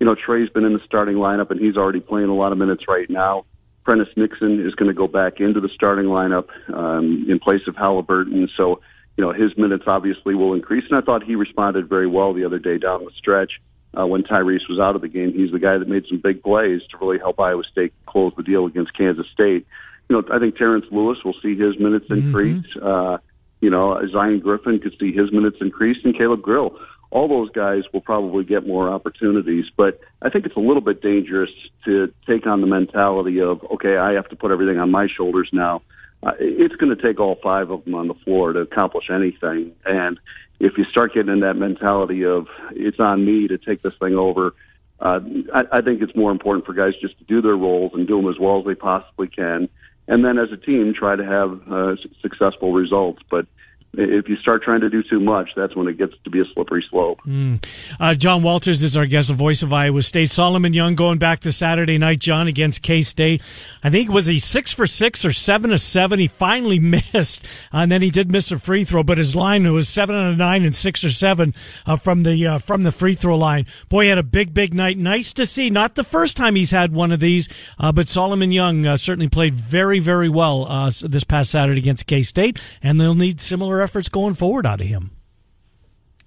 You 0.00 0.06
know, 0.06 0.14
Tre's 0.14 0.50
been 0.50 0.64
in 0.64 0.72
the 0.72 0.80
starting 0.84 1.16
lineup 1.16 1.50
and 1.50 1.60
he's 1.60 1.76
already 1.76 2.00
playing 2.00 2.28
a 2.28 2.34
lot 2.34 2.52
of 2.52 2.58
minutes 2.58 2.84
right 2.88 3.08
now. 3.08 3.44
Prentiss 3.84 4.08
Nixon 4.16 4.66
is 4.66 4.74
going 4.74 4.88
to 4.88 4.94
go 4.94 5.06
back 5.06 5.40
into 5.40 5.60
the 5.60 5.68
starting 5.68 6.06
lineup 6.06 6.48
um, 6.72 7.26
in 7.28 7.38
place 7.38 7.62
of 7.66 7.76
Halliburton. 7.76 8.48
So, 8.56 8.80
you 9.16 9.24
know, 9.24 9.32
his 9.32 9.56
minutes 9.56 9.84
obviously 9.86 10.34
will 10.34 10.54
increase. 10.54 10.84
And 10.90 10.98
I 10.98 11.02
thought 11.02 11.22
he 11.22 11.34
responded 11.34 11.88
very 11.88 12.06
well 12.06 12.32
the 12.34 12.44
other 12.44 12.58
day 12.58 12.78
down 12.78 13.04
the 13.04 13.10
stretch 13.16 13.52
uh, 13.98 14.06
when 14.06 14.22
Tyrese 14.22 14.68
was 14.68 14.78
out 14.78 14.96
of 14.96 15.02
the 15.02 15.08
game. 15.08 15.32
He's 15.32 15.52
the 15.52 15.58
guy 15.58 15.78
that 15.78 15.88
made 15.88 16.04
some 16.08 16.18
big 16.18 16.42
plays 16.42 16.82
to 16.90 16.98
really 16.98 17.18
help 17.18 17.38
Iowa 17.38 17.62
State 17.70 17.92
close 18.06 18.32
the 18.36 18.42
deal 18.42 18.66
against 18.66 18.96
Kansas 18.96 19.26
State. 19.32 19.66
You 20.08 20.16
know, 20.16 20.24
I 20.34 20.38
think 20.38 20.56
Terrence 20.56 20.86
Lewis 20.90 21.18
will 21.24 21.36
see 21.42 21.56
his 21.56 21.78
minutes 21.78 22.06
increase. 22.10 22.66
Uh, 22.80 23.18
you 23.60 23.70
know, 23.70 24.00
Zion 24.12 24.40
Griffin 24.40 24.80
could 24.80 24.94
see 24.98 25.12
his 25.12 25.32
minutes 25.32 25.58
increase, 25.60 25.98
and 26.04 26.16
Caleb 26.16 26.42
Grill. 26.42 26.78
All 27.10 27.26
those 27.26 27.50
guys 27.50 27.82
will 27.92 28.00
probably 28.00 28.44
get 28.44 28.66
more 28.66 28.88
opportunities, 28.88 29.64
but 29.76 30.00
I 30.22 30.30
think 30.30 30.46
it's 30.46 30.56
a 30.56 30.60
little 30.60 30.80
bit 30.80 31.02
dangerous 31.02 31.50
to 31.84 32.12
take 32.26 32.46
on 32.46 32.60
the 32.60 32.68
mentality 32.68 33.40
of, 33.40 33.64
okay, 33.64 33.96
I 33.96 34.12
have 34.12 34.28
to 34.28 34.36
put 34.36 34.52
everything 34.52 34.78
on 34.78 34.90
my 34.90 35.08
shoulders 35.08 35.48
now. 35.52 35.82
Uh, 36.22 36.32
it's 36.38 36.76
going 36.76 36.94
to 36.94 37.02
take 37.02 37.18
all 37.18 37.36
five 37.42 37.70
of 37.70 37.84
them 37.84 37.94
on 37.94 38.06
the 38.06 38.14
floor 38.14 38.52
to 38.52 38.60
accomplish 38.60 39.10
anything. 39.10 39.72
And 39.84 40.20
if 40.60 40.76
you 40.76 40.84
start 40.84 41.14
getting 41.14 41.32
in 41.32 41.40
that 41.40 41.54
mentality 41.54 42.24
of 42.24 42.46
it's 42.72 43.00
on 43.00 43.24
me 43.24 43.48
to 43.48 43.58
take 43.58 43.82
this 43.82 43.94
thing 43.94 44.14
over, 44.14 44.54
uh, 45.00 45.20
I, 45.54 45.78
I 45.78 45.80
think 45.80 46.02
it's 46.02 46.14
more 46.14 46.30
important 46.30 46.66
for 46.66 46.74
guys 46.74 46.92
just 47.00 47.18
to 47.18 47.24
do 47.24 47.40
their 47.40 47.56
roles 47.56 47.92
and 47.94 48.06
do 48.06 48.20
them 48.20 48.30
as 48.30 48.38
well 48.38 48.60
as 48.60 48.66
they 48.66 48.74
possibly 48.74 49.28
can, 49.28 49.68
and 50.10 50.24
then 50.24 50.38
as 50.38 50.50
a 50.52 50.56
team 50.56 50.92
try 50.92 51.14
to 51.14 51.24
have 51.24 51.60
uh, 51.70 51.94
successful 52.20 52.72
results. 52.72 53.22
But 53.30 53.46
if 53.92 54.28
you 54.28 54.36
start 54.36 54.62
trying 54.62 54.80
to 54.82 54.88
do 54.90 55.02
too 55.02 55.18
much, 55.18 55.50
that's 55.56 55.74
when 55.74 55.88
it 55.88 55.98
gets 55.98 56.14
to 56.22 56.30
be 56.30 56.40
a 56.40 56.44
slippery 56.54 56.84
slope. 56.88 57.20
Mm. 57.26 57.64
Uh, 57.98 58.14
John 58.14 58.42
Walters 58.42 58.82
is 58.82 58.96
our 58.96 59.06
guest, 59.06 59.28
the 59.28 59.34
voice 59.34 59.62
of 59.62 59.72
Iowa 59.72 60.02
State. 60.02 60.30
Solomon 60.30 60.72
Young 60.72 60.94
going 60.94 61.18
back 61.18 61.40
to 61.40 61.50
Saturday 61.50 61.98
night, 61.98 62.20
John, 62.20 62.46
against 62.46 62.82
K 62.82 63.02
State. 63.02 63.42
I 63.82 63.90
think 63.90 64.08
was 64.08 64.26
he 64.26 64.38
six 64.38 64.72
for 64.72 64.86
six 64.86 65.24
or 65.24 65.32
seven 65.32 65.70
to 65.70 65.78
seven. 65.78 66.20
He 66.20 66.28
finally 66.28 66.78
missed, 67.12 67.44
and 67.72 67.90
then 67.90 68.00
he 68.00 68.10
did 68.10 68.30
miss 68.30 68.52
a 68.52 68.58
free 68.58 68.84
throw, 68.84 69.02
but 69.02 69.18
his 69.18 69.34
line 69.34 69.70
was 69.72 69.88
seven 69.88 70.14
out 70.14 70.30
of 70.30 70.38
nine 70.38 70.64
and 70.64 70.74
six 70.74 71.04
or 71.04 71.10
seven 71.10 71.52
uh, 71.84 71.96
from 71.96 72.22
the 72.22 72.46
uh, 72.46 72.58
from 72.58 72.82
the 72.82 72.92
free 72.92 73.14
throw 73.14 73.36
line. 73.36 73.66
Boy, 73.88 74.04
he 74.04 74.08
had 74.10 74.18
a 74.18 74.22
big, 74.22 74.54
big 74.54 74.72
night. 74.72 74.98
Nice 74.98 75.32
to 75.32 75.44
see. 75.44 75.68
Not 75.68 75.96
the 75.96 76.04
first 76.04 76.36
time 76.36 76.54
he's 76.54 76.70
had 76.70 76.92
one 76.92 77.10
of 77.10 77.18
these, 77.18 77.48
uh, 77.78 77.90
but 77.90 78.08
Solomon 78.08 78.52
Young 78.52 78.86
uh, 78.86 78.96
certainly 78.96 79.28
played 79.28 79.54
very, 79.54 79.98
very 79.98 80.28
well 80.28 80.66
uh, 80.68 80.90
this 81.02 81.24
past 81.24 81.50
Saturday 81.50 81.80
against 81.80 82.06
K 82.06 82.22
State, 82.22 82.58
and 82.82 83.00
they'll 83.00 83.14
need 83.14 83.40
similar 83.40 83.79
efforts 83.82 84.08
going 84.08 84.34
forward 84.34 84.66
out 84.66 84.80
of 84.80 84.86
him. 84.86 85.10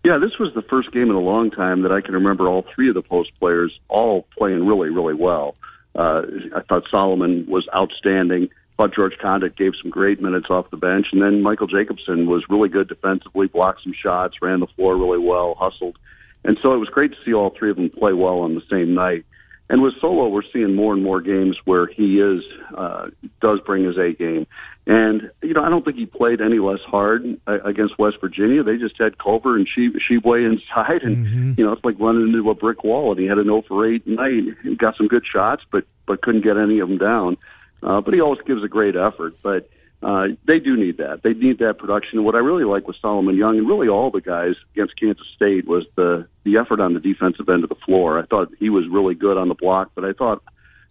Yeah, 0.04 0.18
this 0.18 0.38
was 0.38 0.54
the 0.54 0.62
first 0.62 0.92
game 0.92 1.10
in 1.10 1.16
a 1.16 1.20
long 1.20 1.50
time 1.50 1.84
that 1.84 1.92
I 1.92 2.02
can 2.02 2.14
remember 2.14 2.48
all 2.48 2.66
three 2.76 2.90
of 2.90 2.96
the 2.96 3.02
post 3.02 3.32
players 3.40 3.80
all 3.88 4.28
playing 4.38 4.66
really, 4.66 4.90
really 4.90 5.14
well. 5.14 5.56
Uh, 5.96 6.24
I 6.56 6.62
thought 6.68 6.84
Solomon 6.92 7.46
was 7.48 7.68
outstanding. 7.74 8.50
Thought 8.78 8.96
George 8.96 9.14
Conditt 9.22 9.56
gave 9.56 9.74
some 9.82 9.92
great 9.92 10.22
minutes 10.22 10.48
off 10.50 10.72
the 10.72 10.78
bench, 10.78 11.08
and 11.14 11.22
then 11.22 11.42
Michael 11.42 11.68
Jacobson 11.68 12.26
was 12.26 12.44
really 12.50 12.70
good 12.70 12.90
defensively, 12.90 13.48
blocked 13.48 13.84
some 13.84 13.94
shots, 13.94 14.42
ran 14.42 14.60
the 14.60 14.68
floor 14.68 14.98
really 14.98 15.20
well, 15.20 15.56
hustled, 15.58 15.98
and 16.44 16.58
so 16.62 16.74
it 16.74 16.78
was 16.78 16.90
great 16.90 17.12
to 17.12 17.18
see 17.24 17.34
all 17.34 17.52
three 17.52 17.70
of 17.70 17.78
them 17.78 17.90
play 17.90 18.14
well 18.14 18.40
on 18.40 18.56
the 18.56 18.64
same 18.70 18.94
night. 18.94 19.26
And 19.74 19.82
with 19.82 19.96
Solo, 20.00 20.28
we're 20.28 20.44
seeing 20.54 20.76
more 20.76 20.94
and 20.94 21.02
more 21.02 21.20
games 21.20 21.58
where 21.66 21.88
he 21.88 22.20
is 22.20 22.44
uh, 22.78 23.08
does 23.42 23.60
bring 23.66 23.84
his 23.84 23.98
A 23.98 24.14
game. 24.14 24.46
And 24.86 25.32
you 25.42 25.56
know, 25.56 25.64
I 25.64 25.70
don't 25.70 25.84
think 25.84 25.98
he 25.98 26.06
played 26.06 26.42
any 26.42 26.60
less 26.60 26.82
hard 26.86 27.40
uh, 27.48 27.58
against 27.66 27.98
West 27.98 28.18
Virginia. 28.22 28.62
They 28.62 28.78
just 28.78 28.94
had 29.00 29.18
Culver 29.18 29.56
and 29.56 29.68
she 29.68 29.90
Tshiebwe 29.90 30.46
inside, 30.46 31.02
and 31.02 31.26
mm-hmm. 31.26 31.54
you 31.58 31.66
know, 31.66 31.72
it's 31.72 31.84
like 31.84 31.96
running 31.98 32.28
into 32.28 32.52
a 32.52 32.54
brick 32.54 32.84
wall. 32.84 33.14
And 33.14 33.20
he 33.20 33.26
had 33.26 33.40
an 33.40 33.46
0 33.46 33.64
for 33.68 33.92
8 33.92 34.06
night. 34.06 34.44
He 34.62 34.76
got 34.76 34.96
some 34.96 35.08
good 35.08 35.24
shots, 35.26 35.64
but 35.72 35.86
but 36.06 36.22
couldn't 36.22 36.44
get 36.44 36.56
any 36.56 36.78
of 36.78 36.88
them 36.88 37.00
down. 37.00 37.38
Uh, 37.82 38.00
but 38.00 38.14
he 38.14 38.22
always 38.22 38.42
gives 38.46 38.64
a 38.64 38.68
great 38.68 38.96
effort. 38.96 39.34
But 39.42 39.72
uh, 40.04 40.28
they 40.46 40.60
do 40.60 40.76
need 40.76 40.98
that. 40.98 41.22
They 41.24 41.34
need 41.34 41.60
that 41.60 41.78
production. 41.78 42.24
What 42.26 42.36
I 42.36 42.40
really 42.40 42.66
like 42.66 42.88
with 42.88 42.98
Solomon 43.02 43.38
Young 43.38 43.58
and 43.58 43.68
really 43.68 43.88
all 43.88 44.12
the 44.12 44.20
guys 44.20 44.56
against 44.74 45.00
Kansas 45.00 45.26
State 45.36 45.66
was 45.66 45.86
the 45.96 46.28
the 46.44 46.58
effort 46.58 46.82
on 46.82 46.94
the 46.94 47.00
defensive 47.00 47.48
end 47.48 47.64
of 47.64 47.70
the 47.70 47.78
floor. 47.86 48.20
I 48.20 48.26
thought 48.26 48.50
he 48.60 48.70
was 48.70 48.86
really 48.90 49.16
good 49.16 49.38
on 49.38 49.48
the 49.48 49.56
block, 49.56 49.92
but 49.96 50.04
I 50.04 50.12
thought 50.12 50.44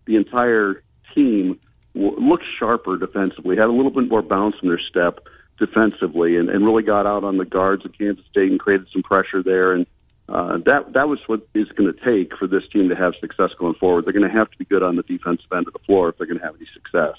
the 0.07 0.16
entire 0.16 0.83
team 1.14 1.61
looked 1.94 2.44
sharper 2.59 2.96
defensively, 2.96 3.57
had 3.57 3.66
a 3.66 3.72
little 3.72 3.90
bit 3.90 4.09
more 4.09 4.22
bounce 4.22 4.57
in 4.62 4.68
their 4.68 4.81
step 4.81 5.20
defensively, 5.59 6.38
and, 6.38 6.48
and 6.48 6.64
really 6.64 6.83
got 6.83 7.07
out 7.07 7.22
on 7.22 7.37
the 7.37 7.44
guards 7.44 7.85
of 7.85 7.92
Kansas 7.92 8.25
State 8.31 8.51
and 8.51 8.59
created 8.59 8.87
some 8.94 9.03
pressure 9.03 9.42
there. 9.42 9.75
And 9.75 9.87
uh, 10.27 10.57
that 10.64 10.94
that 10.94 11.09
was 11.09 11.18
what 11.27 11.46
is 11.53 11.68
going 11.72 11.92
to 11.92 12.01
take 12.01 12.35
for 12.38 12.46
this 12.46 12.66
team 12.72 12.88
to 12.88 12.96
have 12.96 13.12
success 13.20 13.51
going 13.59 13.75
forward. 13.75 14.07
They're 14.07 14.14
going 14.14 14.31
to 14.31 14.35
have 14.35 14.51
to 14.51 14.57
be 14.57 14.64
good 14.64 14.83
on 14.83 14.96
the 14.96 15.03
defensive 15.03 15.53
end 15.55 15.66
of 15.66 15.75
the 15.75 15.81
floor 15.81 16.09
if 16.09 16.16
they're 16.16 16.27
going 16.27 16.38
to 16.38 16.44
have 16.46 16.57
any 16.57 16.68
success 16.72 17.16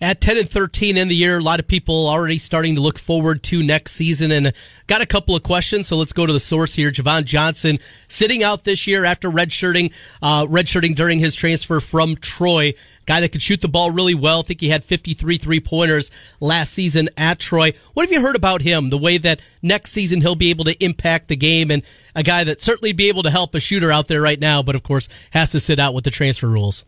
at 0.00 0.20
10 0.20 0.38
and 0.38 0.48
13 0.48 0.96
in 0.96 1.08
the 1.08 1.14
year. 1.14 1.38
A 1.38 1.42
lot 1.42 1.60
of 1.60 1.66
people 1.66 2.08
already 2.08 2.38
starting 2.38 2.74
to 2.76 2.80
look 2.80 2.98
forward 2.98 3.42
to 3.44 3.62
next 3.62 3.92
season 3.92 4.30
and 4.30 4.52
got 4.86 5.02
a 5.02 5.06
couple 5.06 5.34
of 5.34 5.42
questions. 5.42 5.88
So 5.88 5.96
let's 5.96 6.12
go 6.12 6.26
to 6.26 6.32
the 6.32 6.40
source 6.40 6.74
here. 6.74 6.90
Javan 6.90 7.24
Johnson 7.24 7.78
sitting 8.06 8.42
out 8.42 8.64
this 8.64 8.86
year 8.86 9.04
after 9.04 9.30
redshirting, 9.30 9.92
uh, 10.22 10.46
redshirting 10.46 10.94
during 10.94 11.18
his 11.18 11.34
transfer 11.34 11.80
from 11.80 12.16
Troy. 12.16 12.74
Guy 13.06 13.20
that 13.20 13.32
could 13.32 13.42
shoot 13.42 13.62
the 13.62 13.68
ball 13.68 13.90
really 13.90 14.14
well. 14.14 14.40
I 14.40 14.42
think 14.42 14.60
he 14.60 14.68
had 14.68 14.84
53 14.84 15.38
three 15.38 15.60
pointers 15.60 16.10
last 16.40 16.74
season 16.74 17.08
at 17.16 17.38
Troy. 17.38 17.72
What 17.94 18.04
have 18.04 18.12
you 18.12 18.20
heard 18.20 18.36
about 18.36 18.60
him? 18.60 18.90
The 18.90 18.98
way 18.98 19.16
that 19.18 19.40
next 19.62 19.92
season 19.92 20.20
he'll 20.20 20.34
be 20.34 20.50
able 20.50 20.66
to 20.66 20.84
impact 20.84 21.28
the 21.28 21.36
game 21.36 21.70
and 21.70 21.82
a 22.14 22.22
guy 22.22 22.44
that 22.44 22.60
certainly 22.60 22.92
be 22.92 23.08
able 23.08 23.22
to 23.22 23.30
help 23.30 23.54
a 23.54 23.60
shooter 23.60 23.90
out 23.90 24.08
there 24.08 24.20
right 24.20 24.38
now, 24.38 24.62
but 24.62 24.74
of 24.74 24.82
course 24.82 25.08
has 25.30 25.50
to 25.52 25.60
sit 25.60 25.78
out 25.78 25.94
with 25.94 26.04
the 26.04 26.10
transfer 26.10 26.48
rules. 26.48 26.84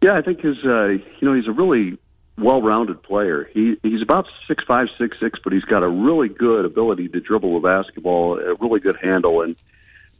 Yeah, 0.00 0.16
I 0.16 0.22
think 0.22 0.40
his 0.40 0.56
uh, 0.64 0.86
you 0.86 1.22
know 1.22 1.34
he's 1.34 1.48
a 1.48 1.52
really 1.52 1.98
well-rounded 2.36 3.02
player. 3.02 3.50
He 3.52 3.76
he's 3.82 4.00
about 4.00 4.26
six 4.46 4.62
five, 4.64 4.88
six 4.96 5.18
six, 5.18 5.40
but 5.42 5.52
he's 5.52 5.64
got 5.64 5.82
a 5.82 5.88
really 5.88 6.28
good 6.28 6.64
ability 6.64 7.08
to 7.08 7.20
dribble 7.20 7.60
the 7.60 7.66
basketball, 7.66 8.38
a 8.38 8.54
really 8.54 8.80
good 8.80 8.96
handle, 9.02 9.42
and 9.42 9.56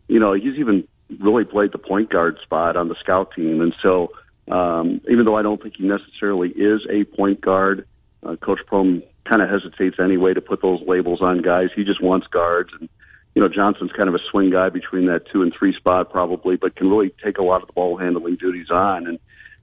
you 0.08 0.18
know 0.18 0.32
he's 0.32 0.56
even 0.56 0.86
really 1.20 1.44
played 1.44 1.72
the 1.72 1.78
point 1.78 2.10
guard 2.10 2.38
spot 2.42 2.76
on 2.76 2.88
the 2.88 2.96
scout 2.96 3.32
team. 3.34 3.60
And 3.60 3.74
so, 3.80 4.12
um, 4.50 5.00
even 5.08 5.24
though 5.24 5.36
I 5.36 5.42
don't 5.42 5.62
think 5.62 5.76
he 5.76 5.84
necessarily 5.84 6.50
is 6.50 6.80
a 6.90 7.04
point 7.04 7.40
guard, 7.40 7.86
uh, 8.24 8.36
Coach 8.36 8.60
Prohm 8.70 9.04
kind 9.24 9.42
of 9.42 9.48
hesitates 9.48 9.98
anyway 10.00 10.34
to 10.34 10.40
put 10.40 10.60
those 10.60 10.80
labels 10.86 11.22
on 11.22 11.40
guys. 11.40 11.68
He 11.74 11.84
just 11.84 12.02
wants 12.02 12.26
guards 12.26 12.70
and. 12.78 12.88
You 13.34 13.42
know, 13.42 13.48
Johnson's 13.48 13.92
kind 13.92 14.08
of 14.08 14.16
a 14.16 14.18
swing 14.32 14.50
guy 14.50 14.68
between 14.68 15.06
that 15.06 15.26
two 15.30 15.42
and 15.42 15.54
three 15.56 15.72
spot, 15.72 16.10
probably, 16.10 16.56
but 16.56 16.74
can 16.74 16.90
really 16.90 17.10
take 17.22 17.38
a 17.38 17.42
lot 17.42 17.60
of 17.60 17.68
the 17.68 17.72
ball 17.72 17.96
handling 17.96 18.34
duties 18.34 18.68
on. 18.68 19.06
And 19.06 19.20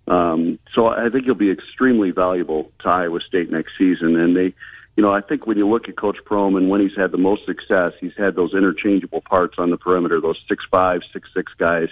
um, 0.07 0.59
so 0.73 0.87
I 0.87 1.09
think 1.09 1.25
he'll 1.25 1.33
be 1.33 1.51
extremely 1.51 2.11
valuable 2.11 2.71
to 2.79 2.89
Iowa 2.89 3.19
State 3.21 3.51
next 3.51 3.71
season. 3.77 4.15
And 4.15 4.35
they, 4.35 4.53
you 4.95 5.03
know, 5.03 5.11
I 5.11 5.21
think 5.21 5.47
when 5.47 5.57
you 5.57 5.67
look 5.67 5.89
at 5.89 5.97
Coach 5.97 6.17
Prohm 6.25 6.57
and 6.57 6.69
when 6.69 6.81
he's 6.81 6.95
had 6.95 7.11
the 7.11 7.17
most 7.17 7.45
success, 7.45 7.93
he's 7.99 8.15
had 8.17 8.35
those 8.35 8.53
interchangeable 8.53 9.21
parts 9.21 9.55
on 9.57 9.69
the 9.71 9.77
perimeter, 9.77 10.21
those 10.21 10.39
six 10.47 10.63
five, 10.69 11.01
six 11.11 11.29
six 11.33 11.51
guys. 11.57 11.89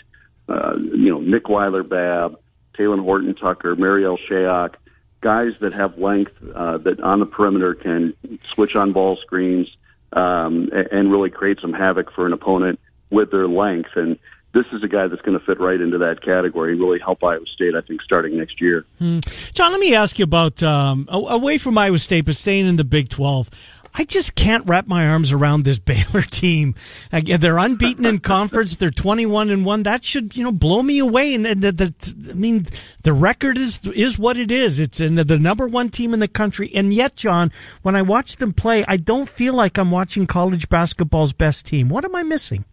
Uh, 0.47 0.75
you 0.77 1.09
know, 1.09 1.19
Nick 1.21 1.49
Weiler, 1.49 1.83
Babb, 1.83 2.37
Talen 2.77 3.01
Horton 3.01 3.33
Tucker, 3.33 3.75
Marial 3.75 4.17
Shayok, 4.29 4.75
guys 5.21 5.53
that 5.61 5.73
have 5.73 5.97
length 5.97 6.33
uh, 6.53 6.77
that 6.79 6.99
on 6.99 7.19
the 7.19 7.25
perimeter 7.25 7.73
can 7.73 8.13
switch 8.45 8.75
on 8.75 8.91
ball 8.91 9.15
screens 9.17 9.75
um, 10.11 10.69
and 10.91 11.11
really 11.11 11.29
create 11.29 11.59
some 11.61 11.73
havoc 11.73 12.11
for 12.11 12.25
an 12.25 12.33
opponent 12.33 12.79
with 13.09 13.31
their 13.31 13.47
length. 13.47 13.91
And 13.95 14.19
this 14.53 14.65
is 14.71 14.83
a 14.83 14.87
guy 14.87 15.07
that's 15.07 15.21
going 15.23 15.37
to 15.37 15.43
fit 15.45 15.59
right 15.59 15.81
into 15.81 15.97
that 15.97 16.21
category 16.21 16.73
and 16.73 16.81
really 16.81 16.99
help 16.99 17.23
Iowa 17.23 17.45
State, 17.53 17.73
I 17.75 17.81
think, 17.81 18.01
starting 18.01 18.37
next 18.37 18.61
year. 18.61 18.85
Hmm. 18.99 19.19
John, 19.53 19.71
let 19.71 19.79
me 19.79 19.95
ask 19.95 20.19
you 20.19 20.23
about 20.23 20.61
um, 20.61 21.07
away 21.09 21.57
from 21.57 21.77
Iowa 21.77 21.99
State, 21.99 22.25
but 22.25 22.35
staying 22.35 22.67
in 22.67 22.75
the 22.75 22.83
Big 22.83 23.09
12. 23.09 23.49
I 23.95 24.05
just 24.05 24.33
can't 24.33 24.67
wrap 24.67 24.87
my 24.87 25.07
arms 25.07 25.31
around 25.31 25.63
this 25.63 25.77
Baylor 25.93 26.23
team. 26.23 26.73
They're 27.11 27.57
unbeaten 27.57 28.05
in 28.05 28.19
conference. 28.19 28.75
They're 28.75 28.89
twenty-one 28.89 29.51
and 29.51 29.65
one. 29.65 29.83
That 29.83 30.03
should 30.03 30.35
you 30.35 30.43
know 30.43 30.51
blow 30.51 30.81
me 30.81 30.97
away. 30.97 31.35
And 31.35 31.45
the, 31.45 31.71
the, 31.71 32.31
I 32.31 32.33
mean, 32.33 32.65
the 33.03 33.13
record 33.13 33.55
is 33.55 33.79
is 33.93 34.17
what 34.17 34.35
it 34.35 34.49
is. 34.49 34.79
It's 34.79 34.99
in 34.99 35.13
the, 35.13 35.23
the 35.23 35.37
number 35.37 35.67
one 35.67 35.89
team 35.89 36.11
in 36.11 36.21
the 36.21 36.27
country. 36.27 36.71
And 36.73 36.91
yet, 36.91 37.15
John, 37.15 37.51
when 37.83 37.95
I 37.95 38.01
watch 38.01 38.37
them 38.37 38.51
play, 38.51 38.83
I 38.87 38.97
don't 38.97 39.29
feel 39.29 39.53
like 39.53 39.77
I'm 39.77 39.91
watching 39.91 40.25
college 40.25 40.69
basketball's 40.69 41.33
best 41.33 41.67
team. 41.67 41.87
What 41.87 42.03
am 42.03 42.15
I 42.15 42.23
missing? 42.23 42.65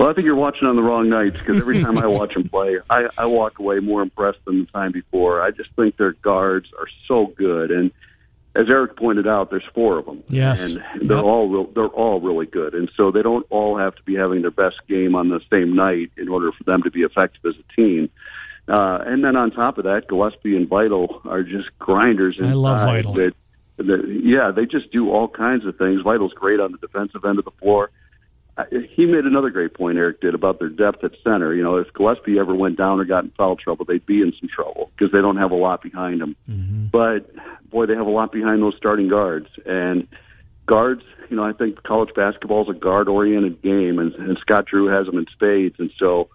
Well, 0.00 0.08
I 0.08 0.14
think 0.14 0.24
you're 0.24 0.34
watching 0.34 0.66
on 0.66 0.76
the 0.76 0.82
wrong 0.82 1.10
nights 1.10 1.38
because 1.38 1.58
every 1.60 1.82
time 1.82 1.98
I 1.98 2.06
watch 2.06 2.32
them 2.32 2.48
play, 2.48 2.78
I, 2.88 3.10
I 3.18 3.26
walk 3.26 3.58
away 3.58 3.80
more 3.80 4.00
impressed 4.00 4.38
than 4.46 4.60
the 4.60 4.66
time 4.72 4.92
before. 4.92 5.42
I 5.42 5.50
just 5.50 5.68
think 5.76 5.98
their 5.98 6.12
guards 6.12 6.70
are 6.78 6.86
so 7.06 7.26
good, 7.36 7.70
and 7.70 7.90
as 8.56 8.70
Eric 8.70 8.96
pointed 8.96 9.28
out, 9.28 9.50
there's 9.50 9.68
four 9.74 9.98
of 9.98 10.06
them. 10.06 10.24
Yes, 10.28 10.62
and 10.62 10.82
they're 11.02 11.18
yep. 11.18 11.26
all 11.26 11.50
real, 11.50 11.66
they're 11.66 11.88
all 11.88 12.18
really 12.18 12.46
good, 12.46 12.72
and 12.72 12.90
so 12.96 13.10
they 13.10 13.20
don't 13.20 13.46
all 13.50 13.76
have 13.76 13.94
to 13.96 14.02
be 14.04 14.14
having 14.14 14.40
their 14.40 14.50
best 14.50 14.76
game 14.88 15.14
on 15.14 15.28
the 15.28 15.40
same 15.50 15.76
night 15.76 16.10
in 16.16 16.30
order 16.30 16.50
for 16.50 16.64
them 16.64 16.82
to 16.84 16.90
be 16.90 17.02
effective 17.02 17.44
as 17.44 17.56
a 17.56 17.76
team. 17.76 18.08
Uh, 18.68 19.00
and 19.04 19.22
then 19.22 19.36
on 19.36 19.50
top 19.50 19.76
of 19.76 19.84
that, 19.84 20.08
Gillespie 20.08 20.56
and 20.56 20.66
Vital 20.66 21.20
are 21.26 21.42
just 21.42 21.78
grinders. 21.78 22.38
I 22.42 22.52
love 22.52 22.86
Vital. 22.86 23.12
That, 23.12 23.34
that, 23.76 24.22
yeah, 24.24 24.50
they 24.50 24.64
just 24.64 24.90
do 24.92 25.10
all 25.10 25.28
kinds 25.28 25.66
of 25.66 25.76
things. 25.76 26.00
Vital's 26.00 26.32
great 26.32 26.58
on 26.58 26.72
the 26.72 26.78
defensive 26.78 27.22
end 27.26 27.38
of 27.38 27.44
the 27.44 27.50
floor 27.50 27.90
he 28.94 29.06
made 29.06 29.24
another 29.24 29.50
great 29.50 29.74
point. 29.74 29.96
Eric 29.98 30.20
did 30.20 30.34
about 30.34 30.58
their 30.58 30.68
depth 30.68 31.02
at 31.04 31.12
center. 31.24 31.54
You 31.54 31.62
know, 31.62 31.76
if 31.76 31.92
Gillespie 31.94 32.38
ever 32.38 32.54
went 32.54 32.76
down 32.76 33.00
or 33.00 33.04
got 33.04 33.24
in 33.24 33.30
foul 33.30 33.56
trouble, 33.56 33.84
they'd 33.84 34.04
be 34.04 34.20
in 34.20 34.32
some 34.38 34.48
trouble 34.48 34.90
because 34.96 35.12
they 35.12 35.20
don't 35.20 35.36
have 35.36 35.50
a 35.50 35.56
lot 35.56 35.82
behind 35.82 36.20
them. 36.20 36.36
But 36.92 37.30
boy, 37.70 37.86
they 37.86 37.94
have 37.94 38.06
a 38.06 38.10
lot 38.10 38.32
behind 38.32 38.62
those 38.62 38.76
starting 38.76 39.08
guards 39.08 39.48
and 39.64 40.06
guards. 40.66 41.02
You 41.30 41.36
know, 41.36 41.44
I 41.44 41.52
think 41.52 41.82
college 41.84 42.10
basketball 42.14 42.62
is 42.70 42.76
a 42.76 42.78
guard-oriented 42.78 43.62
game, 43.62 43.98
and, 43.98 44.12
and 44.14 44.36
Scott 44.40 44.66
Drew 44.66 44.86
has 44.88 45.06
them 45.06 45.18
in 45.18 45.26
spades, 45.32 45.76
and 45.78 45.90
so. 45.98 46.28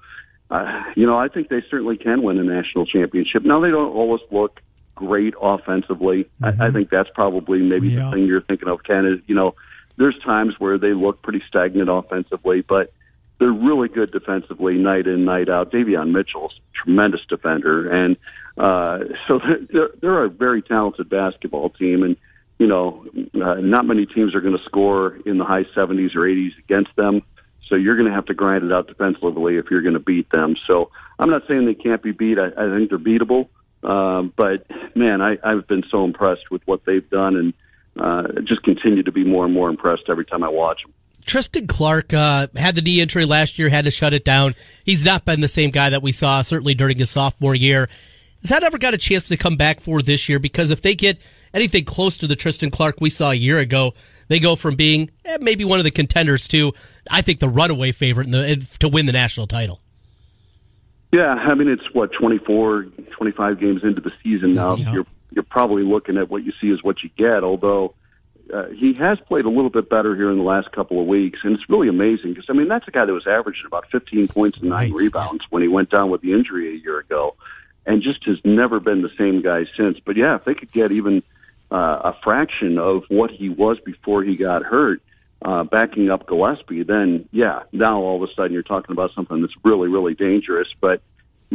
Uh, 0.51 0.83
you 0.95 1.07
know, 1.07 1.17
I 1.17 1.27
think 1.27 1.49
they 1.49 1.63
certainly 1.71 1.97
can 1.97 2.21
win 2.21 2.37
a 2.37 2.43
national 2.43 2.85
championship. 2.85 3.43
Now 3.43 3.59
they 3.61 3.71
don't 3.71 3.91
always 3.95 4.21
look 4.29 4.61
great 4.93 5.33
offensively. 5.41 6.29
I, 6.39 6.67
I 6.67 6.71
think 6.71 6.91
that's 6.91 7.09
probably 7.15 7.63
maybe 7.63 7.89
Yeah. 7.89 8.05
the 8.05 8.11
thing 8.11 8.25
you're 8.25 8.41
thinking 8.41 8.69
of, 8.69 8.83
Ken. 8.83 9.07
Is 9.07 9.19
you 9.25 9.33
know, 9.33 9.55
there's 9.97 10.17
times 10.19 10.55
where 10.59 10.77
they 10.77 10.93
look 10.93 11.21
pretty 11.21 11.43
stagnant 11.47 11.89
offensively, 11.89 12.61
but 12.61 12.91
they're 13.39 13.51
really 13.51 13.89
good 13.89 14.11
defensively 14.11 14.75
night 14.77 15.07
in, 15.07 15.25
night 15.25 15.49
out. 15.49 15.71
Davion 15.71 16.11
Mitchell's 16.11 16.57
tremendous 16.73 17.21
defender, 17.27 17.89
and 17.89 18.17
uh, 18.57 18.99
so 19.27 19.39
they're, 19.71 19.89
they're 20.01 20.23
a 20.23 20.29
very 20.29 20.61
talented 20.61 21.09
basketball 21.09 21.69
team. 21.69 22.03
And 22.03 22.15
you 22.57 22.67
know, 22.67 23.05
uh, 23.35 23.55
not 23.55 23.85
many 23.85 24.05
teams 24.05 24.33
are 24.33 24.41
going 24.41 24.57
to 24.57 24.63
score 24.63 25.17
in 25.25 25.37
the 25.37 25.43
high 25.43 25.65
70s 25.75 26.15
or 26.15 26.21
80s 26.21 26.57
against 26.59 26.95
them. 26.95 27.21
So 27.67 27.75
you're 27.75 27.97
going 27.97 28.07
to 28.07 28.13
have 28.13 28.27
to 28.27 28.33
grind 28.33 28.63
it 28.63 28.71
out 28.71 28.87
defensively 28.87 29.57
if 29.57 29.65
you're 29.71 29.81
going 29.81 29.95
to 29.95 29.99
beat 29.99 30.29
them. 30.29 30.55
So 30.67 30.91
I'm 31.19 31.29
not 31.29 31.43
saying 31.47 31.65
they 31.65 31.73
can't 31.73 32.01
be 32.01 32.11
beat. 32.11 32.37
I, 32.37 32.47
I 32.47 32.69
think 32.77 32.89
they're 32.89 32.99
beatable. 32.99 33.49
Um, 33.83 34.33
but 34.35 34.65
man, 34.95 35.21
I, 35.21 35.37
I've 35.43 35.67
been 35.67 35.83
so 35.91 36.05
impressed 36.05 36.49
with 36.49 36.61
what 36.65 36.85
they've 36.85 37.07
done, 37.09 37.35
and 37.35 37.53
uh, 37.99 38.23
just 38.43 38.63
continue 38.63 39.03
to 39.03 39.11
be 39.11 39.23
more 39.23 39.45
and 39.45 39.53
more 39.53 39.69
impressed 39.69 40.03
every 40.09 40.25
time 40.25 40.43
I 40.43 40.49
watch 40.49 40.81
them. 40.83 40.93
Tristan 41.25 41.65
Clark 41.67 42.13
uh, 42.13 42.47
had 42.55 42.75
the 42.75 42.81
knee 42.81 43.01
injury 43.01 43.25
last 43.25 43.57
year, 43.57 43.69
had 43.69 43.85
to 43.85 43.91
shut 43.91 44.13
it 44.13 44.23
down. 44.23 44.53
He's 44.83 45.03
not 45.03 45.25
been 45.25 45.41
the 45.41 45.47
same 45.47 45.71
guy 45.71 45.89
that 45.89 46.03
we 46.03 46.11
saw 46.11 46.41
certainly 46.43 46.75
during 46.75 46.97
his 46.97 47.09
sophomore 47.09 47.55
year. 47.55 47.89
Has 48.41 48.49
that 48.51 48.63
ever 48.63 48.77
got 48.77 48.93
a 48.93 48.97
chance 48.97 49.27
to 49.29 49.37
come 49.37 49.55
back 49.55 49.79
for 49.79 50.03
this 50.03 50.29
year? 50.29 50.37
Because 50.37 50.69
if 50.69 50.81
they 50.81 50.93
get 50.93 51.19
anything 51.53 51.83
close 51.83 52.17
to 52.19 52.27
the 52.27 52.35
Tristan 52.35 52.69
Clark 52.69 53.01
we 53.01 53.09
saw 53.09 53.31
a 53.31 53.35
year 53.35 53.57
ago, 53.57 53.93
they 54.27 54.39
go 54.39 54.55
from 54.55 54.75
being 54.75 55.09
eh, 55.25 55.37
maybe 55.41 55.65
one 55.65 55.79
of 55.79 55.85
the 55.85 55.91
contenders 55.91 56.47
to, 56.49 56.73
I 57.09 57.21
think, 57.21 57.39
the 57.39 57.49
runaway 57.49 57.91
favorite 57.91 58.27
in 58.27 58.31
the, 58.31 58.77
to 58.79 58.87
win 58.87 59.07
the 59.07 59.11
national 59.11 59.47
title. 59.47 59.81
Yeah, 61.11 61.33
I 61.33 61.53
mean 61.55 61.69
it's 61.69 61.93
what 61.93 62.11
24, 62.11 62.83
25 63.17 63.59
games 63.59 63.83
into 63.83 64.01
the 64.01 64.11
season 64.21 64.53
now. 64.53 64.75
Yeah. 64.75 64.93
You're 64.93 65.05
you're 65.35 65.43
probably 65.43 65.83
looking 65.83 66.17
at 66.17 66.29
what 66.29 66.43
you 66.43 66.53
see 66.59 66.67
is 66.67 66.81
what 66.83 67.03
you 67.03 67.09
get. 67.17 67.43
Although 67.43 67.93
uh, 68.53 68.67
he 68.69 68.93
has 68.93 69.19
played 69.27 69.45
a 69.45 69.49
little 69.49 69.69
bit 69.69 69.89
better 69.89 70.15
here 70.15 70.31
in 70.31 70.37
the 70.37 70.43
last 70.43 70.71
couple 70.71 70.99
of 70.99 71.05
weeks, 71.07 71.39
and 71.43 71.53
it's 71.53 71.69
really 71.69 71.89
amazing 71.89 72.31
because 72.33 72.45
I 72.49 72.53
mean 72.53 72.69
that's 72.69 72.87
a 72.87 72.91
guy 72.91 73.05
that 73.05 73.13
was 73.13 73.27
averaging 73.27 73.65
about 73.67 73.85
15 73.91 74.29
points 74.29 74.57
and 74.59 74.69
nine 74.69 74.91
Right. 74.91 75.03
rebounds 75.03 75.43
when 75.49 75.61
he 75.61 75.67
went 75.67 75.89
down 75.91 76.09
with 76.09 76.21
the 76.21 76.31
injury 76.31 76.73
a 76.73 76.79
year 76.81 76.99
ago, 76.99 77.35
and 77.85 78.01
just 78.01 78.23
has 78.25 78.37
never 78.43 78.79
been 78.79 79.01
the 79.01 79.11
same 79.17 79.41
guy 79.41 79.65
since. 79.77 79.99
But 80.03 80.15
yeah, 80.15 80.35
if 80.35 80.45
they 80.45 80.53
could 80.53 80.71
get 80.71 80.91
even 80.91 81.21
uh, 81.69 82.11
a 82.13 82.17
fraction 82.23 82.79
of 82.79 83.03
what 83.09 83.29
he 83.29 83.49
was 83.49 83.77
before 83.85 84.23
he 84.23 84.35
got 84.37 84.63
hurt, 84.63 85.01
uh, 85.43 85.63
backing 85.63 86.09
up 86.09 86.25
Gillespie, 86.27 86.83
then 86.83 87.27
yeah, 87.31 87.63
now 87.73 87.99
all 87.99 88.23
of 88.23 88.29
a 88.29 88.33
sudden 88.33 88.53
you're 88.53 88.63
talking 88.63 88.93
about 88.93 89.11
something 89.13 89.41
that's 89.41 89.53
really, 89.63 89.89
really 89.89 90.13
dangerous. 90.13 90.67
But 90.79 91.01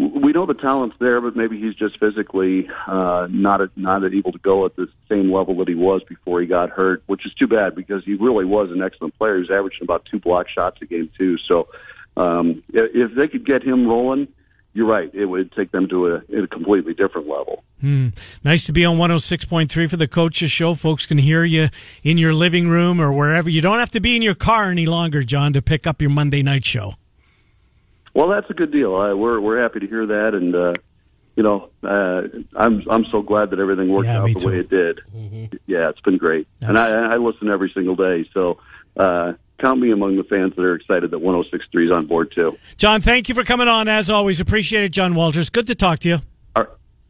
we 0.01 0.33
know 0.33 0.47
the 0.47 0.55
talent's 0.55 0.97
there, 0.99 1.21
but 1.21 1.37
maybe 1.37 1.61
he's 1.61 1.75
just 1.75 1.99
physically 1.99 2.69
uh, 2.87 3.29
not 3.31 3.61
not 3.77 4.03
able 4.05 4.33
to 4.33 4.39
go 4.39 4.65
at 4.65 4.75
the 4.77 4.89
same 5.09 5.31
level 5.33 5.57
that 5.59 5.69
he 5.69 5.75
was 5.75 6.03
before 6.05 6.41
he 6.41 6.47
got 6.47 6.71
hurt, 6.71 7.03
which 7.07 7.27
is 7.27 7.35
too 7.35 7.47
bad 7.47 7.75
because 7.75 8.05
he 8.05 8.15
really 8.15 8.45
was 8.45 8.71
an 8.71 8.83
excellent 8.83 9.17
player. 9.19 9.35
He 9.35 9.41
was 9.41 9.51
averaging 9.51 9.83
about 9.83 10.07
two 10.11 10.19
block 10.19 10.49
shots 10.49 10.79
a 10.81 10.87
game 10.87 11.11
too. 11.19 11.37
So 11.39 11.69
um, 12.17 12.63
if 12.69 13.15
they 13.15 13.29
could 13.29 13.45
get 13.45 13.63
him 13.63 13.87
rolling, 13.87 14.29
you're 14.73 14.87
right. 14.87 15.13
It 15.15 15.27
would 15.27 15.53
take 15.53 15.71
them 15.73 15.89
to 15.89 16.07
a, 16.07 16.43
a 16.43 16.47
completely 16.47 16.95
different 16.95 17.29
level. 17.29 17.63
Nice 18.45 18.65
to 18.65 18.73
be 18.73 18.85
on 18.85 18.97
106.3 18.99 19.91
for 19.91 19.97
the 19.97 20.09
coaches 20.09 20.51
show. 20.51 20.75
Folks 20.75 21.07
can 21.07 21.19
hear 21.19 21.45
you 21.45 21.69
in 22.03 22.19
your 22.19 22.33
living 22.33 22.69
room 22.69 23.01
or 23.01 23.13
wherever. 23.13 23.51
You 23.51 23.61
don't 23.61 23.81
have 23.81 23.91
to 23.93 24.01
be 24.01 24.17
in 24.17 24.23
your 24.23 24.35
car 24.35 24.71
any 24.71 24.87
longer, 24.87 25.23
John, 25.23 25.53
to 25.55 25.63
pick 25.63 25.87
up 25.87 26.01
your 26.01 26.11
Monday 26.11 26.43
night 26.43 26.65
show. 26.65 26.95
Well, 28.21 28.29
that's 28.29 28.51
a 28.51 28.53
good 28.53 28.71
deal. 28.71 28.95
Uh, 28.95 29.17
we're 29.17 29.41
we're 29.41 29.63
happy 29.63 29.81
to 29.81 29.87
hear 29.87 30.05
that, 30.05 30.35
and 30.35 30.55
uh, 30.55 30.75
you 31.37 31.43
know, 31.43 31.71
uh, 31.83 32.29
I'm 32.55 32.83
I'm 32.91 33.07
so 33.11 33.23
glad 33.23 33.49
that 33.49 33.59
everything 33.59 33.89
worked 33.89 34.09
Yeah, 34.09 34.21
out 34.21 34.31
the 34.31 34.47
way 34.47 34.59
it 34.59 34.69
did. 34.69 35.01
Yeah, 35.67 35.89
it's 35.89 36.03
been 36.03 36.19
great, 36.19 36.47
and 36.61 36.79
I, 36.79 37.15
I 37.15 37.17
listen 37.17 37.49
every 37.49 37.71
single 37.75 37.97
day. 37.97 38.29
So 38.35 38.59
uh, 38.99 39.33
count 39.59 39.81
me 39.81 39.91
among 39.91 40.17
the 40.17 40.25
fans 40.25 40.55
that 40.57 40.63
are 40.63 40.75
excited 40.75 41.13
that 41.13 41.17
106.3 41.17 41.87
is 41.87 41.91
on 41.91 42.05
board 42.09 42.31
too. 42.35 42.59
John, 42.77 43.01
thank 43.01 43.31
you 43.31 43.35
for 43.35 43.43
coming 43.43 43.69
on. 43.69 43.89
As 43.89 44.11
always, 44.11 44.39
appreciate 44.39 44.85
it, 44.85 44.91
John 44.91 45.15
Walters. 45.15 45.49
Good 45.49 45.67
to 45.69 45.75
talk 45.75 46.01
to 46.01 46.09
you. 46.11 46.19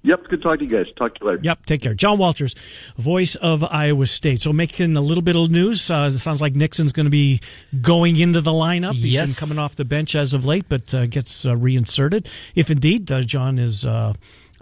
All 0.02 0.10
right. 0.10 0.18
Yep, 0.20 0.28
good 0.30 0.42
talking 0.42 0.68
to 0.68 0.74
you 0.76 0.84
guys. 0.84 0.92
Talk 0.96 1.14
to 1.16 1.20
you 1.24 1.26
later. 1.30 1.40
Yep, 1.42 1.66
take 1.66 1.82
care. 1.82 1.94
John 1.94 2.18
Walters, 2.18 2.54
voice 2.96 3.34
of 3.36 3.62
Iowa 3.64 4.06
State. 4.06 4.40
So 4.40 4.52
making 4.52 4.96
a 4.96 5.00
little 5.00 5.22
bit 5.22 5.36
of 5.36 5.50
news. 5.50 5.90
Uh, 5.90 6.10
it 6.12 6.18
sounds 6.18 6.40
like 6.40 6.54
Nixon's 6.54 6.92
going 6.92 7.04
to 7.06 7.10
be 7.10 7.40
going 7.82 8.16
into 8.16 8.40
the 8.40 8.50
lineup. 8.52 8.94
He's 8.94 9.04
Yes. 9.12 9.38
been 9.40 9.48
coming 9.48 9.62
off 9.62 9.76
the 9.76 9.84
bench 9.84 10.14
as 10.14 10.32
of 10.32 10.44
late, 10.44 10.64
but 10.68 10.94
uh, 10.94 11.06
gets 11.06 11.44
uh, 11.44 11.56
reinserted. 11.56 12.28
If 12.54 12.70
indeed 12.70 13.10
uh, 13.12 13.22
John 13.22 13.58
is 13.58 13.84
uh, 13.84 14.14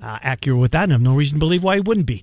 uh, 0.02 0.18
accurate 0.22 0.58
with 0.60 0.72
that, 0.72 0.84
and 0.84 0.92
I 0.92 0.94
have 0.94 1.02
no 1.02 1.14
reason 1.14 1.36
to 1.36 1.40
believe 1.40 1.62
why 1.64 1.76
he 1.76 1.80
wouldn't 1.82 2.06
be. 2.06 2.22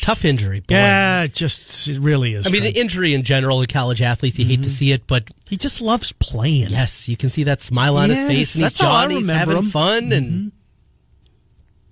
Tough 0.00 0.24
injury. 0.24 0.60
Boy. 0.60 0.74
Yeah, 0.74 1.22
it 1.24 1.34
just 1.34 1.88
it 1.88 1.98
really 2.00 2.34
is. 2.34 2.46
I 2.46 2.50
mean, 2.50 2.62
Trent. 2.62 2.76
injury 2.76 3.14
in 3.14 3.22
general 3.24 3.60
in 3.60 3.66
college 3.66 4.00
athletes, 4.02 4.38
you 4.38 4.44
hate 4.44 4.62
to 4.64 4.70
see 4.70 4.92
it, 4.92 5.06
but 5.06 5.28
he 5.48 5.56
just 5.56 5.80
loves 5.80 6.12
playing. 6.12 6.70
yes, 6.70 7.08
you 7.08 7.16
can 7.16 7.28
see 7.28 7.44
that 7.44 7.60
smile 7.60 7.96
on 7.96 8.10
his 8.10 8.20
face, 8.22 8.54
and 8.54 8.62
he's 8.64 8.72
that's 8.72 8.78
John, 8.78 9.10
he's 9.10 9.28
having 9.28 9.56
him. 9.56 9.64
fun, 9.66 10.12
and 10.12 10.52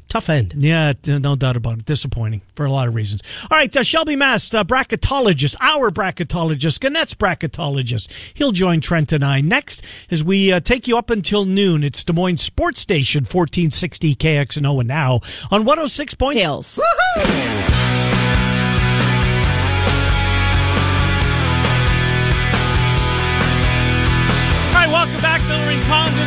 tough 0.09 0.29
end. 0.29 0.55
Yeah, 0.57 0.93
no 1.07 1.37
doubt 1.37 1.57
about 1.57 1.79
it. 1.79 1.85
Disappointing 1.85 2.43
for 2.55 2.67
a 2.67 2.71
lot 2.71 2.89
of 2.89 2.95
reasons. 2.95 3.23
All 3.51 3.57
right, 3.59 3.75
uh, 3.77 3.83
Shelby 3.83 4.17
Mast, 4.17 4.55
uh, 4.55 4.65
bracketologist, 4.65 5.57
our 5.61 5.91
bracketologist, 5.91 6.79
Gannett's 6.81 7.15
bracketologist. 7.15 8.11
He'll 8.35 8.53
join 8.53 8.81
Trent 8.81 9.13
and 9.13 9.25
I 9.25 9.41
next 9.41 9.83
as 10.11 10.23
we 10.25 10.53
uh, 10.53 10.61
take 10.61 10.87
you 10.89 10.97
up 10.99 11.11
until 11.11 11.45
noon. 11.45 11.85
It's 11.85 12.05
Des 12.05 12.13
Moines 12.13 12.39
Sports 12.39 12.81
Station, 12.81 13.21
1460 13.23 14.15
KXNO, 14.15 14.81
and 14.81 14.89
now 14.89 15.21
on 15.51 15.65
106. 15.65 16.15
Point- 16.15 16.39
Tails. 16.39 16.81
All 17.17 17.96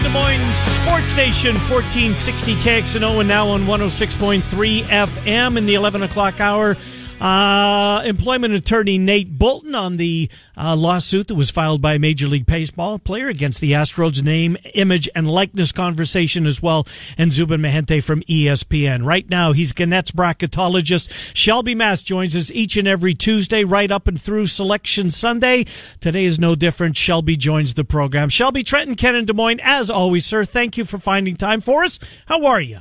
Des 0.09 0.13
Moines 0.13 0.55
Sports 0.55 1.09
Station, 1.09 1.53
1460 1.69 2.55
KXNO, 2.55 3.19
and 3.19 3.27
now 3.27 3.49
on 3.49 3.65
106.3 3.65 4.83
FM 4.83 5.57
in 5.57 5.65
the 5.67 5.75
11 5.75 6.03
o'clock 6.03 6.39
hour. 6.39 6.75
Uh, 7.19 8.01
employment 8.05 8.53
attorney 8.53 8.97
Nate 8.97 9.37
Bolton 9.37 9.75
on 9.75 9.97
the 9.97 10.29
uh, 10.55 10.75
lawsuit 10.75 11.27
that 11.27 11.35
was 11.35 11.49
filed 11.49 11.81
by 11.81 11.97
Major 11.97 12.27
League 12.27 12.45
Baseball 12.45 12.97
player 12.97 13.27
against 13.27 13.59
the 13.59 13.73
Astros 13.73 14.23
name, 14.23 14.55
image, 14.73 15.09
and 15.13 15.29
likeness 15.29 15.73
conversation 15.73 16.47
as 16.47 16.61
well, 16.61 16.87
and 17.17 17.33
Zubin 17.33 17.61
Mehenti 17.61 18.01
from 18.01 18.21
ESPN. 18.21 19.05
Right 19.05 19.29
now, 19.29 19.51
he's 19.51 19.73
Gannett's 19.73 20.11
bracketologist. 20.11 21.35
Shelby 21.35 21.75
Mast 21.75 22.05
joins 22.05 22.35
us 22.37 22.51
each 22.51 22.77
and 22.77 22.87
every 22.87 23.13
Tuesday, 23.13 23.65
right 23.65 23.91
up 23.91 24.07
and 24.07 24.19
through 24.19 24.47
Selection 24.47 25.09
Sunday. 25.09 25.65
Today 25.99 26.23
is 26.23 26.39
no 26.39 26.55
different. 26.55 26.95
Shelby 26.95 27.35
joins 27.35 27.73
the 27.73 27.83
program. 27.83 28.29
Shelby 28.29 28.63
Trenton, 28.63 28.95
Ken, 28.95 29.15
and 29.15 29.27
Des 29.27 29.33
Moines, 29.33 29.59
as 29.61 29.89
always, 29.89 30.25
sir, 30.25 30.45
thank 30.45 30.77
you 30.77 30.85
for 30.85 30.97
finding 30.97 31.35
time 31.35 31.59
for 31.59 31.83
us. 31.83 31.99
How 32.27 32.45
are 32.45 32.61
you? 32.61 32.79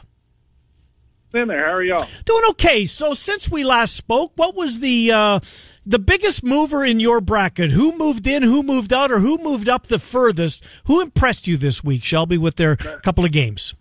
In 1.35 1.49
there. 1.49 1.67
How 1.67 1.73
are 1.73 1.83
y'all? 1.83 2.07
Doing 2.25 2.43
okay. 2.51 2.87
So 2.87 3.15
since 3.15 3.51
we 3.51 3.65
last 3.65 3.95
spoke, 3.95 4.33
what 4.37 4.55
was 4.55 4.81
the 4.81 5.13
uh, 5.13 5.41
the 5.85 5.99
biggest 5.99 6.43
mover 6.43 6.85
in 6.85 7.01
your 7.01 7.21
bracket? 7.21 7.71
Who 7.71 7.97
moved 7.97 8.27
in? 8.27 8.43
Who 8.43 8.63
moved 8.63 8.93
out? 8.93 9.11
Or 9.11 9.19
who 9.19 9.39
moved 9.39 9.69
up 9.69 9.87
the 9.87 9.99
furthest? 9.99 10.65
Who 10.85 11.01
impressed 11.01 11.47
you 11.47 11.57
this 11.57 11.85
week, 11.85 12.03
Shelby, 12.03 12.39
with 12.39 12.57
their 12.57 12.77
couple 12.77 13.25
of 13.25 13.33
games? 13.33 13.75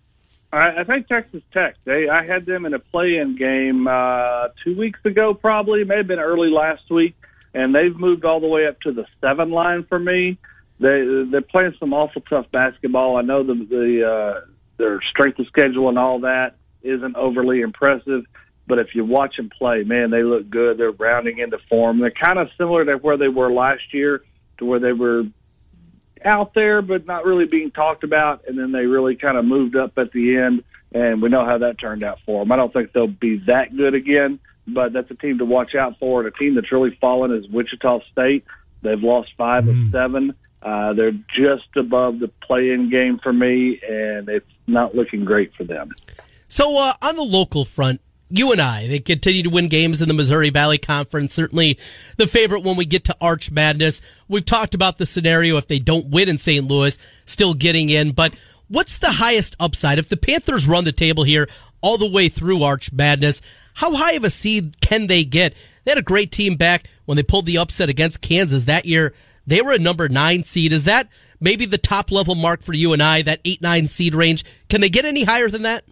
I, 0.51 0.79
I 0.79 0.83
think 0.83 1.07
Texas 1.07 1.43
Tech. 1.53 1.75
They 1.85 2.07
I 2.09 2.25
had 2.25 2.45
them 2.45 2.65
in 2.65 2.73
a 2.73 2.79
play-in 2.79 3.37
game 3.37 3.87
uh, 3.87 4.49
two 4.63 4.77
weeks 4.77 4.99
ago, 5.05 5.33
probably. 5.33 5.83
May 5.83 5.97
have 5.97 6.07
been 6.07 6.19
early 6.19 6.49
last 6.49 6.89
week, 6.89 7.15
and 7.53 7.73
they've 7.73 7.95
moved 7.95 8.25
all 8.25 8.39
the 8.39 8.47
way 8.47 8.67
up 8.67 8.79
to 8.81 8.91
the 8.91 9.05
seven 9.21 9.51
line 9.51 9.85
for 9.87 9.99
me. 9.99 10.37
They 10.79 11.25
they're 11.31 11.41
playing 11.41 11.75
some 11.79 11.93
awful 11.93 12.21
tough 12.21 12.45
basketball. 12.51 13.17
I 13.17 13.21
know 13.21 13.43
the 13.43 13.55
the 13.55 14.07
uh, 14.07 14.45
their 14.77 15.01
strength 15.09 15.39
of 15.39 15.47
schedule 15.47 15.89
and 15.89 15.97
all 15.97 16.19
that 16.21 16.55
isn't 16.87 17.15
overly 17.15 17.61
impressive, 17.61 18.25
but 18.65 18.79
if 18.79 18.95
you 18.95 19.05
watch 19.05 19.37
them 19.37 19.49
play, 19.49 19.83
man, 19.83 20.09
they 20.09 20.23
look 20.23 20.49
good. 20.49 20.77
They're 20.77 20.91
rounding 20.91 21.39
into 21.39 21.57
form. 21.69 21.99
They're 21.99 22.11
kind 22.11 22.39
of 22.39 22.49
similar 22.57 22.85
to 22.85 22.95
where 22.95 23.17
they 23.17 23.27
were 23.27 23.51
last 23.51 23.93
year, 23.93 24.23
to 24.57 24.65
where 24.65 24.79
they 24.79 24.93
were 24.93 25.23
out 26.25 26.53
there 26.53 26.81
but 26.81 27.05
not 27.05 27.25
really 27.25 27.45
being 27.45 27.71
talked 27.71 28.03
about, 28.03 28.43
and 28.47 28.57
then 28.57 28.71
they 28.71 28.85
really 28.85 29.15
kind 29.15 29.37
of 29.37 29.45
moved 29.45 29.75
up 29.75 29.97
at 29.97 30.11
the 30.11 30.37
end, 30.37 30.63
and 30.93 31.21
we 31.21 31.29
know 31.29 31.45
how 31.45 31.59
that 31.59 31.79
turned 31.79 32.03
out 32.03 32.19
for 32.25 32.41
them. 32.41 32.51
I 32.51 32.55
don't 32.55 32.73
think 32.73 32.91
they'll 32.91 33.07
be 33.07 33.37
that 33.47 33.75
good 33.75 33.93
again, 33.93 34.39
but 34.67 34.93
that's 34.93 35.11
a 35.11 35.15
team 35.15 35.37
to 35.37 35.45
watch 35.45 35.75
out 35.75 35.99
for. 35.99 36.19
And 36.19 36.27
a 36.27 36.37
team 36.37 36.55
that's 36.55 36.71
really 36.71 36.97
fallen 36.99 37.31
is 37.31 37.47
Wichita 37.47 37.99
State. 38.11 38.45
They've 38.81 39.01
lost 39.01 39.29
five 39.37 39.67
of 39.67 39.77
seven, 39.91 40.33
Uh, 40.61 40.93
they're 40.93 41.11
just 41.11 41.75
above 41.75 42.19
the 42.19 42.27
play-in 42.41 42.89
game 42.89 43.19
for 43.19 43.31
me, 43.31 43.79
and 43.87 44.27
it's 44.27 44.49
not 44.65 44.95
looking 44.95 45.23
great 45.23 45.53
for 45.55 45.63
them. 45.63 45.91
So 46.47 46.77
uh, 46.77 46.93
on 47.01 47.15
the 47.15 47.23
local 47.23 47.65
front, 47.65 48.01
you 48.29 48.51
and 48.51 48.61
I, 48.61 48.87
they 48.87 48.99
continue 48.99 49.43
to 49.43 49.49
win 49.49 49.67
games 49.67 50.01
in 50.01 50.07
the 50.07 50.13
Missouri 50.13 50.49
Valley 50.49 50.77
Conference. 50.77 51.33
Certainly 51.33 51.79
the 52.17 52.27
favorite 52.27 52.63
when 52.63 52.75
we 52.75 52.85
get 52.85 53.05
to 53.05 53.15
Arch 53.21 53.51
Madness. 53.51 54.01
We've 54.27 54.45
talked 54.45 54.73
about 54.73 54.97
the 54.97 55.05
scenario 55.05 55.57
if 55.57 55.67
they 55.67 55.79
don't 55.79 56.09
win 56.09 56.29
in 56.29 56.37
St. 56.37 56.65
Louis, 56.65 56.97
still 57.25 57.53
getting 57.53 57.89
in. 57.89 58.11
But 58.11 58.35
what's 58.67 58.97
the 58.97 59.11
highest 59.11 59.55
upside? 59.59 59.99
If 59.99 60.09
the 60.09 60.17
Panthers 60.17 60.67
run 60.67 60.83
the 60.83 60.91
table 60.91 61.23
here 61.23 61.47
all 61.81 61.97
the 61.97 62.09
way 62.09 62.27
through 62.27 62.63
Arch 62.63 62.91
Madness, 62.91 63.41
how 63.75 63.95
high 63.95 64.13
of 64.13 64.23
a 64.23 64.29
seed 64.29 64.81
can 64.81 65.07
they 65.07 65.23
get? 65.23 65.55
They 65.83 65.91
had 65.91 65.97
a 65.97 66.03
great 66.03 66.31
team 66.31 66.55
back 66.55 66.87
when 67.05 67.15
they 67.15 67.23
pulled 67.23 67.45
the 67.45 67.57
upset 67.57 67.89
against 67.89 68.21
Kansas 68.21 68.65
that 68.65 68.85
year. 68.85 69.13
They 69.45 69.61
were 69.61 69.71
a 69.71 69.79
number 69.79 70.09
nine 70.09 70.43
seed. 70.43 70.73
Is 70.73 70.83
that 70.83 71.07
maybe 71.39 71.65
the 71.65 71.77
top 71.77 72.11
level 72.11 72.35
mark 72.35 72.61
for 72.61 72.73
you 72.73 72.91
and 72.91 73.01
I, 73.01 73.21
that 73.21 73.39
eight, 73.45 73.61
nine 73.61 73.87
seed 73.87 74.13
range? 74.13 74.43
Can 74.67 74.81
they 74.81 74.89
get 74.89 75.05
any 75.05 75.23
higher 75.23 75.49
than 75.49 75.61
that? 75.61 75.85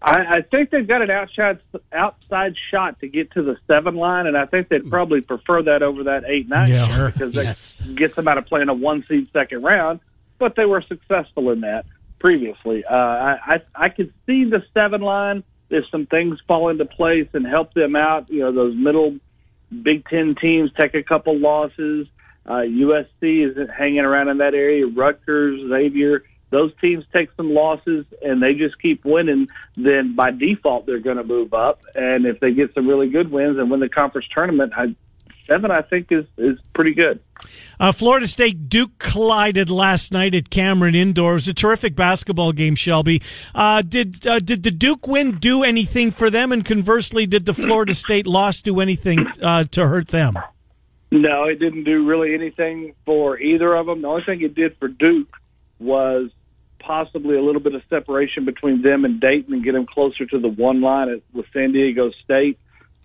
I, 0.00 0.36
I 0.36 0.42
think 0.42 0.70
they've 0.70 0.86
got 0.86 1.02
an 1.02 1.10
outside 1.10 1.58
outside 1.92 2.54
shot 2.70 3.00
to 3.00 3.08
get 3.08 3.32
to 3.32 3.42
the 3.42 3.56
seven 3.66 3.96
line, 3.96 4.26
and 4.26 4.36
I 4.36 4.46
think 4.46 4.68
they'd 4.68 4.88
probably 4.88 5.20
prefer 5.20 5.62
that 5.62 5.82
over 5.82 6.04
that 6.04 6.22
eight 6.26 6.48
nine 6.48 6.70
Yeah. 6.70 6.86
shot 6.86 7.12
because 7.14 7.32
that 7.34 7.44
Yes. 7.44 7.82
gets 7.96 8.14
them 8.14 8.28
out 8.28 8.38
of 8.38 8.46
playing 8.46 8.68
a 8.68 8.74
one 8.74 9.04
seed 9.08 9.28
second 9.32 9.62
round. 9.62 10.00
But 10.38 10.54
they 10.54 10.66
were 10.66 10.82
successful 10.82 11.50
in 11.50 11.62
that 11.62 11.84
previously. 12.20 12.84
Uh, 12.84 12.94
I, 12.94 13.38
I 13.46 13.60
I 13.74 13.88
could 13.88 14.12
see 14.26 14.44
the 14.44 14.62
seven 14.72 15.00
line 15.00 15.42
if 15.68 15.84
some 15.90 16.06
things 16.06 16.38
fall 16.46 16.68
into 16.68 16.84
place 16.84 17.28
and 17.32 17.44
help 17.44 17.74
them 17.74 17.96
out. 17.96 18.30
You 18.30 18.40
know, 18.40 18.52
those 18.52 18.76
middle 18.76 19.16
Big 19.82 20.06
Ten 20.08 20.36
teams 20.40 20.70
take 20.78 20.94
a 20.94 21.02
couple 21.02 21.36
losses. 21.38 22.06
Uh, 22.46 22.60
USC 22.64 23.42
is 23.44 23.68
hanging 23.76 23.98
around 24.00 24.28
in 24.28 24.38
that 24.38 24.54
area. 24.54 24.86
Rutgers, 24.86 25.60
Xavier, 25.70 26.22
those 26.50 26.72
teams 26.80 27.04
take 27.12 27.30
some 27.36 27.52
losses 27.52 28.06
and 28.22 28.42
they 28.42 28.54
just 28.54 28.80
keep 28.80 29.04
winning. 29.04 29.48
Then 29.76 30.14
by 30.14 30.30
default 30.30 30.86
they're 30.86 31.00
going 31.00 31.16
to 31.16 31.24
move 31.24 31.52
up. 31.54 31.82
And 31.94 32.26
if 32.26 32.40
they 32.40 32.52
get 32.52 32.74
some 32.74 32.88
really 32.88 33.08
good 33.08 33.30
wins 33.30 33.58
and 33.58 33.70
win 33.70 33.80
the 33.80 33.88
conference 33.88 34.26
tournament, 34.32 34.72
I, 34.76 34.94
seven 35.46 35.70
I 35.70 35.82
think 35.82 36.12
is 36.12 36.26
is 36.36 36.58
pretty 36.72 36.94
good. 36.94 37.20
Uh, 37.80 37.92
Florida 37.92 38.26
State 38.26 38.68
Duke 38.68 38.98
collided 38.98 39.70
last 39.70 40.12
night 40.12 40.34
at 40.34 40.50
Cameron 40.50 40.94
Indoor. 40.94 41.32
It 41.32 41.34
was 41.34 41.48
a 41.48 41.54
terrific 41.54 41.94
basketball 41.94 42.52
game. 42.52 42.74
Shelby, 42.74 43.22
uh, 43.54 43.82
did 43.82 44.26
uh, 44.26 44.38
did 44.38 44.62
the 44.62 44.70
Duke 44.70 45.08
win 45.08 45.38
do 45.38 45.64
anything 45.64 46.10
for 46.10 46.30
them? 46.30 46.52
And 46.52 46.64
conversely, 46.64 47.26
did 47.26 47.46
the 47.46 47.54
Florida 47.54 47.94
State 48.06 48.26
loss 48.26 48.60
do 48.60 48.80
anything 48.80 49.26
uh, 49.42 49.64
to 49.72 49.86
hurt 49.86 50.08
them? 50.08 50.38
No, 51.10 51.44
it 51.44 51.58
didn't 51.58 51.84
do 51.84 52.06
really 52.06 52.34
anything 52.34 52.94
for 53.06 53.38
either 53.38 53.74
of 53.74 53.86
them. 53.86 54.02
The 54.02 54.08
only 54.08 54.24
thing 54.24 54.42
it 54.42 54.54
did 54.54 54.76
for 54.78 54.88
Duke 54.88 55.34
was 55.78 56.30
possibly 56.78 57.36
a 57.36 57.42
little 57.42 57.60
bit 57.60 57.74
of 57.74 57.82
separation 57.88 58.44
between 58.44 58.82
them 58.82 59.04
and 59.04 59.20
Dayton 59.20 59.54
and 59.54 59.64
get 59.64 59.72
them 59.72 59.86
closer 59.86 60.26
to 60.26 60.38
the 60.38 60.48
one 60.48 60.80
line 60.80 61.08
at, 61.08 61.22
with 61.32 61.46
San 61.52 61.72
Diego 61.72 62.10
State. 62.24 62.58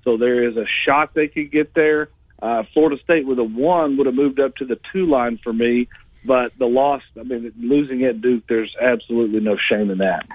So 0.04 0.18
there 0.18 0.48
is 0.48 0.58
a 0.58 0.66
shot 0.86 1.14
they 1.14 1.28
could 1.28 1.52
get 1.52 1.74
there. 1.74 2.10
Uh, 2.42 2.64
Florida 2.74 3.02
State 3.04 3.26
with 3.26 3.40
a 3.40 3.44
one 3.44 3.98
would 3.98 4.06
have 4.06 4.16
moved 4.16 4.40
up 4.40 4.56
to 4.58 4.66
the 4.66 4.78
two 4.92 5.06
line 5.06 5.40
for 5.44 5.54
me, 5.54 5.88
but 6.26 6.52
the 6.60 6.66
loss, 6.66 7.02
I 7.18 7.24
mean, 7.24 7.54
losing 7.58 8.04
at 8.04 8.22
Duke, 8.22 8.44
there's 8.50 8.76
absolutely 8.82 9.40
no 9.40 9.58
shame 9.70 9.90
in 9.90 10.00
that. 10.00 10.26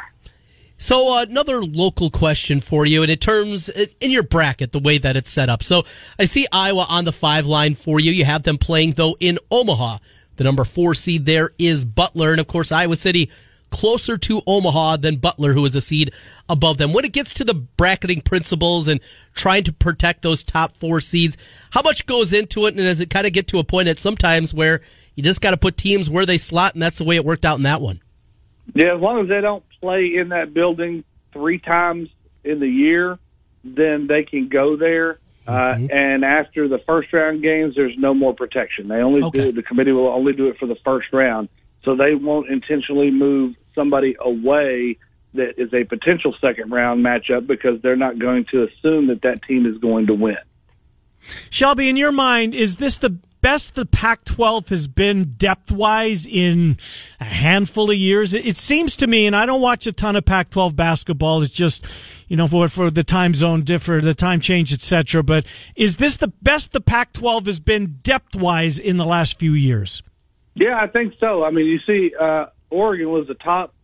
So 0.78 1.18
uh, 1.18 1.24
another 1.28 1.62
local 1.64 2.08
question 2.08 2.60
for 2.60 2.86
you, 2.86 3.02
and 3.02 3.10
in 3.10 3.18
terms 3.18 3.68
in 3.68 4.10
your 4.10 4.22
bracket, 4.22 4.70
the 4.70 4.78
way 4.78 4.96
that 4.98 5.16
it's 5.16 5.28
set 5.28 5.48
up. 5.48 5.64
So 5.64 5.82
I 6.18 6.24
see 6.24 6.46
Iowa 6.52 6.86
on 6.88 7.04
the 7.04 7.12
five 7.12 7.46
line 7.46 7.74
for 7.74 7.98
you. 7.98 8.12
You 8.12 8.24
have 8.24 8.44
them 8.44 8.58
playing 8.58 8.92
though 8.92 9.16
in 9.18 9.38
Omaha. 9.50 9.98
The 10.38 10.44
number 10.44 10.64
four 10.64 10.94
seed 10.94 11.26
there 11.26 11.50
is 11.58 11.84
Butler, 11.84 12.30
and 12.30 12.40
of 12.40 12.46
course 12.46 12.72
Iowa 12.72 12.96
City 12.96 13.28
closer 13.70 14.16
to 14.16 14.40
Omaha 14.46 14.98
than 14.98 15.16
Butler, 15.16 15.52
who 15.52 15.64
is 15.64 15.74
a 15.74 15.80
seed 15.80 16.12
above 16.48 16.78
them. 16.78 16.92
When 16.92 17.04
it 17.04 17.12
gets 17.12 17.34
to 17.34 17.44
the 17.44 17.54
bracketing 17.54 18.22
principles 18.22 18.88
and 18.88 19.00
trying 19.34 19.64
to 19.64 19.72
protect 19.72 20.22
those 20.22 20.44
top 20.44 20.76
four 20.78 21.00
seeds, 21.00 21.36
how 21.72 21.82
much 21.82 22.06
goes 22.06 22.32
into 22.32 22.66
it? 22.66 22.68
And 22.68 22.78
does 22.78 23.00
it 23.00 23.10
kind 23.10 23.26
of 23.26 23.32
get 23.32 23.48
to 23.48 23.58
a 23.58 23.64
point 23.64 23.88
at 23.88 23.98
sometimes 23.98 24.54
where 24.54 24.80
you 25.16 25.22
just 25.22 25.40
got 25.40 25.50
to 25.50 25.56
put 25.56 25.76
teams 25.76 26.08
where 26.08 26.24
they 26.24 26.38
slot, 26.38 26.74
and 26.74 26.82
that's 26.82 26.98
the 26.98 27.04
way 27.04 27.16
it 27.16 27.24
worked 27.24 27.44
out 27.44 27.58
in 27.58 27.64
that 27.64 27.80
one? 27.80 28.00
Yeah, 28.74 28.94
as 28.94 29.00
long 29.00 29.20
as 29.20 29.28
they 29.28 29.40
don't 29.40 29.64
play 29.82 30.14
in 30.16 30.28
that 30.28 30.54
building 30.54 31.02
three 31.32 31.58
times 31.58 32.08
in 32.44 32.60
the 32.60 32.68
year, 32.68 33.18
then 33.64 34.06
they 34.06 34.22
can 34.22 34.48
go 34.48 34.76
there. 34.76 35.18
Uh, 35.48 35.78
and 35.90 36.24
after 36.24 36.68
the 36.68 36.78
first 36.86 37.12
round 37.12 37.42
games, 37.42 37.74
there's 37.74 37.96
no 37.96 38.12
more 38.12 38.34
protection. 38.34 38.88
They 38.88 38.96
only 38.96 39.22
Okay. 39.22 39.44
do. 39.46 39.52
The 39.52 39.62
committee 39.62 39.92
will 39.92 40.08
only 40.08 40.32
do 40.34 40.48
it 40.48 40.58
for 40.58 40.66
the 40.66 40.76
first 40.84 41.08
round, 41.12 41.48
so 41.84 41.96
they 41.96 42.14
won't 42.14 42.50
intentionally 42.50 43.10
move 43.10 43.54
somebody 43.74 44.14
away 44.20 44.98
that 45.34 45.54
is 45.58 45.72
a 45.72 45.84
potential 45.84 46.34
second 46.40 46.70
round 46.70 47.04
matchup 47.04 47.46
because 47.46 47.80
they're 47.82 47.96
not 47.96 48.18
going 48.18 48.44
to 48.50 48.64
assume 48.64 49.06
that 49.06 49.22
that 49.22 49.42
team 49.42 49.66
is 49.66 49.78
going 49.78 50.06
to 50.06 50.14
win. 50.14 50.36
Shelby, 51.50 51.88
in 51.88 51.96
your 51.96 52.12
mind, 52.12 52.54
is 52.54 52.76
this 52.76 52.98
the 52.98 53.16
best 53.40 53.74
the 53.74 53.86
Pac 53.86 54.24
12 54.24 54.68
has 54.68 54.88
been 54.88 55.34
depth 55.36 55.70
wise 55.70 56.26
in 56.26 56.78
a 57.20 57.24
handful 57.24 57.90
of 57.90 57.96
years? 57.96 58.34
It, 58.34 58.56
seems 58.56 58.96
to 58.96 59.06
me, 59.06 59.26
and 59.26 59.34
I 59.34 59.46
don't 59.46 59.60
watch 59.60 59.86
a 59.86 59.92
ton 59.92 60.16
of 60.16 60.24
Pac 60.24 60.50
12 60.50 60.76
basketball, 60.76 61.42
it's 61.42 61.52
just, 61.52 61.86
you 62.28 62.36
know, 62.36 62.46
for, 62.46 62.68
for 62.68 62.90
the 62.90 63.04
time 63.04 63.34
zone 63.34 63.62
differ, 63.62 64.00
the 64.00 64.14
time 64.14 64.40
change, 64.40 64.72
etc. 64.72 65.22
But 65.22 65.46
is 65.76 65.96
this 65.96 66.16
the 66.16 66.32
best 66.42 66.72
the 66.72 66.80
Pac 66.80 67.12
12 67.12 67.46
has 67.46 67.60
been 67.60 67.98
depth 68.02 68.36
wise 68.36 68.78
in 68.78 68.96
the 68.96 69.06
last 69.06 69.38
few 69.38 69.52
years? 69.52 70.02
Yeah, 70.54 70.78
I 70.80 70.88
think 70.88 71.14
so. 71.20 71.44
I 71.44 71.50
mean, 71.50 71.66
you 71.66 71.78
see, 71.86 72.12
uh, 72.20 72.46
Oregon 72.70 73.10
was 73.10 73.28
the 73.28 73.34
top 73.34 73.74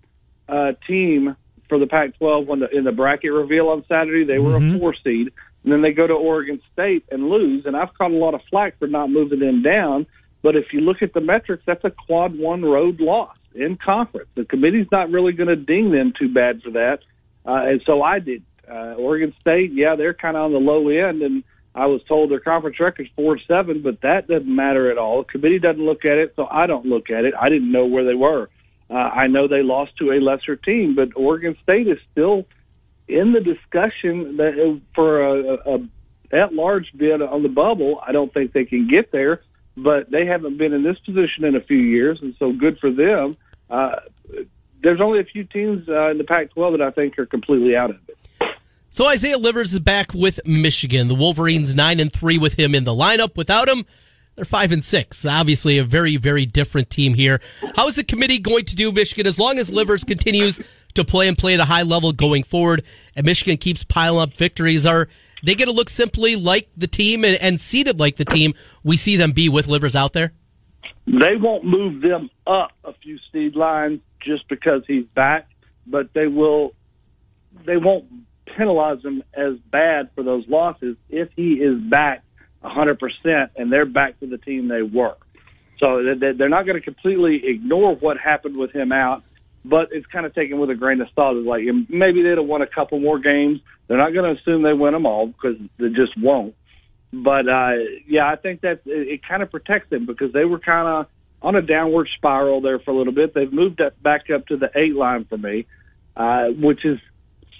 uh, 0.48 0.72
team 0.86 1.36
for 1.68 1.78
the 1.78 1.86
Pac-12 1.86 2.46
when 2.46 2.60
the, 2.60 2.68
in 2.76 2.84
the 2.84 2.92
bracket 2.92 3.32
reveal 3.32 3.68
on 3.68 3.84
Saturday. 3.88 4.24
They 4.24 4.38
were 4.38 4.56
a 4.56 4.78
four 4.78 4.94
seed, 5.02 5.30
and 5.64 5.72
then 5.72 5.82
they 5.82 5.92
go 5.92 6.06
to 6.06 6.14
Oregon 6.14 6.60
State 6.72 7.04
and 7.10 7.28
lose. 7.28 7.64
And 7.64 7.76
I've 7.76 7.94
caught 7.94 8.10
a 8.10 8.16
lot 8.16 8.34
of 8.34 8.42
flack 8.50 8.78
for 8.78 8.86
not 8.86 9.10
moving 9.10 9.40
them 9.40 9.62
down. 9.62 10.06
But 10.42 10.56
if 10.56 10.72
you 10.72 10.80
look 10.80 11.00
at 11.00 11.14
the 11.14 11.22
metrics, 11.22 11.62
that's 11.66 11.84
a 11.84 11.90
quad 11.90 12.38
one 12.38 12.62
road 12.62 13.00
loss 13.00 13.36
in 13.54 13.76
conference. 13.76 14.28
The 14.34 14.44
committee's 14.44 14.88
not 14.92 15.10
really 15.10 15.32
going 15.32 15.48
to 15.48 15.56
ding 15.56 15.90
them 15.90 16.12
too 16.18 16.32
bad 16.32 16.62
for 16.62 16.70
that. 16.72 16.98
Uh, 17.46 17.62
and 17.64 17.82
so 17.86 18.02
I 18.02 18.18
did. 18.18 18.42
Uh, 18.70 18.94
Oregon 18.98 19.34
State, 19.40 19.72
yeah, 19.72 19.96
they're 19.96 20.14
kind 20.14 20.36
of 20.36 20.44
on 20.44 20.52
the 20.52 20.58
low 20.58 20.88
end, 20.88 21.22
and 21.22 21.44
I 21.74 21.86
was 21.86 22.02
told 22.08 22.30
their 22.30 22.40
conference 22.40 22.78
record's 22.80 23.10
four 23.16 23.38
seven, 23.46 23.82
but 23.82 24.00
that 24.02 24.28
doesn't 24.28 24.54
matter 24.54 24.90
at 24.90 24.98
all. 24.98 25.22
The 25.22 25.32
committee 25.32 25.58
doesn't 25.58 25.84
look 25.84 26.04
at 26.04 26.18
it, 26.18 26.32
so 26.36 26.46
I 26.50 26.66
don't 26.66 26.86
look 26.86 27.10
at 27.10 27.24
it. 27.24 27.34
I 27.38 27.48
didn't 27.48 27.72
know 27.72 27.86
where 27.86 28.04
they 28.04 28.14
were. 28.14 28.48
Uh, 28.88 28.94
I 28.94 29.26
know 29.26 29.48
they 29.48 29.62
lost 29.62 29.96
to 29.98 30.12
a 30.12 30.20
lesser 30.20 30.56
team, 30.56 30.94
but 30.94 31.08
Oregon 31.16 31.56
State 31.62 31.88
is 31.88 31.98
still 32.12 32.46
in 33.08 33.32
the 33.32 33.40
discussion 33.40 34.36
that 34.38 34.54
uh, 34.58 34.78
for 34.94 35.22
a, 35.22 35.74
a, 35.74 35.88
at 36.34 36.52
large 36.52 36.90
bid 36.96 37.22
on 37.22 37.42
the 37.42 37.48
bubble. 37.48 38.00
I 38.06 38.12
don't 38.12 38.32
think 38.32 38.52
they 38.52 38.64
can 38.64 38.88
get 38.88 39.12
there, 39.12 39.42
but 39.76 40.10
they 40.10 40.26
haven't 40.26 40.58
been 40.58 40.72
in 40.72 40.82
this 40.82 40.98
position 41.00 41.44
in 41.44 41.54
a 41.56 41.60
few 41.60 41.78
years, 41.78 42.18
and 42.20 42.34
so 42.38 42.52
good 42.52 42.78
for 42.78 42.90
them. 42.90 43.36
Uh, 43.70 43.96
there's 44.82 45.00
only 45.00 45.20
a 45.20 45.24
few 45.24 45.44
teams 45.44 45.88
uh, 45.88 46.10
in 46.10 46.18
the 46.18 46.24
Pac-12 46.24 46.78
that 46.78 46.82
I 46.82 46.90
think 46.90 47.18
are 47.18 47.26
completely 47.26 47.76
out 47.76 47.90
of 47.90 47.96
it. 48.08 48.18
So 48.88 49.08
Isaiah 49.08 49.38
Livers 49.38 49.72
is 49.72 49.80
back 49.80 50.14
with 50.14 50.46
Michigan. 50.46 51.08
The 51.08 51.14
Wolverines 51.14 51.74
nine 51.74 51.98
and 51.98 52.12
three 52.12 52.38
with 52.38 52.54
him 52.54 52.74
in 52.74 52.84
the 52.84 52.92
lineup. 52.92 53.36
Without 53.36 53.68
him, 53.68 53.86
they're 54.36 54.44
five 54.44 54.72
and 54.72 54.82
six. 54.82 55.24
Obviously, 55.24 55.78
a 55.78 55.84
very 55.84 56.16
very 56.16 56.46
different 56.46 56.90
team 56.90 57.14
here. 57.14 57.40
How 57.76 57.88
is 57.88 57.96
the 57.96 58.04
committee 58.04 58.38
going 58.38 58.64
to 58.66 58.76
do 58.76 58.92
Michigan 58.92 59.26
as 59.26 59.38
long 59.38 59.58
as 59.58 59.70
Livers 59.70 60.04
continues 60.04 60.60
to 60.94 61.04
play 61.04 61.28
and 61.28 61.36
play 61.36 61.54
at 61.54 61.60
a 61.60 61.64
high 61.64 61.82
level 61.82 62.12
going 62.12 62.44
forward, 62.44 62.84
and 63.16 63.26
Michigan 63.26 63.56
keeps 63.56 63.84
piling 63.84 64.22
up 64.22 64.36
victories? 64.36 64.86
Are 64.86 65.08
they 65.42 65.54
going 65.54 65.68
to 65.68 65.74
look 65.74 65.88
simply 65.88 66.36
like 66.36 66.68
the 66.76 66.86
team 66.86 67.24
and, 67.24 67.36
and 67.40 67.60
seated 67.60 68.00
like 68.00 68.16
the 68.16 68.24
team 68.24 68.54
we 68.82 68.96
see 68.96 69.16
them 69.16 69.32
be 69.32 69.48
with 69.48 69.66
Livers 69.66 69.94
out 69.94 70.12
there? 70.12 70.32
they 71.06 71.36
won't 71.36 71.64
move 71.64 72.00
them 72.00 72.30
up 72.46 72.72
a 72.84 72.92
few 72.94 73.18
seed 73.30 73.54
lines 73.54 74.00
just 74.20 74.48
because 74.48 74.82
he's 74.86 75.06
back, 75.14 75.48
but 75.86 76.12
they 76.14 76.26
will. 76.26 76.72
They 77.66 77.76
won't 77.76 78.06
penalize 78.46 79.04
him 79.04 79.22
as 79.32 79.54
bad 79.70 80.10
for 80.14 80.22
those 80.22 80.44
losses 80.48 80.96
if 81.08 81.28
he 81.36 81.54
is 81.54 81.80
back 81.80 82.23
100% 82.64 83.48
and 83.56 83.72
they're 83.72 83.86
back 83.86 84.18
to 84.20 84.26
the 84.26 84.38
team 84.38 84.68
they 84.68 84.82
were. 84.82 85.14
So 85.78 86.14
they- 86.14 86.32
they're 86.32 86.48
not 86.48 86.66
going 86.66 86.78
to 86.78 86.84
completely 86.84 87.46
ignore 87.46 87.94
what 87.96 88.16
happened 88.18 88.56
with 88.56 88.72
him 88.72 88.92
out, 88.92 89.22
but 89.64 89.88
it's 89.92 90.06
kind 90.06 90.24
of 90.26 90.34
taken 90.34 90.58
with 90.58 90.70
a 90.70 90.74
grain 90.74 91.00
of 91.00 91.08
salt. 91.14 91.36
It's 91.36 91.46
like 91.46 91.64
maybe 91.88 92.22
they'd 92.22 92.38
have 92.38 92.46
won 92.46 92.62
a 92.62 92.66
couple 92.66 92.98
more 93.00 93.18
games. 93.18 93.60
They're 93.86 93.98
not 93.98 94.12
going 94.12 94.34
to 94.34 94.40
assume 94.40 94.62
they 94.62 94.72
win 94.72 94.92
them 94.92 95.06
all 95.06 95.26
because 95.26 95.56
they 95.78 95.88
just 95.88 96.16
won't. 96.18 96.54
But 97.12 97.48
uh, 97.48 97.72
yeah, 98.06 98.28
I 98.28 98.36
think 98.36 98.62
that 98.62 98.80
it, 98.86 99.08
it 99.08 99.20
kind 99.26 99.42
of 99.42 99.50
protects 99.50 99.90
them 99.90 100.06
because 100.06 100.32
they 100.32 100.44
were 100.44 100.58
kind 100.58 100.88
of 100.88 101.06
on 101.42 101.54
a 101.54 101.62
downward 101.62 102.08
spiral 102.16 102.60
there 102.60 102.78
for 102.78 102.90
a 102.90 102.94
little 102.96 103.12
bit. 103.12 103.34
They've 103.34 103.52
moved 103.52 103.80
up, 103.80 104.00
back 104.02 104.30
up 104.30 104.46
to 104.48 104.56
the 104.56 104.70
eight 104.74 104.94
line 104.94 105.24
for 105.26 105.36
me, 105.36 105.66
uh, 106.16 106.46
which 106.48 106.84
is 106.84 106.98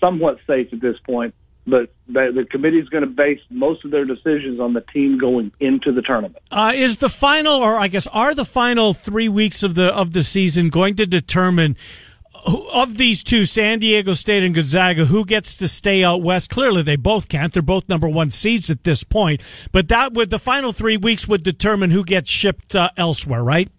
somewhat 0.03 0.39
safe 0.47 0.73
at 0.73 0.81
this 0.81 0.97
point. 1.07 1.35
But 1.67 1.93
the, 2.07 2.31
the 2.35 2.45
committee's 2.51 2.89
going 2.89 3.05
to 3.05 3.11
base 3.11 3.41
most 3.51 3.85
of 3.85 3.91
their 3.91 4.05
decisions 4.05 4.61
on 4.61 4.75
the 4.75 4.83
team 4.93 5.19
going 5.19 5.53
into 5.61 5.93
the 5.93 6.03
tournament. 6.03 6.37
Uh, 6.51 6.73
is 6.75 6.99
the 6.99 7.09
final, 7.09 7.55
or 7.55 7.77
I 7.77 7.89
guess, 7.89 8.07
are 8.09 8.35
the 8.35 8.45
final 8.45 8.95
three 8.95 9.29
weeks 9.29 9.63
of 9.63 9.75
the 9.75 9.87
of 9.87 10.13
the 10.13 10.23
season 10.23 10.69
going 10.69 10.97
to 10.97 11.07
determine 11.07 11.77
who, 12.47 12.69
of 12.71 12.99
these 12.99 13.25
two, 13.25 13.45
San 13.45 13.79
Diego 13.79 14.13
State 14.13 14.43
and 14.43 14.55
Gonzaga, 14.55 15.07
who 15.07 15.25
gets 15.25 15.57
to 15.57 15.69
stay 15.69 16.05
out 16.05 16.23
west? 16.23 16.51
Clearly, 16.51 16.83
they 16.83 16.97
both 16.97 17.29
can't. 17.29 17.53
They're 17.53 17.63
both 17.63 17.89
number 17.89 18.09
one 18.09 18.31
seeds 18.31 18.71
at 18.71 18.85
this 18.85 19.03
point. 19.03 19.43
But 19.73 19.89
that 19.89 20.13
would 20.13 20.31
the 20.31 20.39
final 20.39 20.73
three 20.73 20.97
weeks 20.97 21.27
would 21.27 21.43
determine 21.43 21.91
who 21.91 22.05
gets 22.05 22.31
shipped 22.31 22.77
uh, 22.77 22.91
elsewhere, 22.97 23.43
right? 23.43 23.71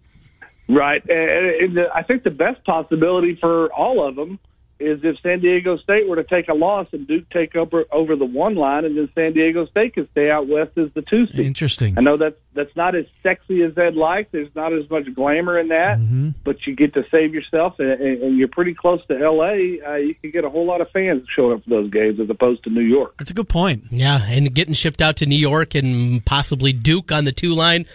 Right, 0.68 1.00
and, 1.08 1.64
and 1.64 1.76
the, 1.76 1.84
I 1.94 2.02
think 2.02 2.24
the 2.24 2.30
best 2.30 2.64
possibility 2.64 3.38
for 3.40 3.72
all 3.72 4.06
of 4.06 4.16
them 4.16 4.40
is 4.78 5.00
if 5.02 5.16
San 5.22 5.40
Diego 5.40 5.76
State 5.78 6.06
were 6.08 6.16
to 6.16 6.24
take 6.24 6.48
a 6.48 6.54
loss 6.54 6.86
and 6.92 7.06
Duke 7.06 7.28
take 7.30 7.56
over 7.56 7.84
over 7.90 8.14
the 8.16 8.24
one 8.26 8.54
line, 8.54 8.84
and 8.84 8.96
then 8.96 9.08
San 9.14 9.32
Diego 9.32 9.66
State 9.66 9.94
could 9.94 10.08
stay 10.10 10.30
out 10.30 10.48
west 10.48 10.76
as 10.76 10.88
the 10.94 11.02
two 11.02 11.26
seed. 11.28 11.40
Interesting. 11.40 11.96
I 11.96 12.02
know 12.02 12.16
that's 12.16 12.36
that's 12.54 12.74
not 12.76 12.94
as 12.94 13.04
sexy 13.22 13.62
as 13.62 13.74
they'd 13.74 13.94
like. 13.94 14.30
There's 14.32 14.54
not 14.54 14.72
as 14.72 14.88
much 14.90 15.12
glamour 15.14 15.58
in 15.58 15.68
that, 15.68 15.98
Mm-hmm. 15.98 16.30
but 16.44 16.66
you 16.66 16.74
get 16.76 16.94
to 16.94 17.04
save 17.10 17.32
yourself, 17.34 17.74
and, 17.78 17.90
and 17.90 18.22
and 18.22 18.38
you're 18.38 18.48
pretty 18.48 18.74
close 18.74 19.00
to 19.06 19.18
L.A. 19.18 19.80
Uh, 19.86 19.94
you 19.96 20.14
can 20.14 20.30
get 20.30 20.44
a 20.44 20.50
whole 20.50 20.66
lot 20.66 20.80
of 20.80 20.90
fans 20.90 21.26
showing 21.34 21.56
up 21.56 21.64
for 21.64 21.70
those 21.70 21.90
games 21.90 22.20
as 22.20 22.28
opposed 22.28 22.64
to 22.64 22.70
New 22.70 22.82
York. 22.82 23.14
That's 23.18 23.30
a 23.30 23.34
good 23.34 23.48
point. 23.48 23.84
Yeah, 23.90 24.20
and 24.24 24.54
getting 24.54 24.74
shipped 24.74 25.00
out 25.00 25.16
to 25.16 25.26
New 25.26 25.38
York 25.38 25.74
and 25.74 26.24
possibly 26.24 26.72
Duke 26.72 27.12
on 27.12 27.24
the 27.24 27.32
two 27.32 27.54
line. 27.54 27.86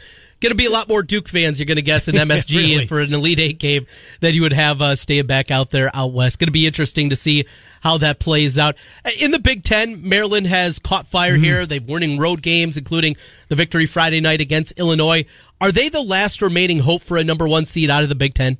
Going 0.41 0.49
to 0.49 0.55
be 0.55 0.65
a 0.65 0.71
lot 0.71 0.89
more 0.89 1.03
Duke 1.03 1.29
fans, 1.29 1.59
you're 1.59 1.67
going 1.67 1.75
to 1.75 1.83
guess, 1.83 2.07
in 2.07 2.15
MSG 2.27 2.55
Really? 2.55 2.87
for 2.87 2.99
an 2.99 3.13
Elite 3.13 3.39
Eight 3.39 3.59
game 3.59 3.85
than 4.21 4.33
you 4.33 4.41
would 4.41 4.53
have 4.53 4.81
uh, 4.81 4.95
staying 4.95 5.27
back 5.27 5.51
out 5.51 5.69
there 5.69 5.91
out 5.93 6.13
west. 6.13 6.39
Going 6.39 6.47
to 6.47 6.51
be 6.51 6.65
interesting 6.65 7.11
to 7.11 7.15
see 7.15 7.45
how 7.81 7.99
that 7.99 8.17
plays 8.19 8.57
out. 8.57 8.75
In 9.21 9.29
the 9.29 9.39
Big 9.39 9.63
Ten, 9.63 10.07
Maryland 10.09 10.47
has 10.47 10.79
caught 10.79 11.05
fire 11.05 11.35
here. 11.37 11.67
They've 11.67 11.85
winning 11.85 12.17
road 12.17 12.41
games, 12.41 12.75
including 12.75 13.17
the 13.49 13.55
victory 13.55 13.85
Friday 13.85 14.19
night 14.19 14.41
against 14.41 14.73
Illinois. 14.79 15.25
Are 15.61 15.71
they 15.71 15.89
the 15.89 16.01
last 16.01 16.41
remaining 16.41 16.79
hope 16.79 17.03
for 17.03 17.17
a 17.17 17.23
number 17.23 17.47
one 17.47 17.67
seed 17.67 17.91
out 17.91 18.01
of 18.01 18.09
the 18.09 18.15
Big 18.15 18.33
Ten? 18.33 18.57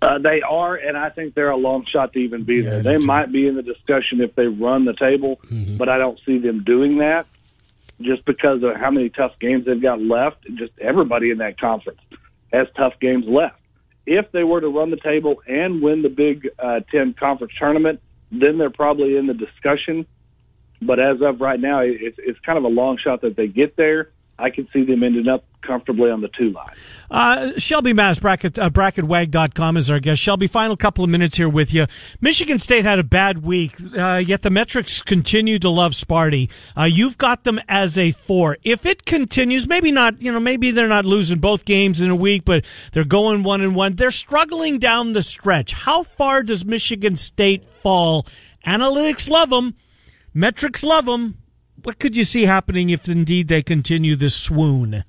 Uh, 0.00 0.18
they 0.18 0.42
are, 0.42 0.76
and 0.76 0.96
I 0.96 1.08
think 1.10 1.34
they're 1.34 1.50
a 1.50 1.56
long 1.56 1.86
shot 1.90 2.12
to 2.12 2.20
even 2.20 2.44
be 2.44 2.60
there. 2.60 2.82
They 2.82 2.98
might 2.98 3.32
be 3.32 3.48
in 3.48 3.56
the 3.56 3.62
discussion 3.62 4.20
if 4.20 4.34
they 4.36 4.46
run 4.46 4.84
the 4.84 4.92
table, 4.92 5.40
but 5.76 5.88
I 5.88 5.98
don't 5.98 6.20
see 6.24 6.38
them 6.38 6.62
doing 6.62 6.98
that 6.98 7.26
just 8.00 8.24
because 8.24 8.62
of 8.62 8.76
how 8.76 8.90
many 8.90 9.08
tough 9.08 9.32
games 9.40 9.66
they've 9.66 9.80
got 9.80 10.00
left. 10.00 10.44
Just 10.54 10.72
everybody 10.80 11.30
in 11.30 11.38
that 11.38 11.58
conference 11.58 12.00
has 12.52 12.66
tough 12.76 12.94
games 13.00 13.24
left. 13.28 13.58
If 14.06 14.30
they 14.32 14.44
were 14.44 14.60
to 14.60 14.68
run 14.68 14.90
the 14.90 14.98
table 14.98 15.42
and 15.46 15.82
win 15.82 16.02
the 16.02 16.08
Big 16.08 16.48
uh, 16.58 16.80
Ten 16.90 17.14
conference 17.18 17.52
tournament, 17.58 18.00
then 18.30 18.58
they're 18.58 18.70
probably 18.70 19.16
in 19.16 19.26
the 19.26 19.34
discussion. 19.34 20.06
But 20.82 21.00
as 21.00 21.22
of 21.22 21.40
right 21.40 21.58
now, 21.58 21.80
it's, 21.80 22.18
it's 22.18 22.38
kind 22.40 22.58
of 22.58 22.64
a 22.64 22.68
long 22.68 22.98
shot 23.02 23.22
that 23.22 23.36
they 23.36 23.46
get 23.46 23.76
there. 23.76 24.10
I 24.38 24.50
can 24.50 24.68
see 24.72 24.84
them 24.84 25.02
ending 25.02 25.28
up 25.28 25.44
comfortably 25.62 26.10
on 26.10 26.20
the 26.20 26.28
two 26.28 26.50
line. 26.50 26.74
Uh, 27.10 27.52
Shelby 27.56 27.92
Mast, 27.92 28.20
bracket, 28.20 28.58
uh, 28.58 28.68
bracketwag.com 28.70 29.76
is 29.76 29.90
our 29.90 30.00
guest. 30.00 30.20
Shelby, 30.20 30.46
final 30.46 30.76
couple 30.76 31.04
of 31.04 31.10
minutes 31.10 31.36
here 31.36 31.48
with 31.48 31.72
you. 31.72 31.86
Michigan 32.20 32.58
State 32.58 32.84
had 32.84 32.98
a 32.98 33.04
bad 33.04 33.38
week, 33.38 33.74
uh, 33.96 34.16
yet 34.16 34.42
the 34.42 34.50
metrics 34.50 35.02
continue 35.02 35.58
to 35.58 35.70
love 35.70 35.92
Sparty. 35.92 36.50
Uh, 36.76 36.84
you've 36.84 37.16
got 37.16 37.44
them 37.44 37.60
as 37.68 37.96
a 37.96 38.12
four. 38.12 38.58
If 38.62 38.84
it 38.84 39.04
continues, 39.04 39.68
maybe 39.68 39.90
not, 39.92 40.20
you 40.20 40.32
know, 40.32 40.40
maybe 40.40 40.70
they're 40.70 40.88
not 40.88 41.04
losing 41.04 41.38
both 41.38 41.64
games 41.64 42.00
in 42.00 42.10
a 42.10 42.16
week, 42.16 42.44
but 42.44 42.64
they're 42.92 43.04
going 43.04 43.42
one 43.42 43.60
and 43.60 43.76
one. 43.76 43.94
They're 43.94 44.10
struggling 44.10 44.78
down 44.78 45.12
the 45.12 45.22
stretch. 45.22 45.72
How 45.72 46.02
far 46.02 46.42
does 46.42 46.64
Michigan 46.64 47.16
State 47.16 47.64
fall? 47.64 48.26
Analytics 48.66 49.30
love 49.30 49.50
them. 49.50 49.74
Metrics 50.32 50.82
love 50.82 51.06
them. 51.06 51.38
What 51.84 51.98
could 51.98 52.16
you 52.16 52.24
see 52.24 52.44
happening 52.46 52.88
if 52.90 53.08
indeed 53.08 53.48
they 53.48 53.62
continue 53.62 54.16
this 54.16 54.34
swoon? 54.36 55.04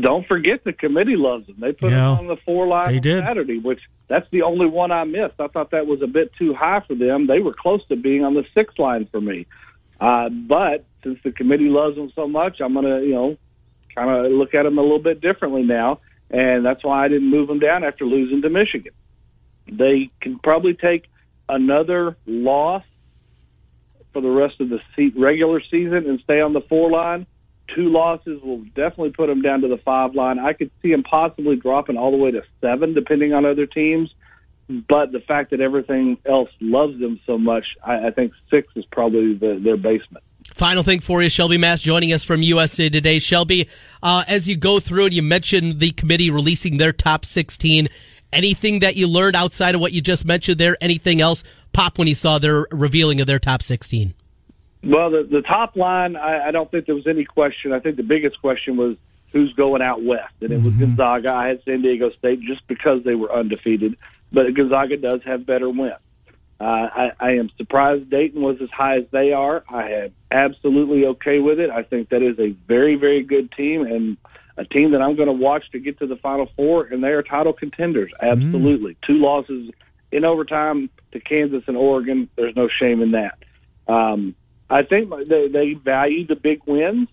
don't 0.00 0.26
forget 0.26 0.62
the 0.64 0.72
committee 0.74 1.16
loves 1.16 1.46
them. 1.46 1.56
They 1.58 1.72
put 1.72 1.90
Yeah. 1.90 2.10
them 2.10 2.18
on 2.18 2.26
the 2.26 2.36
four 2.44 2.66
line 2.66 2.88
They 2.88 2.96
on 2.96 3.02
did. 3.02 3.24
Saturday, 3.24 3.58
which 3.58 3.80
that's 4.08 4.28
the 4.30 4.42
only 4.42 4.66
one 4.66 4.90
I 4.90 5.04
missed. 5.04 5.34
I 5.38 5.46
thought 5.46 5.70
that 5.70 5.86
was 5.86 6.02
a 6.02 6.06
bit 6.06 6.32
too 6.34 6.52
high 6.52 6.80
for 6.80 6.94
them. 6.94 7.26
They 7.28 7.40
were 7.40 7.54
close 7.54 7.80
to 7.86 7.96
being 7.96 8.22
on 8.24 8.34
the 8.34 8.44
six 8.52 8.78
line 8.78 9.06
for 9.06 9.20
me. 9.22 9.46
Uh, 10.00 10.28
but 10.28 10.84
since 11.02 11.18
the 11.22 11.30
committee 11.30 11.70
loves 11.70 11.96
them 11.96 12.10
so 12.14 12.26
much, 12.28 12.60
I'm 12.60 12.74
going 12.74 12.84
to, 12.84 13.06
you 13.06 13.14
know, 13.14 13.38
kind 13.94 14.10
of 14.10 14.32
look 14.32 14.54
at 14.54 14.64
them 14.64 14.76
a 14.76 14.82
little 14.82 14.98
bit 14.98 15.20
differently 15.22 15.62
now. 15.62 16.00
And 16.30 16.66
that's 16.66 16.84
why 16.84 17.04
I 17.04 17.08
didn't 17.08 17.30
move 17.30 17.48
them 17.48 17.60
down 17.60 17.82
after 17.84 18.04
losing 18.04 18.42
to 18.42 18.50
Michigan. 18.50 18.92
They 19.70 20.10
can 20.20 20.38
probably 20.40 20.74
take 20.74 21.04
another 21.48 22.16
loss 22.26 22.82
for 24.16 24.22
the 24.22 24.30
rest 24.30 24.58
of 24.62 24.70
the 24.70 24.80
regular 25.14 25.60
season 25.70 26.08
and 26.08 26.18
stay 26.20 26.40
on 26.40 26.54
the 26.54 26.62
four 26.62 26.90
line. 26.90 27.26
Two 27.74 27.90
losses 27.90 28.40
will 28.42 28.62
definitely 28.74 29.10
put 29.10 29.26
them 29.26 29.42
down 29.42 29.60
to 29.60 29.68
the 29.68 29.76
five 29.76 30.14
line. 30.14 30.38
I 30.38 30.54
could 30.54 30.70
see 30.80 30.90
them 30.90 31.02
possibly 31.02 31.56
dropping 31.56 31.98
all 31.98 32.12
the 32.12 32.16
way 32.16 32.30
to 32.30 32.40
seven, 32.62 32.94
depending 32.94 33.34
on 33.34 33.44
other 33.44 33.66
teams. 33.66 34.10
But 34.70 35.12
the 35.12 35.20
fact 35.20 35.50
that 35.50 35.60
everything 35.60 36.16
else 36.24 36.48
loves 36.62 36.98
them 36.98 37.20
so 37.26 37.36
much, 37.36 37.66
I, 37.84 38.06
I 38.06 38.10
think 38.10 38.32
six 38.50 38.68
is 38.74 38.86
probably 38.86 39.34
the, 39.34 39.60
their 39.62 39.76
basement. 39.76 40.24
Final 40.46 40.82
thing 40.82 41.00
for 41.00 41.22
you, 41.22 41.28
Shelby 41.28 41.58
Mast 41.58 41.82
joining 41.82 42.14
us 42.14 42.24
from 42.24 42.40
USA 42.40 42.88
Today. 42.88 43.18
Shelby, 43.18 43.68
uh, 44.02 44.24
as 44.26 44.48
you 44.48 44.56
go 44.56 44.80
through 44.80 45.06
and 45.06 45.14
you 45.14 45.22
mentioned 45.22 45.78
the 45.78 45.90
committee 45.90 46.30
releasing 46.30 46.78
their 46.78 46.92
top 46.92 47.26
16, 47.26 47.88
anything 48.32 48.78
that 48.78 48.96
you 48.96 49.08
learned 49.08 49.36
outside 49.36 49.74
of 49.74 49.80
what 49.82 49.92
you 49.92 50.00
just 50.00 50.24
mentioned 50.24 50.58
there? 50.58 50.76
Anything 50.80 51.20
else 51.20 51.44
pop 51.76 51.98
when 51.98 52.08
he 52.08 52.14
saw 52.14 52.38
their 52.38 52.66
revealing 52.70 53.20
of 53.20 53.26
their 53.26 53.38
top 53.38 53.62
16? 53.62 54.14
Well, 54.82 55.10
the, 55.10 55.28
the 55.30 55.42
top 55.42 55.76
line, 55.76 56.16
I, 56.16 56.48
I 56.48 56.50
don't 56.50 56.70
think 56.70 56.86
there 56.86 56.94
was 56.94 57.06
any 57.06 57.24
question. 57.24 57.72
I 57.72 57.80
think 57.80 57.96
the 57.96 58.02
biggest 58.02 58.40
question 58.40 58.76
was 58.76 58.96
who's 59.32 59.52
going 59.52 59.82
out 59.82 60.02
west, 60.02 60.32
and 60.40 60.50
it 60.52 60.62
was 60.62 60.72
Gonzaga. 60.74 61.34
I 61.34 61.48
had 61.48 61.62
San 61.64 61.82
Diego 61.82 62.10
State 62.10 62.40
just 62.40 62.66
because 62.66 63.04
they 63.04 63.14
were 63.14 63.32
undefeated, 63.32 63.98
but 64.32 64.52
Gonzaga 64.54 64.96
does 64.96 65.22
have 65.24 65.44
better 65.44 65.68
wins. 65.68 65.94
Uh, 66.58 66.64
I, 66.64 67.10
I 67.20 67.30
am 67.32 67.50
surprised 67.58 68.08
Dayton 68.08 68.40
was 68.40 68.56
as 68.62 68.70
high 68.70 68.96
as 68.98 69.04
they 69.10 69.32
are. 69.32 69.62
I 69.68 69.90
am 69.90 70.14
absolutely 70.30 71.04
okay 71.06 71.38
with 71.38 71.60
it. 71.60 71.68
I 71.68 71.82
think 71.82 72.08
that 72.08 72.22
is 72.22 72.38
a 72.38 72.52
very, 72.66 72.94
very 72.94 73.22
good 73.22 73.52
team 73.52 73.82
and 73.82 74.16
a 74.56 74.64
team 74.64 74.92
that 74.92 75.02
I'm 75.02 75.16
going 75.16 75.28
to 75.28 75.34
watch 75.34 75.70
to 75.72 75.78
get 75.78 75.98
to 75.98 76.06
the 76.06 76.16
Final 76.16 76.50
Four, 76.56 76.84
and 76.84 77.04
they 77.04 77.08
are 77.08 77.22
title 77.22 77.52
contenders. 77.52 78.10
Absolutely. 78.22 78.96
Two 79.06 79.18
losses 79.18 79.70
in 80.12 80.24
overtime 80.24 80.90
to 81.12 81.20
Kansas 81.20 81.64
and 81.66 81.76
Oregon. 81.76 82.28
There's 82.36 82.56
no 82.56 82.68
shame 82.68 83.02
in 83.02 83.12
that. 83.12 83.38
Um, 83.88 84.34
I 84.68 84.82
think 84.82 85.10
they, 85.28 85.48
they 85.48 85.74
value 85.74 86.26
the 86.26 86.36
big 86.36 86.62
wins. 86.66 87.08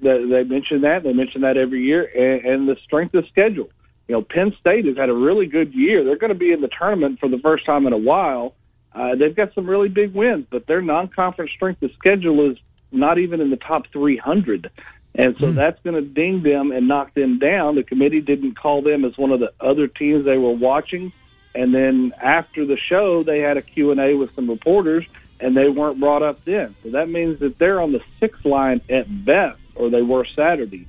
They, 0.00 0.24
they 0.24 0.44
mention 0.44 0.82
that. 0.82 1.02
They 1.04 1.12
mention 1.12 1.42
that 1.42 1.56
every 1.56 1.82
year, 1.82 2.04
and, 2.04 2.44
and 2.44 2.68
the 2.68 2.76
strength 2.84 3.14
of 3.14 3.26
schedule. 3.28 3.70
You 4.08 4.16
know, 4.16 4.22
Penn 4.22 4.54
State 4.60 4.84
has 4.86 4.96
had 4.96 5.08
a 5.08 5.14
really 5.14 5.46
good 5.46 5.72
year. 5.72 6.04
They're 6.04 6.16
going 6.16 6.32
to 6.32 6.38
be 6.38 6.52
in 6.52 6.60
the 6.60 6.68
tournament 6.68 7.20
for 7.20 7.28
the 7.28 7.38
first 7.38 7.64
time 7.64 7.86
in 7.86 7.92
a 7.92 7.98
while. 7.98 8.54
Uh, 8.94 9.14
they've 9.14 9.34
got 9.34 9.54
some 9.54 9.66
really 9.66 9.88
big 9.88 10.12
wins, 10.12 10.46
but 10.50 10.66
their 10.66 10.82
non-conference 10.82 11.50
strength 11.52 11.82
of 11.82 11.92
schedule 11.92 12.50
is 12.50 12.58
not 12.90 13.18
even 13.18 13.40
in 13.40 13.50
the 13.50 13.56
top 13.56 13.86
300. 13.92 14.70
And 15.14 15.36
so 15.38 15.52
that's 15.52 15.80
going 15.82 15.94
to 15.94 16.02
ding 16.02 16.42
them 16.42 16.72
and 16.72 16.88
knock 16.88 17.14
them 17.14 17.38
down. 17.38 17.74
The 17.74 17.82
committee 17.82 18.20
didn't 18.20 18.58
call 18.58 18.82
them 18.82 19.04
as 19.04 19.16
one 19.16 19.30
of 19.30 19.40
the 19.40 19.52
other 19.60 19.86
teams 19.86 20.24
they 20.24 20.38
were 20.38 20.52
watching. 20.52 21.12
And 21.54 21.74
then 21.74 22.14
after 22.20 22.64
the 22.64 22.76
show, 22.76 23.22
they 23.22 23.40
had 23.40 23.56
a 23.56 23.62
Q&A 23.62 24.14
with 24.14 24.34
some 24.34 24.48
reporters, 24.48 25.04
and 25.40 25.56
they 25.56 25.68
weren't 25.68 26.00
brought 26.00 26.22
up 26.22 26.44
then. 26.44 26.74
So 26.82 26.90
that 26.90 27.08
means 27.08 27.40
that 27.40 27.58
they're 27.58 27.80
on 27.80 27.92
the 27.92 28.02
sixth 28.20 28.44
line 28.44 28.80
at 28.88 29.24
best, 29.24 29.58
or 29.74 29.90
they 29.90 30.02
were 30.02 30.24
Saturday. 30.24 30.86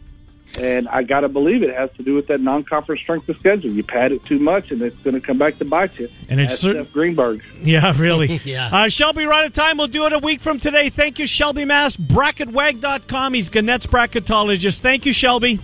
And 0.59 0.87
I 0.87 1.01
got 1.01 1.21
to 1.21 1.29
believe 1.29 1.63
it 1.63 1.75
has 1.75 1.89
to 1.97 2.03
do 2.03 2.13
with 2.13 2.27
that 2.27 2.39
non-conference 2.39 3.01
strength 3.01 3.27
of 3.27 3.37
schedule. 3.37 3.71
You 3.71 3.83
pad 3.83 4.11
it 4.11 4.23
too 4.23 4.37
much, 4.37 4.69
and 4.71 4.83
it's 4.83 4.95
going 4.97 5.15
to 5.15 5.19
come 5.19 5.39
back 5.39 5.57
to 5.57 5.65
bite 5.65 5.97
you. 5.97 6.07
And 6.29 6.39
it's 6.39 6.61
That's 6.61 6.61
cer- 6.61 6.73
Seth 6.83 6.93
Greenberg. 6.93 7.43
Yeah, 7.61 7.91
really. 7.97 8.39
Yeah. 8.45 8.69
Uh, 8.71 8.87
Shelby, 8.89 9.25
right 9.25 9.45
at 9.45 9.53
time. 9.55 9.77
We'll 9.77 9.87
do 9.87 10.05
it 10.05 10.13
a 10.13 10.19
week 10.19 10.41
from 10.41 10.59
today. 10.59 10.89
Thank 10.89 11.17
you, 11.17 11.25
Shelby 11.25 11.65
Mast. 11.65 12.05
Bracketwag.com. 12.07 13.33
He's 13.33 13.49
Gannett's 13.49 13.87
bracketologist. 13.87 14.79
Thank 14.81 15.05
you, 15.07 15.13
Shelby. 15.13 15.59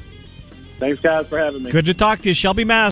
Thanks, 0.80 1.02
guys, 1.02 1.28
for 1.28 1.38
having 1.38 1.62
me. 1.64 1.72
Good 1.72 1.86
to 1.88 1.94
talk 1.94 2.20
to 2.20 2.30
you, 2.30 2.34
Shelby 2.34 2.64
Mast. 2.64 2.88